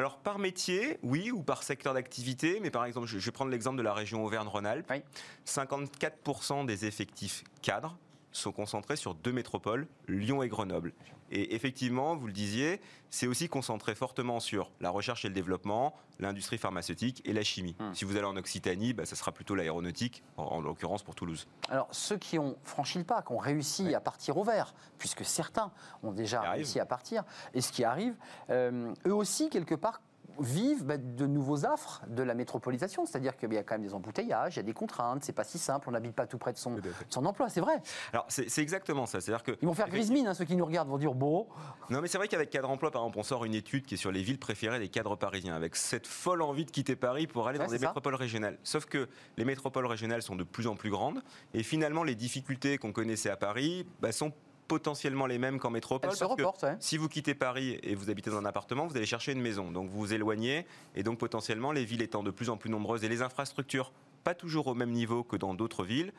Alors 0.00 0.16
par 0.16 0.38
métier, 0.38 0.98
oui, 1.02 1.30
ou 1.30 1.42
par 1.42 1.62
secteur 1.62 1.92
d'activité, 1.92 2.58
mais 2.62 2.70
par 2.70 2.86
exemple, 2.86 3.06
je 3.06 3.18
vais 3.18 3.30
prendre 3.30 3.50
l'exemple 3.50 3.76
de 3.76 3.82
la 3.82 3.92
région 3.92 4.24
Auvergne-Rhône-Alpes. 4.24 4.86
Oui. 4.90 5.02
54% 5.46 6.64
des 6.64 6.86
effectifs 6.86 7.44
cadres 7.60 7.94
sont 8.32 8.52
concentrés 8.52 8.96
sur 8.96 9.14
deux 9.14 9.32
métropoles, 9.32 9.86
Lyon 10.08 10.42
et 10.42 10.48
Grenoble. 10.48 10.92
Et 11.32 11.54
effectivement, 11.54 12.16
vous 12.16 12.26
le 12.26 12.32
disiez, 12.32 12.80
c'est 13.08 13.28
aussi 13.28 13.48
concentré 13.48 13.94
fortement 13.94 14.40
sur 14.40 14.72
la 14.80 14.90
recherche 14.90 15.24
et 15.24 15.28
le 15.28 15.34
développement, 15.34 15.94
l'industrie 16.18 16.58
pharmaceutique 16.58 17.22
et 17.24 17.32
la 17.32 17.44
chimie. 17.44 17.76
Hmm. 17.78 17.94
Si 17.94 18.04
vous 18.04 18.16
allez 18.16 18.26
en 18.26 18.36
Occitanie, 18.36 18.94
bah, 18.94 19.06
ça 19.06 19.14
sera 19.14 19.30
plutôt 19.30 19.54
l'aéronautique, 19.54 20.24
en, 20.36 20.44
en 20.44 20.60
l'occurrence 20.60 21.04
pour 21.04 21.14
Toulouse. 21.14 21.46
Alors, 21.68 21.86
ceux 21.92 22.18
qui 22.18 22.38
ont 22.38 22.56
franchi 22.64 22.98
le 22.98 23.04
pas, 23.04 23.22
qui 23.22 23.32
ont 23.32 23.38
réussi 23.38 23.94
à 23.94 24.00
partir 24.00 24.36
au 24.38 24.42
vert, 24.42 24.74
puisque 24.98 25.24
certains 25.24 25.70
ont 26.02 26.10
déjà 26.10 26.40
réussi 26.40 26.80
à 26.80 26.86
partir, 26.86 27.22
et 27.54 27.60
ce 27.60 27.70
qui 27.70 27.84
arrive, 27.84 28.16
euh, 28.50 28.92
eux 29.06 29.14
aussi, 29.14 29.50
quelque 29.50 29.76
part, 29.76 30.00
vivent 30.40 30.84
bah, 30.84 30.96
de 30.96 31.26
nouveaux 31.26 31.64
affres 31.66 32.02
de 32.08 32.22
la 32.22 32.34
métropolisation. 32.34 33.06
C'est-à-dire 33.06 33.36
qu'il 33.36 33.52
y 33.52 33.58
a 33.58 33.62
quand 33.62 33.74
même 33.74 33.82
des 33.82 33.94
embouteillages, 33.94 34.54
il 34.54 34.58
y 34.58 34.60
a 34.60 34.64
des 34.64 34.72
contraintes, 34.72 35.24
c'est 35.24 35.32
pas 35.32 35.44
si 35.44 35.58
simple, 35.58 35.88
on 35.88 35.92
n'habite 35.92 36.14
pas 36.14 36.26
tout 36.26 36.38
près 36.38 36.52
de 36.52 36.58
son, 36.58 36.74
de 36.74 37.26
emploi, 37.26 37.48
c'est 37.48 37.60
vrai. 37.60 37.82
Alors 38.12 38.24
c'est 38.28 38.58
exactement 38.58 39.06
ça. 39.06 39.20
C'est-à-dire 39.20 39.42
que 39.42 39.52
Ils 39.60 39.66
vont 39.68 39.74
faire 39.74 39.88
grise 39.88 40.10
mine, 40.10 40.26
hein, 40.26 40.34
ceux 40.34 40.44
qui 40.44 40.56
nous 40.56 40.64
regardent 40.64 40.88
vont 40.88 40.98
dire 40.98 41.14
bon, 41.14 41.46
Non, 41.90 42.00
mais 42.00 42.08
c'est 42.08 42.18
vrai 42.18 42.28
qu'avec 42.28 42.50
Cadre 42.50 42.70
Emploi, 42.70 42.90
par 42.90 43.02
exemple, 43.02 43.18
on 43.18 43.22
sort 43.22 43.44
une 43.44 43.54
étude 43.54 43.84
qui 43.86 43.94
est 43.94 43.98
sur 43.98 44.12
les 44.12 44.22
villes 44.22 44.38
préférées 44.38 44.78
des 44.78 44.88
cadres 44.88 45.16
parisiens, 45.16 45.54
avec 45.54 45.76
cette 45.76 46.06
folle 46.06 46.42
envie 46.42 46.64
de 46.64 46.70
quitter 46.70 46.96
Paris 46.96 47.26
pour 47.26 47.46
aller 47.48 47.58
Ouais, 47.58 47.66
dans 47.66 47.70
des 47.72 47.78
ça. 47.78 47.86
métropoles 47.86 48.14
régionales. 48.14 48.58
Sauf 48.62 48.86
que 48.86 49.08
les 49.36 49.44
métropoles 49.44 49.86
régionales 49.86 50.22
sont 50.22 50.36
de 50.36 50.44
plus 50.44 50.66
en 50.66 50.76
plus 50.76 50.90
grandes, 50.90 51.22
et 51.54 51.62
finalement, 51.62 52.02
les 52.04 52.14
difficultés 52.14 52.78
qu'on 52.78 52.92
connaissait 52.92 53.30
à 53.30 53.36
Paris 53.36 53.86
bah, 54.00 54.12
sont 54.12 54.32
potentiellement 54.70 55.26
les 55.26 55.38
mêmes 55.38 55.58
qu'en 55.58 55.70
métropole. 55.70 56.10
elles 56.12 56.16
se 56.16 56.22
reportent. 56.22 56.62
ouais. 56.62 56.76
si 56.78 56.96
vous 56.96 57.08
quittez 57.08 57.34
Paris 57.34 57.80
et 57.82 57.96
vous 57.96 58.08
habitez 58.08 58.30
dans 58.30 58.38
un 58.38 58.44
appartement, 58.44 58.86
vous 58.86 58.96
allez 58.96 59.04
chercher 59.04 59.32
une 59.32 59.40
maison. 59.40 59.72
Donc 59.72 59.90
vous 59.90 59.98
vous 59.98 60.14
éloignez, 60.14 60.64
et 60.94 61.02
donc 61.02 61.18
potentiellement, 61.18 61.72
les 61.72 61.84
villes 61.84 62.02
étant 62.02 62.22
de 62.22 62.30
plus 62.30 62.50
en 62.50 62.56
plus 62.56 62.70
nombreuses, 62.70 63.02
et 63.02 63.08
les 63.08 63.20
infrastructures 63.20 63.90
pas 64.22 64.34
toujours 64.34 64.68
au 64.68 64.74
même 64.74 64.92
niveau 64.92 65.24
que 65.24 65.34
dans 65.36 65.54
d'autres 65.54 65.82
villes, 65.82 66.12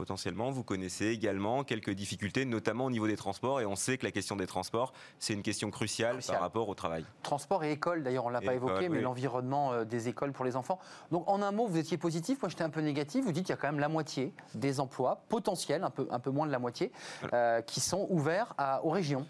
potentiellement, 0.00 0.50
vous 0.50 0.64
connaissez 0.64 1.08
également 1.08 1.62
quelques 1.62 1.90
difficultés, 1.90 2.46
notamment 2.46 2.86
au 2.86 2.90
niveau 2.90 3.06
des 3.06 3.16
transports. 3.18 3.60
Et 3.60 3.66
on 3.66 3.76
sait 3.76 3.98
que 3.98 4.06
la 4.06 4.10
question 4.12 4.34
des 4.34 4.46
transports, 4.46 4.94
c'est 5.18 5.34
une 5.34 5.42
question 5.42 5.70
cruciale, 5.70 6.14
Cruciale. 6.14 6.36
par 6.36 6.42
rapport 6.42 6.70
au 6.70 6.74
travail. 6.74 7.04
Transport 7.22 7.64
et 7.64 7.72
école, 7.72 8.02
d'ailleurs, 8.02 8.24
on 8.24 8.28
ne 8.28 8.32
l'a 8.32 8.40
pas 8.40 8.54
évoqué, 8.54 8.88
mais 8.88 8.96
oui. 8.96 9.02
l'environnement 9.02 9.74
euh, 9.74 9.84
des 9.84 10.08
écoles 10.08 10.32
pour 10.32 10.46
les 10.46 10.56
enfants. 10.56 10.78
Donc, 11.10 11.28
en 11.28 11.42
un 11.42 11.52
mot, 11.52 11.66
vous 11.66 11.76
étiez 11.76 11.98
positif, 11.98 12.40
moi 12.40 12.48
j'étais 12.48 12.64
un 12.64 12.70
peu 12.70 12.80
négatif. 12.80 13.22
Vous 13.26 13.32
dites 13.32 13.44
qu'il 13.44 13.52
y 13.54 13.58
a 13.58 13.60
quand 13.60 13.68
même 13.68 13.78
la 13.80 13.90
moitié 13.90 14.32
des 14.54 14.80
emplois 14.80 15.20
potentiels, 15.28 15.84
un 15.84 15.90
peu, 15.90 16.08
un 16.10 16.18
peu 16.18 16.30
moins 16.30 16.46
de 16.46 16.52
la 16.52 16.58
moitié, 16.58 16.92
euh, 17.34 17.60
qui 17.60 17.80
sont 17.80 18.06
ouverts 18.08 18.54
à- 18.56 18.82
aux 18.82 18.90
régions. 18.90 19.26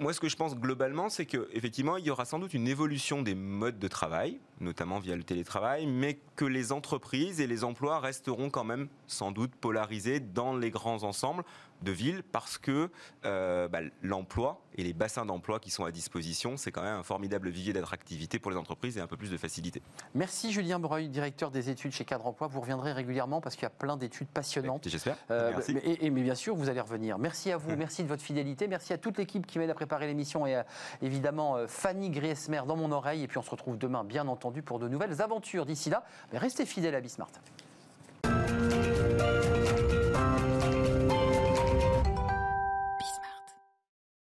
Moi, 0.00 0.12
ce 0.12 0.18
que 0.18 0.28
je 0.28 0.36
pense 0.36 0.56
globalement, 0.56 1.08
c'est 1.08 1.26
qu'effectivement, 1.26 1.96
il 1.96 2.04
y 2.04 2.10
aura 2.10 2.24
sans 2.24 2.38
doute 2.38 2.54
une 2.54 2.66
évolution 2.66 3.22
des 3.22 3.34
modes 3.34 3.78
de 3.78 3.88
travail, 3.88 4.40
notamment 4.60 4.98
via 4.98 5.14
le 5.14 5.22
télétravail, 5.22 5.86
mais 5.86 6.18
que 6.36 6.44
les 6.44 6.72
entreprises 6.72 7.40
et 7.40 7.46
les 7.46 7.62
emplois 7.62 8.00
resteront 8.00 8.50
quand 8.50 8.64
même 8.64 8.88
sans 9.06 9.30
doute 9.30 9.54
polarisés 9.54 10.18
dans 10.20 10.56
les 10.56 10.70
grands 10.70 11.04
ensembles 11.04 11.44
de 11.82 11.92
villes 11.92 12.22
parce 12.32 12.58
que 12.58 12.90
euh, 13.24 13.68
bah, 13.68 13.80
l'emploi 14.02 14.60
et 14.76 14.84
les 14.84 14.92
bassins 14.92 15.24
d'emploi 15.26 15.58
qui 15.60 15.70
sont 15.70 15.84
à 15.84 15.90
disposition, 15.90 16.56
c'est 16.56 16.70
quand 16.72 16.82
même 16.82 16.96
un 16.98 17.02
formidable 17.02 17.48
vivier 17.50 17.72
d'attractivité 17.72 18.38
pour 18.38 18.50
les 18.50 18.56
entreprises 18.56 18.96
et 18.96 19.00
un 19.00 19.06
peu 19.06 19.16
plus 19.16 19.30
de 19.30 19.36
facilité. 19.36 19.82
Merci 20.14 20.52
Julien 20.52 20.78
Breuil, 20.78 21.08
directeur 21.08 21.50
des 21.50 21.70
études 21.70 21.92
chez 21.92 22.04
Cadre 22.04 22.26
Emploi. 22.26 22.46
Vous 22.48 22.60
reviendrez 22.60 22.92
régulièrement 22.92 23.40
parce 23.40 23.54
qu'il 23.56 23.64
y 23.64 23.66
a 23.66 23.70
plein 23.70 23.96
d'études 23.96 24.28
passionnantes. 24.28 24.88
J'espère. 24.88 25.16
Euh, 25.30 25.52
et, 25.82 26.06
et- 26.06 26.10
mais 26.10 26.22
bien 26.22 26.34
sûr, 26.34 26.54
vous 26.54 26.68
allez 26.68 26.80
revenir. 26.80 27.18
Merci 27.18 27.50
à 27.52 27.56
vous, 27.56 27.70
merci 27.76 28.02
de 28.02 28.08
votre 28.08 28.22
fidélité, 28.22 28.68
merci 28.68 28.92
à 28.92 28.98
toute 28.98 29.18
l'équipe 29.18 29.46
qui 29.46 29.58
m'aide 29.58 29.70
à 29.70 29.74
préparer 29.74 30.06
l'émission 30.06 30.46
et 30.46 30.54
à, 30.54 30.66
évidemment 31.02 31.56
euh, 31.56 31.66
Fanny 31.66 32.10
Griesmer 32.10 32.62
dans 32.66 32.76
mon 32.76 32.92
oreille. 32.92 33.22
Et 33.22 33.28
puis 33.28 33.38
on 33.38 33.42
se 33.42 33.50
retrouve 33.50 33.78
demain, 33.78 34.04
bien 34.04 34.28
entendu, 34.28 34.62
pour 34.62 34.78
de 34.78 34.88
nouvelles 34.88 35.20
aventures. 35.22 35.66
D'ici 35.66 35.90
là, 35.90 36.04
mais 36.32 36.38
restez 36.38 36.66
fidèles 36.66 36.94
à 36.94 37.00
Bismart. 37.00 37.30